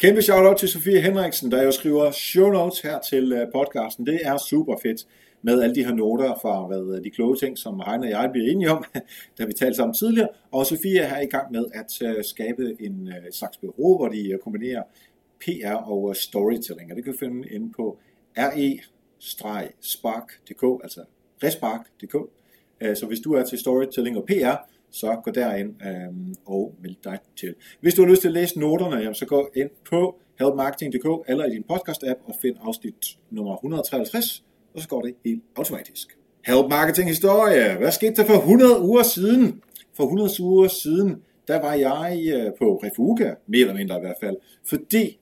Kæmpe 0.02 0.22
shout-out 0.22 0.58
til 0.58 0.70
Sofie 0.70 1.02
Henriksen, 1.02 1.52
der 1.52 1.64
jo 1.64 1.72
skriver 1.72 2.12
show 2.12 2.50
notes 2.50 2.80
her 2.80 3.00
til 3.00 3.34
øh, 3.34 3.48
podcasten. 3.54 4.06
Det 4.06 4.20
er 4.24 4.38
super 4.38 4.76
fedt 4.84 5.08
med 5.42 5.62
alle 5.62 5.76
de 5.76 5.86
her 5.86 5.94
noter 5.94 6.40
fra 6.42 6.68
hvad, 6.68 6.98
øh, 6.98 7.04
de 7.04 7.10
kloge 7.10 7.36
ting, 7.36 7.58
som 7.58 7.82
Heine 7.86 8.06
og 8.06 8.10
jeg 8.10 8.30
bliver 8.32 8.52
enige 8.52 8.72
om, 8.72 8.84
da 9.38 9.46
vi 9.46 9.54
talte 9.54 9.76
sammen 9.76 9.94
tidligere. 9.94 10.28
Og 10.52 10.66
Sofie 10.66 11.00
er 11.00 11.08
her 11.08 11.22
i 11.22 11.26
gang 11.26 11.52
med 11.52 11.66
at 11.74 12.02
øh, 12.02 12.24
skabe 12.24 12.76
en 12.80 13.10
slags 13.32 13.58
bureau, 13.58 13.98
hvor 13.98 14.08
de 14.08 14.40
kombinerer 14.44 14.84
PR 15.40 15.76
og 15.76 16.16
storytelling. 16.16 16.92
Og 16.92 16.96
det 16.96 17.04
kan 17.04 17.14
du 17.14 17.20
finde 17.20 17.50
inde 17.50 17.72
på 17.76 17.98
e 18.38 18.42
re-spark.dk, 19.44 20.64
altså 20.84 21.02
respark.dk. 21.44 22.16
Så 23.00 23.06
hvis 23.06 23.20
du 23.20 23.34
er 23.34 23.44
til 23.44 23.60
storytelling 23.60 24.18
og 24.18 24.26
PR, 24.26 24.56
så 24.92 25.16
gå 25.24 25.32
derind 25.32 25.70
øh, 25.86 26.36
og 26.46 26.76
meld 26.82 26.96
dig 27.04 27.20
til. 27.40 27.56
Hvis 27.82 27.94
du 27.94 28.02
har 28.02 28.10
lyst 28.10 28.22
til 28.22 28.28
at 28.28 28.34
læse 28.34 28.60
noterne, 28.60 28.96
jamen, 28.96 29.16
så 29.16 29.26
gå 29.26 29.50
ind 29.56 29.70
på 29.90 30.20
helpmarketing.dk 30.40 31.30
eller 31.30 31.46
i 31.46 31.50
din 31.50 31.64
podcast-app 31.72 32.20
og 32.26 32.36
find 32.42 32.56
afsnit 32.62 33.18
nummer 33.30 33.56
153, 33.56 34.44
og 34.74 34.82
så 34.82 34.88
går 34.88 35.02
det 35.02 35.16
helt 35.26 35.44
automatisk. 35.56 36.18
Help 36.46 36.70
Marketing 36.70 37.08
Historie. 37.08 37.78
Hvad 37.78 37.92
skete 37.92 38.16
der 38.16 38.26
for 38.26 38.34
100 38.34 38.82
uger 38.82 39.04
siden? 39.04 39.62
For 39.94 40.04
100 40.04 40.30
uger 40.40 40.68
siden, 40.68 41.22
der 41.48 41.62
var 41.62 41.74
jeg 41.74 42.22
øh, 42.34 42.52
på 42.60 42.82
Refuga, 42.84 43.34
mere 43.48 43.62
eller 43.62 43.74
mindre 43.74 43.98
i 43.98 44.00
hvert 44.00 44.16
fald, 44.22 44.36
fordi 44.66 45.20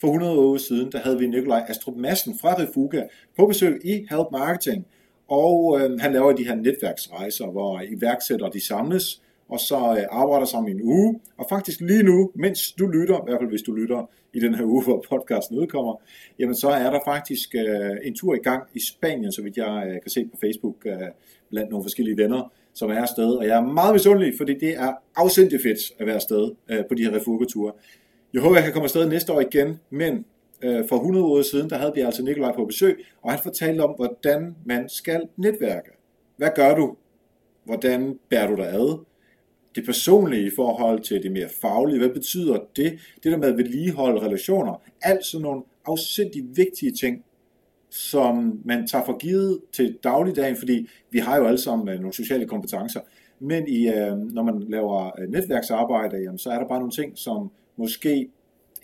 for 0.00 0.08
100 0.08 0.38
uger 0.38 0.58
siden, 0.58 0.92
der 0.92 0.98
havde 0.98 1.18
vi 1.18 1.26
Nikolaj 1.26 1.64
Astrup 1.68 1.96
Madsen 1.96 2.38
fra 2.38 2.62
Refuga 2.62 3.02
på 3.36 3.46
besøg 3.46 3.80
i 3.84 3.92
Help 3.92 4.26
Marketing, 4.32 4.86
og 5.28 5.80
øh, 5.80 6.00
han 6.00 6.12
laver 6.12 6.32
de 6.32 6.44
her 6.44 6.54
netværksrejser, 6.54 7.46
hvor 7.46 7.82
iværksættere 7.88 8.50
de 8.52 8.66
samles, 8.66 9.22
og 9.48 9.60
så 9.60 9.96
øh, 9.98 10.04
arbejder 10.10 10.46
sammen 10.46 10.68
i 10.68 10.72
en 10.72 10.82
uge. 10.82 11.20
Og 11.36 11.46
faktisk 11.48 11.80
lige 11.80 12.02
nu, 12.02 12.30
mens 12.34 12.72
du 12.72 12.86
lytter, 12.86 13.16
i 13.16 13.22
hvert 13.24 13.40
fald 13.40 13.50
hvis 13.50 13.62
du 13.62 13.72
lytter 13.72 14.10
i 14.32 14.40
den 14.40 14.54
her 14.54 14.64
uge, 14.64 14.84
hvor 14.84 15.04
podcasten 15.08 15.58
udkommer, 15.58 15.94
jamen 16.38 16.54
så 16.54 16.68
er 16.68 16.90
der 16.90 17.00
faktisk 17.04 17.54
øh, 17.54 17.96
en 18.02 18.14
tur 18.14 18.34
i 18.34 18.38
gang 18.38 18.62
i 18.74 18.80
Spanien, 18.80 19.32
så 19.32 19.42
vidt 19.42 19.56
jeg 19.56 19.84
øh, 19.86 19.92
kan 19.92 20.10
se 20.10 20.24
på 20.24 20.36
Facebook, 20.40 20.76
øh, 20.86 21.08
blandt 21.50 21.70
nogle 21.70 21.84
forskellige 21.84 22.16
venner, 22.16 22.52
som 22.74 22.90
er 22.90 22.94
afsted. 22.94 23.30
Og 23.30 23.46
jeg 23.46 23.56
er 23.56 23.66
meget 23.66 23.92
misundelig, 23.94 24.34
fordi 24.36 24.54
det 24.58 24.74
er 24.74 24.92
afsindig 25.16 25.60
fedt 25.60 25.78
at 25.98 26.06
være 26.06 26.14
afsted 26.14 26.50
øh, 26.68 26.84
på 26.88 26.94
de 26.94 27.02
her 27.04 27.14
refugeture. 27.14 27.72
Jeg 28.32 28.42
håber, 28.42 28.56
jeg 28.56 28.64
kan 28.64 28.72
komme 28.72 28.84
afsted 28.84 29.08
næste 29.08 29.32
år 29.32 29.40
igen, 29.40 29.80
men 29.90 30.24
øh, 30.66 30.88
for 30.88 30.96
100 30.96 31.26
år 31.26 31.42
siden, 31.42 31.70
der 31.70 31.76
havde 31.76 31.92
vi 31.94 32.00
altså 32.00 32.22
Nikolaj 32.22 32.54
på 32.54 32.64
besøg, 32.64 33.04
og 33.22 33.30
han 33.30 33.40
fortalte 33.42 33.80
om, 33.80 33.94
hvordan 33.96 34.56
man 34.64 34.88
skal 34.88 35.28
netværke. 35.36 35.90
Hvad 36.36 36.48
gør 36.54 36.74
du? 36.74 36.96
Hvordan 37.64 38.18
bærer 38.30 38.46
du 38.46 38.56
dig 38.56 38.66
ad? 38.66 38.98
det 39.76 39.84
personlige 39.84 40.46
i 40.46 40.50
forhold 40.56 41.00
til 41.00 41.22
det 41.22 41.32
mere 41.32 41.48
faglige. 41.60 41.98
Hvad 41.98 42.08
betyder 42.08 42.58
det? 42.76 42.98
Det 43.22 43.32
der 43.32 43.36
med 43.36 43.48
at 43.48 43.56
vedligeholde 43.56 44.20
relationer. 44.20 44.82
Alt 45.02 45.24
sådan 45.24 45.42
nogle 45.42 45.62
afsindig 45.86 46.44
vigtige 46.56 46.92
ting, 46.92 47.24
som 47.90 48.60
man 48.64 48.86
tager 48.86 49.04
for 49.04 49.18
givet 49.18 49.60
til 49.72 49.98
dagligdagen, 50.04 50.56
fordi 50.56 50.88
vi 51.10 51.18
har 51.18 51.36
jo 51.36 51.46
alle 51.46 51.58
sammen 51.58 51.88
øh, 51.88 51.94
nogle 51.94 52.12
sociale 52.12 52.46
kompetencer. 52.46 53.00
Men 53.40 53.68
i, 53.68 53.88
øh, 53.88 54.16
når 54.16 54.42
man 54.42 54.60
laver 54.68 55.20
øh, 55.20 55.28
netværksarbejde, 55.28 56.16
jamen, 56.16 56.38
så 56.38 56.50
er 56.50 56.58
der 56.58 56.68
bare 56.68 56.78
nogle 56.78 56.92
ting, 56.92 57.18
som 57.18 57.50
måske 57.76 58.28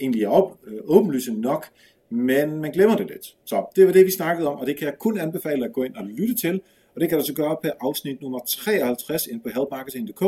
egentlig 0.00 0.22
er 0.22 0.28
op, 0.28 0.58
øh, 0.66 0.78
åbenlyse 0.84 1.32
nok, 1.32 1.66
men 2.10 2.60
man 2.60 2.72
glemmer 2.72 2.96
det 2.96 3.06
lidt. 3.06 3.36
Så 3.44 3.64
det 3.76 3.86
var 3.86 3.92
det, 3.92 4.06
vi 4.06 4.10
snakkede 4.10 4.48
om, 4.48 4.58
og 4.58 4.66
det 4.66 4.76
kan 4.76 4.86
jeg 4.86 4.98
kun 4.98 5.18
anbefale 5.18 5.64
at 5.64 5.72
gå 5.72 5.82
ind 5.82 5.94
og 5.94 6.04
lytte 6.04 6.34
til. 6.34 6.60
Og 6.94 7.00
det 7.00 7.08
kan 7.08 7.18
du 7.18 7.24
så 7.24 7.34
gøre 7.34 7.56
på 7.62 7.68
afsnit 7.80 8.22
nummer 8.22 8.38
53 8.46 9.26
ind 9.26 9.40
på 9.40 9.48
helpmarketing.dk 9.48 10.24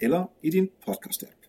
eller 0.00 0.30
i 0.42 0.50
din 0.50 0.68
podcast-app. 0.88 1.46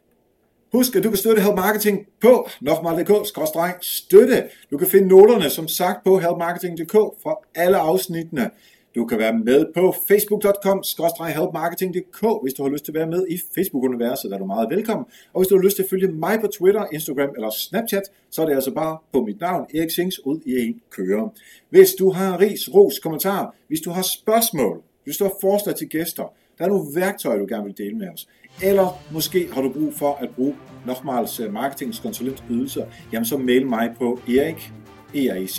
Husk, 0.71 0.95
at 0.95 1.03
du 1.03 1.09
kan 1.09 1.17
støtte 1.17 1.41
Help 1.41 1.55
Marketing 1.55 2.07
på 2.21 2.49
nokmal.dk-støtte. 2.61 4.49
Du 4.71 4.77
kan 4.77 4.87
finde 4.87 5.07
noterne, 5.07 5.49
som 5.49 5.67
sagt, 5.67 6.03
på 6.03 6.19
helpmarketing.dk 6.19 6.93
for 6.93 7.45
alle 7.55 7.77
afsnittene. 7.77 8.49
Du 8.97 9.05
kan 9.05 9.17
være 9.17 9.37
med 9.37 9.65
på 9.73 9.95
facebook.com-helpmarketing.dk, 10.07 12.25
hvis 12.43 12.53
du 12.53 12.63
har 12.63 12.69
lyst 12.69 12.85
til 12.85 12.91
at 12.91 12.95
være 12.95 13.07
med 13.07 13.25
i 13.29 13.39
Facebook-universet, 13.55 14.31
der 14.31 14.35
er 14.35 14.39
du 14.39 14.45
meget 14.45 14.69
velkommen. 14.69 15.05
Og 15.33 15.41
hvis 15.41 15.47
du 15.47 15.55
har 15.55 15.63
lyst 15.63 15.75
til 15.75 15.83
at 15.83 15.89
følge 15.89 16.07
mig 16.07 16.39
på 16.41 16.47
Twitter, 16.47 16.85
Instagram 16.93 17.29
eller 17.35 17.49
Snapchat, 17.49 18.03
så 18.31 18.41
er 18.41 18.45
det 18.45 18.55
altså 18.55 18.73
bare 18.73 18.97
på 19.13 19.21
mit 19.21 19.39
navn, 19.39 19.65
Erik 19.75 19.91
Sings, 19.91 20.25
ud 20.25 20.39
i 20.45 20.67
en 20.67 20.81
køre. 20.91 21.29
Hvis 21.69 21.93
du 21.99 22.11
har 22.11 22.39
ris, 22.39 22.73
ros, 22.73 22.99
kommentar, 22.99 23.55
hvis 23.67 23.81
du 23.81 23.89
har 23.89 24.01
spørgsmål, 24.01 24.81
hvis 25.03 25.17
du 25.17 25.23
har 25.23 25.33
forslag 25.41 25.75
til 25.75 25.89
gæster, 25.89 26.33
der 26.57 26.65
er 26.65 26.69
nogle 26.69 26.85
værktøjer, 26.95 27.39
du 27.39 27.45
gerne 27.49 27.65
vil 27.65 27.77
dele 27.77 27.97
med 27.97 28.07
os. 28.13 28.27
Eller 28.63 29.01
måske 29.11 29.49
har 29.53 29.61
du 29.61 29.69
brug 29.69 29.93
for 29.93 30.13
at 30.13 30.29
bruge 30.35 30.55
nokmals 30.85 31.39
øh, 31.39 31.53
marketingskonsulent 31.53 32.43
ydelser, 32.49 32.85
jamen 33.13 33.25
så 33.25 33.37
mail 33.37 33.67
mig 33.67 33.95
på 33.97 34.19
erik, 34.27 34.71
eric, 35.15 35.49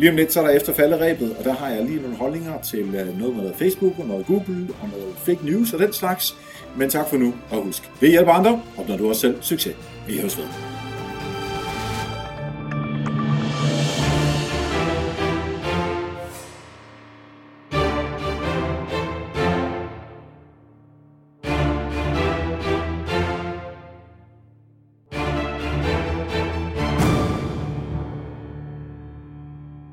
Lige 0.00 0.10
om 0.10 0.16
lidt, 0.16 0.32
så 0.32 0.40
er 0.40 0.46
der 0.46 0.54
efter 0.54 0.72
falderæbet, 0.72 1.36
og 1.38 1.44
der 1.44 1.52
har 1.52 1.68
jeg 1.68 1.84
lige 1.84 2.02
nogle 2.02 2.16
holdninger 2.16 2.60
til 2.60 2.94
øh, 2.94 3.18
noget 3.18 3.36
med 3.36 3.52
Facebook 3.54 3.98
og 3.98 4.06
noget 4.06 4.26
Google 4.26 4.68
og 4.82 4.88
noget 4.88 5.14
fake 5.16 5.46
news 5.46 5.72
og 5.72 5.78
den 5.78 5.92
slags. 5.92 6.36
Men 6.76 6.90
tak 6.90 7.08
for 7.08 7.16
nu, 7.16 7.34
og 7.50 7.62
husk, 7.62 7.90
vi 8.00 8.08
hjælper 8.08 8.32
andre, 8.32 8.62
opnår 8.78 8.96
du 8.96 9.08
også 9.08 9.20
selv 9.20 9.42
succes. 9.42 9.76
Vi 10.06 10.18
høres 10.18 10.38
ved. 10.38 10.69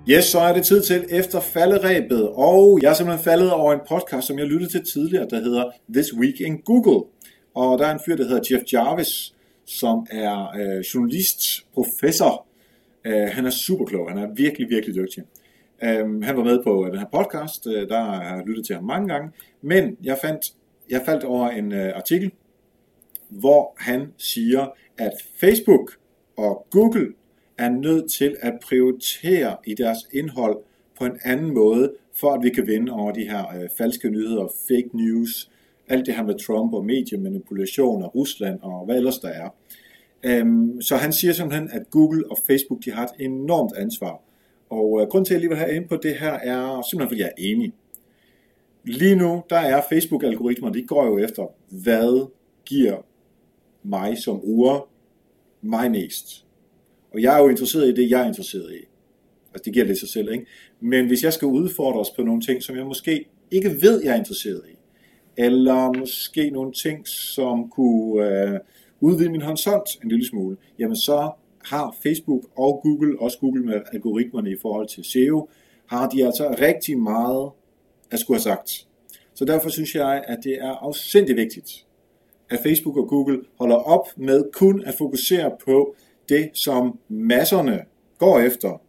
Yes, 0.10 0.26
så 0.26 0.40
er 0.40 0.54
det 0.54 0.66
tid 0.66 0.82
til 0.82 1.06
efter 1.10 1.40
falderæbet, 1.40 2.30
og 2.30 2.80
jeg 2.82 2.90
er 2.90 2.94
simpelthen 2.94 3.24
faldet 3.24 3.52
over 3.52 3.74
en 3.74 3.80
podcast, 3.90 4.28
som 4.28 4.40
jeg 4.40 4.48
lyttede 4.48 4.72
til 4.72 4.86
tidligere, 4.86 5.28
der 5.30 5.40
hedder 5.40 5.72
This 5.94 6.14
Week 6.14 6.42
in 6.42 6.62
Google. 6.62 7.10
Og 7.56 7.80
der 7.80 7.88
er 7.88 7.94
en 7.94 8.00
fyr, 8.06 8.16
der 8.16 8.24
hedder 8.24 8.48
Jeff 8.52 8.74
Jarvis, 8.74 9.36
som 9.66 10.08
er 10.12 10.52
øh, 10.56 10.80
journalist, 10.80 11.66
professor. 11.74 12.46
Øh, 13.06 13.28
han 13.32 13.46
er 13.46 13.50
super 13.50 13.86
klog, 13.86 14.10
han 14.10 14.18
er 14.18 14.34
virkelig, 14.36 14.70
virkelig 14.70 14.96
dygtig. 14.96 15.24
Øh, 15.84 16.24
han 16.24 16.38
var 16.38 16.44
med 16.44 16.64
på 16.64 16.86
øh, 16.86 16.92
den 16.92 17.00
her 17.00 17.08
podcast, 17.14 17.68
øh, 17.68 17.90
der 17.90 18.02
har 18.04 18.36
jeg 18.36 18.44
lyttet 18.48 18.66
til 18.66 18.76
ham 18.76 18.84
mange 18.84 19.08
gange, 19.08 19.32
men 19.62 19.98
jeg, 20.04 20.18
fandt, 20.22 20.54
jeg 20.90 21.02
faldt 21.06 21.24
over 21.24 21.50
en 21.50 21.72
øh, 21.72 21.92
artikel, 21.96 22.32
hvor 23.30 23.74
han 23.78 24.14
siger, 24.18 24.68
at 24.98 25.12
Facebook 25.40 25.92
og 26.38 26.68
Google 26.70 27.14
er 27.58 27.70
nødt 27.70 28.12
til 28.12 28.36
at 28.42 28.54
prioritere 28.64 29.56
i 29.66 29.74
deres 29.74 29.98
indhold 30.14 30.58
på 31.00 31.06
en 31.06 31.20
anden 31.24 31.54
måde, 31.54 31.94
for 32.14 32.34
at 32.34 32.44
vi 32.44 32.50
kan 32.50 32.68
vinde 32.68 32.92
over 32.92 33.12
de 33.12 33.30
her 33.30 33.56
øh, 33.56 33.70
falske 33.78 34.10
nyheder, 34.10 34.48
fake 34.68 34.90
news, 34.94 35.52
alt 35.88 36.06
det 36.06 36.16
her 36.16 36.24
med 36.24 36.40
Trump 36.40 36.74
og 36.74 36.86
mediemanipulation 36.86 38.04
og 38.04 38.16
Rusland 38.16 38.60
og 38.62 38.86
hvad 38.86 38.96
ellers 38.96 39.18
der 39.18 39.30
er. 39.30 39.50
Øhm, 40.24 40.82
så 40.82 40.96
han 40.96 41.14
siger 41.14 41.34
simpelthen, 41.34 41.70
at 41.72 41.90
Google 41.90 42.32
og 42.32 42.38
Facebook 42.48 42.86
de 42.86 42.92
har 42.92 43.04
et 43.04 43.12
enormt 43.20 43.78
ansvar. 43.78 44.22
Og 44.70 45.02
øh, 45.02 45.08
grund 45.08 45.26
til, 45.26 45.34
at 45.34 45.36
jeg 45.36 45.40
lige 45.40 45.50
vil 45.50 45.58
have 45.58 45.76
ind 45.76 45.88
på 45.88 45.96
det 46.04 46.16
her, 46.16 46.32
er 46.32 46.82
simpelthen, 46.90 47.10
fordi 47.10 47.22
jeg 47.22 47.28
er 47.38 47.42
enig. 47.52 47.74
Lige 48.84 49.16
nu, 49.16 49.44
der 49.50 49.58
er 49.58 49.82
Facebook-algoritmer, 49.90 50.70
de 50.70 50.82
går 50.88 51.06
jo 51.06 51.18
efter, 51.18 51.48
hvad 51.70 52.30
giver 52.66 52.98
mig 53.84 54.18
som 54.18 54.40
bruger 54.40 54.88
mig 55.62 55.92
mest. 55.92 56.47
Og 57.18 57.24
jeg 57.24 57.38
er 57.38 57.44
jo 57.44 57.50
interesseret 57.50 57.88
i 57.88 58.02
det, 58.02 58.10
jeg 58.10 58.22
er 58.22 58.28
interesseret 58.28 58.72
i. 58.72 58.86
Altså 59.54 59.64
det 59.66 59.74
giver 59.74 59.86
lidt 59.86 60.00
sig 60.00 60.10
selv, 60.10 60.32
ikke? 60.32 60.46
Men 60.80 61.08
hvis 61.08 61.24
jeg 61.24 61.34
skal 61.34 61.46
udfordre 61.46 62.00
os 62.00 62.12
på 62.16 62.24
nogle 62.24 62.42
ting, 62.42 62.64
som 62.64 62.76
jeg 62.76 62.86
måske 62.86 63.26
ikke 63.52 63.70
ved, 63.82 64.04
jeg 64.04 64.14
er 64.14 64.20
interesseret 64.20 64.62
i, 64.70 64.76
eller 65.38 66.00
måske 66.00 66.50
nogle 66.50 66.74
ting, 66.74 67.08
som 67.08 67.70
kunne 67.70 68.26
øh, 68.26 68.60
udvide 69.00 69.30
min 69.30 69.42
horisont 69.42 69.90
en 70.04 70.10
lille 70.10 70.28
smule, 70.28 70.58
jamen 70.80 70.96
så 70.96 71.32
har 71.64 71.96
Facebook 72.04 72.44
og 72.58 72.80
Google, 72.84 73.20
også 73.20 73.38
Google 73.40 73.64
med 73.64 73.82
algoritmerne 73.94 74.52
i 74.52 74.58
forhold 74.62 74.88
til 74.88 75.04
SEO, 75.04 75.50
har 75.86 76.10
de 76.10 76.26
altså 76.26 76.56
rigtig 76.62 77.00
meget 77.00 77.52
at 78.12 78.20
skulle 78.20 78.38
have 78.38 78.44
sagt. 78.44 78.88
Så 79.34 79.46
derfor 79.46 79.70
synes 79.70 79.96
jeg, 79.96 80.24
at 80.28 80.38
det 80.44 80.54
er 80.54 80.72
afsindig 80.72 81.36
vigtigt, 81.36 81.86
at 82.50 82.60
Facebook 82.64 82.98
og 82.98 83.08
Google 83.08 83.42
holder 83.60 83.76
op 83.76 84.08
med 84.18 84.44
kun 84.54 84.84
at 84.86 84.94
fokusere 84.98 85.52
på 85.66 85.96
det, 86.30 86.50
som 86.54 87.00
masserne 87.10 87.84
går 88.18 88.40
efter. 88.40 88.82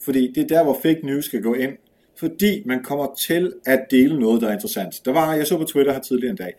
Fordi 0.00 0.32
det 0.32 0.42
er 0.42 0.46
der, 0.46 0.64
hvor 0.64 0.78
fake 0.82 1.00
news 1.06 1.24
skal 1.24 1.42
gå 1.42 1.54
ind. 1.54 1.72
Fordi 2.16 2.62
man 2.66 2.82
kommer 2.82 3.14
til 3.18 3.52
at 3.66 3.86
dele 3.90 4.20
noget, 4.20 4.42
der 4.42 4.48
er 4.48 4.52
interessant. 4.52 5.00
Der 5.04 5.12
var, 5.12 5.34
jeg 5.34 5.46
så 5.46 5.58
på 5.58 5.64
Twitter 5.64 5.92
her 5.92 6.00
tidligere 6.00 6.30
en 6.30 6.36
dag, 6.36 6.52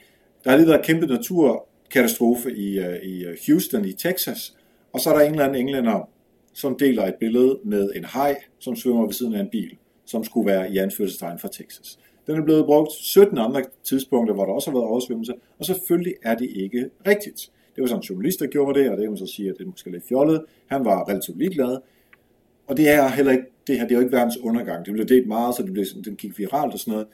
der 0.43 0.49
har 0.49 0.57
lige 0.57 0.67
været 0.67 0.85
kæmpe 0.85 1.05
naturkatastrofe 1.05 2.55
i, 2.55 2.79
øh, 2.79 2.95
i 3.03 3.25
øh, 3.25 3.37
Houston 3.47 3.85
i 3.85 3.93
Texas. 3.93 4.57
Og 4.93 4.99
så 4.99 5.09
er 5.09 5.17
der 5.17 5.25
en 5.25 5.31
eller 5.31 5.45
anden 5.45 5.61
englænder, 5.61 6.09
som 6.53 6.77
deler 6.79 7.05
et 7.05 7.15
billede 7.19 7.59
med 7.63 7.89
en 7.95 8.05
hej, 8.13 8.37
som 8.59 8.75
svømmer 8.75 9.05
ved 9.05 9.13
siden 9.13 9.33
af 9.33 9.39
en 9.39 9.49
bil, 9.49 9.77
som 10.05 10.23
skulle 10.23 10.47
være 10.47 10.71
i 10.71 10.77
anførselstegn 10.77 11.39
fra 11.39 11.47
Texas. 11.47 11.99
Den 12.27 12.39
er 12.39 12.43
blevet 12.43 12.65
brugt 12.65 12.91
17 12.91 13.37
andre 13.37 13.63
tidspunkter, 13.83 14.33
hvor 14.33 14.45
der 14.45 14.53
også 14.53 14.69
har 14.71 14.77
været 14.77 14.89
oversvømmelse, 14.89 15.33
og 15.59 15.65
selvfølgelig 15.65 16.13
er 16.23 16.35
det 16.35 16.49
ikke 16.55 16.89
rigtigt. 17.07 17.51
Det 17.79 17.83
var 17.83 17.87
sådan 17.87 17.99
en 17.99 18.03
journalist, 18.03 18.39
der 18.39 18.47
gjorde 18.47 18.79
det, 18.79 18.89
og 18.89 18.97
det 18.97 19.03
kan 19.03 19.11
man 19.11 19.17
så 19.17 19.33
sige, 19.35 19.49
at 19.49 19.55
det 19.57 19.63
er 19.63 19.69
måske 19.69 19.91
lidt 19.91 20.07
fjollet. 20.07 20.45
Han 20.67 20.85
var 20.85 21.09
relativt 21.09 21.37
ligeglad. 21.37 21.77
Og 22.67 22.77
det 22.77 22.89
er 22.89 23.07
heller 23.07 23.31
ikke, 23.31 23.43
det 23.67 23.75
her, 23.75 23.83
det 23.83 23.91
er 23.91 23.95
jo 23.95 24.01
ikke 24.01 24.17
verdens 24.17 24.37
undergang. 24.37 24.85
Det 24.85 24.93
blev 24.93 25.07
delt 25.07 25.27
meget, 25.27 25.55
så 25.55 25.63
det 25.63 25.73
blev, 25.73 25.85
den 26.05 26.15
gik 26.15 26.39
viralt 26.39 26.73
og 26.73 26.79
sådan 26.79 26.91
noget. 26.91 27.07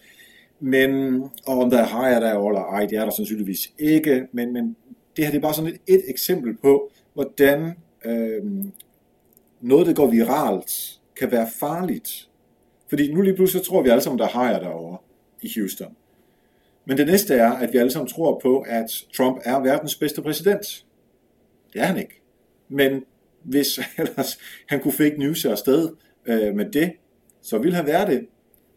Men, 0.59 1.21
og 1.21 1.59
om 1.59 1.69
der 1.69 1.77
er 1.77 1.85
hajer 1.85 2.19
der 2.19 2.47
eller 2.47 2.61
ej, 2.61 2.85
det 2.85 2.97
er 2.97 3.03
der 3.03 3.11
sandsynligvis 3.11 3.73
ikke, 3.79 4.27
men, 4.31 4.53
men 4.53 4.75
det 5.17 5.25
her 5.25 5.31
det 5.31 5.37
er 5.37 5.41
bare 5.41 5.53
sådan 5.53 5.71
et, 5.71 5.95
et 5.95 6.01
eksempel 6.07 6.57
på, 6.57 6.91
hvordan 7.13 7.73
øh, 8.05 8.43
noget, 9.61 9.87
der 9.87 9.93
går 9.93 10.07
viralt, 10.07 10.99
kan 11.19 11.31
være 11.31 11.47
farligt. 11.59 12.29
Fordi 12.87 13.13
nu 13.13 13.21
lige 13.21 13.35
pludselig 13.35 13.65
tror 13.65 13.81
vi 13.81 13.89
alle 13.89 14.01
sammen, 14.01 14.19
der 14.19 14.25
er 14.25 14.29
hajer 14.29 14.59
derovre 14.59 14.97
i 15.41 15.51
Houston. 15.55 15.95
Men 16.85 16.97
det 16.97 17.07
næste 17.07 17.33
er, 17.33 17.51
at 17.51 17.73
vi 17.73 17.77
alle 17.77 17.91
sammen 17.91 18.07
tror 18.07 18.39
på, 18.39 18.59
at 18.59 19.05
Trump 19.13 19.41
er 19.43 19.59
verdens 19.59 19.95
bedste 19.95 20.21
præsident. 20.21 20.85
Det 21.73 21.81
er 21.81 21.85
han 21.85 21.97
ikke. 21.97 22.21
Men 22.69 23.03
hvis 23.43 23.79
ellers 23.97 24.39
han 24.67 24.79
kunne 24.79 24.93
fake 24.93 25.15
news 25.17 25.45
afsted 25.45 25.89
øh, 26.25 26.55
med 26.55 26.65
det, 26.65 26.91
så 27.41 27.57
ville 27.57 27.75
han 27.75 27.85
være 27.85 28.11
det. 28.11 28.27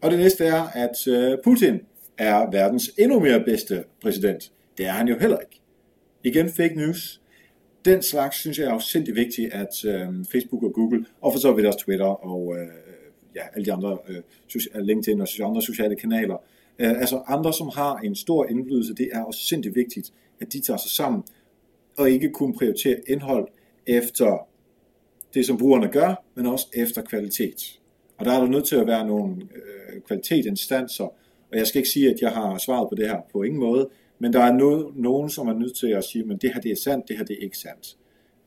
Og 0.01 0.11
det 0.11 0.19
næste 0.19 0.45
er, 0.45 0.63
at 0.63 1.07
øh, 1.07 1.37
Putin 1.43 1.79
er 2.17 2.51
verdens 2.51 2.91
endnu 2.97 3.19
mere 3.19 3.43
bedste 3.43 3.83
præsident. 4.01 4.51
Det 4.77 4.85
er 4.85 4.91
han 4.91 5.07
jo 5.07 5.19
heller 5.19 5.37
ikke. 5.39 5.61
Igen 6.23 6.49
fake 6.49 6.75
news. 6.75 7.21
Den 7.85 8.01
slags 8.01 8.37
synes 8.37 8.59
jeg 8.59 8.65
er 8.65 8.71
afsindig 8.71 9.15
vigtigt, 9.15 9.53
at 9.53 9.85
øh, 9.85 10.07
Facebook 10.31 10.63
og 10.63 10.73
Google, 10.73 11.05
og 11.21 11.33
for 11.33 11.39
så 11.39 11.53
vidt 11.53 11.67
også 11.67 11.79
Twitter 11.79 12.25
og 12.25 12.55
øh, 12.57 12.67
ja, 13.35 13.41
alle 13.55 13.65
de 13.65 13.73
andre 13.73 13.97
øh, 14.07 14.21
LinkedIn 14.75 15.21
og 15.21 15.27
andre 15.39 15.61
sociale 15.61 15.95
kanaler, 15.95 16.35
Øh, 16.35 16.58
Øh, 16.79 16.89
altså 16.89 17.21
andre, 17.27 17.53
som 17.53 17.69
har 17.75 17.97
en 17.97 18.15
stor 18.15 18.45
indflydelse, 18.45 18.93
det 18.93 19.09
er 19.13 19.23
også 19.23 19.39
sindssygt 19.39 19.75
vigtigt, 19.75 20.13
at 20.41 20.53
de 20.53 20.59
tager 20.59 20.77
sig 20.77 20.91
sammen, 20.91 21.23
og 21.97 22.11
ikke 22.11 22.29
kun 22.29 22.57
prioritere 22.57 22.97
indhold 23.07 23.47
efter 23.87 24.47
det, 25.33 25.45
som 25.45 25.57
brugerne 25.57 25.87
gør, 25.87 26.23
men 26.35 26.45
også 26.45 26.67
efter 26.73 27.01
kvalitet. 27.01 27.79
Og 28.17 28.25
der 28.25 28.31
er 28.31 28.39
der 28.39 28.47
nødt 28.47 28.65
til 28.65 28.75
at 28.75 28.87
være 28.87 29.07
nogle 29.07 29.35
øh, 29.35 30.01
kvalitetsinstanser, 30.01 31.03
og 31.51 31.57
jeg 31.57 31.67
skal 31.67 31.79
ikke 31.79 31.89
sige, 31.89 32.13
at 32.13 32.21
jeg 32.21 32.31
har 32.31 32.57
svaret 32.57 32.89
på 32.89 32.95
det 32.95 33.07
her 33.07 33.21
på 33.31 33.43
ingen 33.43 33.59
måde, 33.59 33.89
men 34.19 34.33
der 34.33 34.39
er 34.39 34.53
no, 34.53 34.91
nogen, 34.95 35.29
som 35.29 35.47
er 35.47 35.53
nødt 35.53 35.75
til 35.75 35.87
at 35.87 36.03
sige, 36.03 36.25
at 36.31 36.41
det 36.41 36.53
her 36.53 36.61
det 36.61 36.71
er 36.71 36.75
sandt, 36.75 37.07
det 37.07 37.17
her 37.17 37.25
det 37.25 37.33
er 37.39 37.43
ikke 37.43 37.57
sandt. 37.57 37.97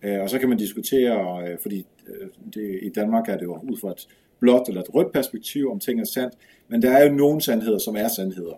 Øh, 0.03 0.21
og 0.21 0.31
så 0.31 0.39
kan 0.39 0.49
man 0.49 0.59
diskutere, 0.59 1.49
øh, 1.49 1.59
fordi 1.59 1.87
øh, 2.09 2.29
det, 2.55 2.79
i 2.83 2.89
Danmark 2.89 3.29
er 3.29 3.37
det 3.37 3.45
jo 3.45 3.59
ud 3.71 3.77
fra 3.81 3.91
et 3.91 4.09
blåt 4.43 4.69
eller 4.69 4.81
et 4.81 4.95
rødt 4.95 5.13
perspektiv, 5.13 5.71
om 5.71 5.81
ting 5.81 6.01
er 6.01 6.05
sandt, 6.05 6.35
men 6.69 6.83
der 6.83 6.91
er 6.91 7.05
jo 7.09 7.15
nogle 7.15 7.41
sandheder, 7.41 7.79
som 7.79 7.97
er 7.97 8.09
sandheder. 8.09 8.55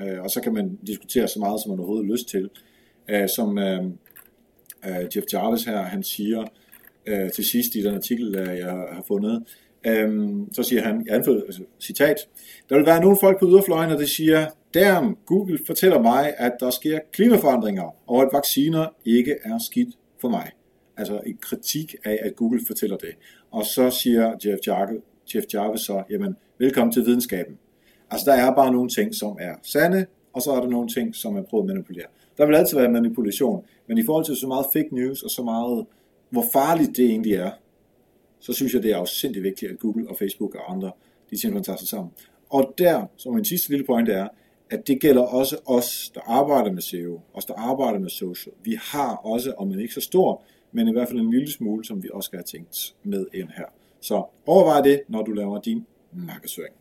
Øh, 0.00 0.22
og 0.22 0.30
så 0.30 0.40
kan 0.40 0.54
man 0.54 0.78
diskutere 0.86 1.28
så 1.28 1.38
meget, 1.38 1.60
som 1.62 1.70
man 1.70 1.78
overhovedet 1.78 2.06
har 2.06 2.12
lyst 2.12 2.28
til. 2.28 2.50
Øh, 3.08 3.28
som 3.28 3.58
øh, 3.58 3.84
øh, 4.86 5.16
Jeff 5.16 5.26
Jarvis 5.32 5.64
her, 5.64 5.82
han 5.82 6.02
siger 6.02 6.44
øh, 7.06 7.30
til 7.30 7.44
sidst 7.44 7.74
i 7.74 7.82
den 7.82 7.94
artikel, 7.94 8.34
øh, 8.34 8.58
jeg 8.58 8.70
har 8.70 9.04
fundet, 9.08 9.44
øh, 9.86 10.30
så 10.52 10.62
siger 10.62 10.82
han, 10.82 11.06
jeg 11.06 11.14
anfører, 11.14 11.42
altså, 11.46 11.62
citat, 11.80 12.16
der 12.68 12.76
vil 12.76 12.86
være 12.86 13.00
nogle 13.00 13.16
folk 13.20 13.40
på 13.40 13.46
yderfløjen, 13.48 13.90
der 13.90 14.06
siger, 14.06 14.46
Damn, 14.74 15.16
Google 15.26 15.58
fortæller 15.66 16.02
mig, 16.02 16.34
at 16.38 16.52
der 16.60 16.70
sker 16.70 16.98
klimaforandringer, 17.12 17.94
og 18.06 18.22
at 18.22 18.28
vacciner 18.32 18.86
ikke 19.04 19.36
er 19.44 19.58
skidt 19.58 19.88
for 20.20 20.28
mig. 20.28 20.50
Altså 20.96 21.20
en 21.26 21.36
kritik 21.40 21.94
af, 22.04 22.18
at 22.22 22.36
Google 22.36 22.60
fortæller 22.66 22.96
det. 22.96 23.10
Og 23.50 23.64
så 23.64 23.90
siger 23.90 24.32
Jeff 24.44 24.58
Jarvis, 24.66 25.02
Jeff 25.34 25.46
Jarvis 25.54 25.80
så, 25.80 26.02
jamen, 26.10 26.36
velkommen 26.58 26.92
til 26.92 27.06
videnskaben. 27.06 27.58
Altså, 28.10 28.30
der 28.30 28.36
er 28.36 28.54
bare 28.54 28.72
nogle 28.72 28.88
ting, 28.88 29.14
som 29.14 29.36
er 29.40 29.54
sande, 29.62 30.06
og 30.32 30.42
så 30.42 30.52
er 30.52 30.60
der 30.60 30.68
nogle 30.68 30.88
ting, 30.88 31.14
som 31.14 31.36
er 31.36 31.42
prøvet 31.42 31.62
at 31.62 31.66
manipulere. 31.66 32.06
Der 32.38 32.46
vil 32.46 32.54
altid 32.54 32.78
være 32.78 32.92
manipulation, 32.92 33.64
men 33.86 33.98
i 33.98 34.04
forhold 34.06 34.24
til 34.24 34.36
så 34.36 34.46
meget 34.46 34.66
fake 34.72 34.88
news, 34.94 35.22
og 35.22 35.30
så 35.30 35.42
meget, 35.42 35.86
hvor 36.30 36.44
farligt 36.52 36.96
det 36.96 37.04
egentlig 37.04 37.32
er, 37.32 37.50
så 38.40 38.52
synes 38.52 38.74
jeg, 38.74 38.82
det 38.82 38.90
er 38.90 38.96
afsindig 38.96 39.42
vigtigt, 39.42 39.72
at 39.72 39.78
Google 39.78 40.08
og 40.08 40.16
Facebook 40.18 40.54
og 40.54 40.72
andre, 40.72 40.90
de 41.30 41.40
simpelthen 41.40 41.64
tager 41.64 41.76
sig 41.76 41.88
sammen. 41.88 42.12
Og 42.50 42.74
der, 42.78 43.06
som 43.16 43.34
min 43.34 43.44
sidste 43.44 43.70
lille 43.70 43.86
point 43.86 44.08
er, 44.08 44.28
at 44.70 44.86
det 44.86 45.00
gælder 45.00 45.22
også 45.22 45.56
os, 45.66 46.10
der 46.14 46.20
arbejder 46.26 46.72
med 46.72 46.82
SEO, 46.82 47.20
os, 47.34 47.44
der 47.44 47.54
arbejder 47.54 47.98
med 47.98 48.10
social. 48.10 48.54
Vi 48.64 48.78
har 48.80 49.16
også, 49.16 49.52
om 49.58 49.68
man 49.68 49.80
ikke 49.80 49.94
så 49.94 50.00
stor, 50.00 50.42
men 50.72 50.88
i 50.88 50.92
hvert 50.92 51.08
fald 51.08 51.20
en 51.20 51.30
lille 51.30 51.52
smule, 51.52 51.84
som 51.84 52.02
vi 52.02 52.08
også 52.12 52.26
skal 52.26 52.36
have 52.36 52.44
tænkt 52.44 52.94
med 53.02 53.26
ind 53.34 53.48
her. 53.56 53.64
Så 54.00 54.24
overvej 54.46 54.80
det, 54.80 55.02
når 55.08 55.22
du 55.22 55.32
laver 55.32 55.60
din 55.60 55.86
markedsføring. 56.12 56.74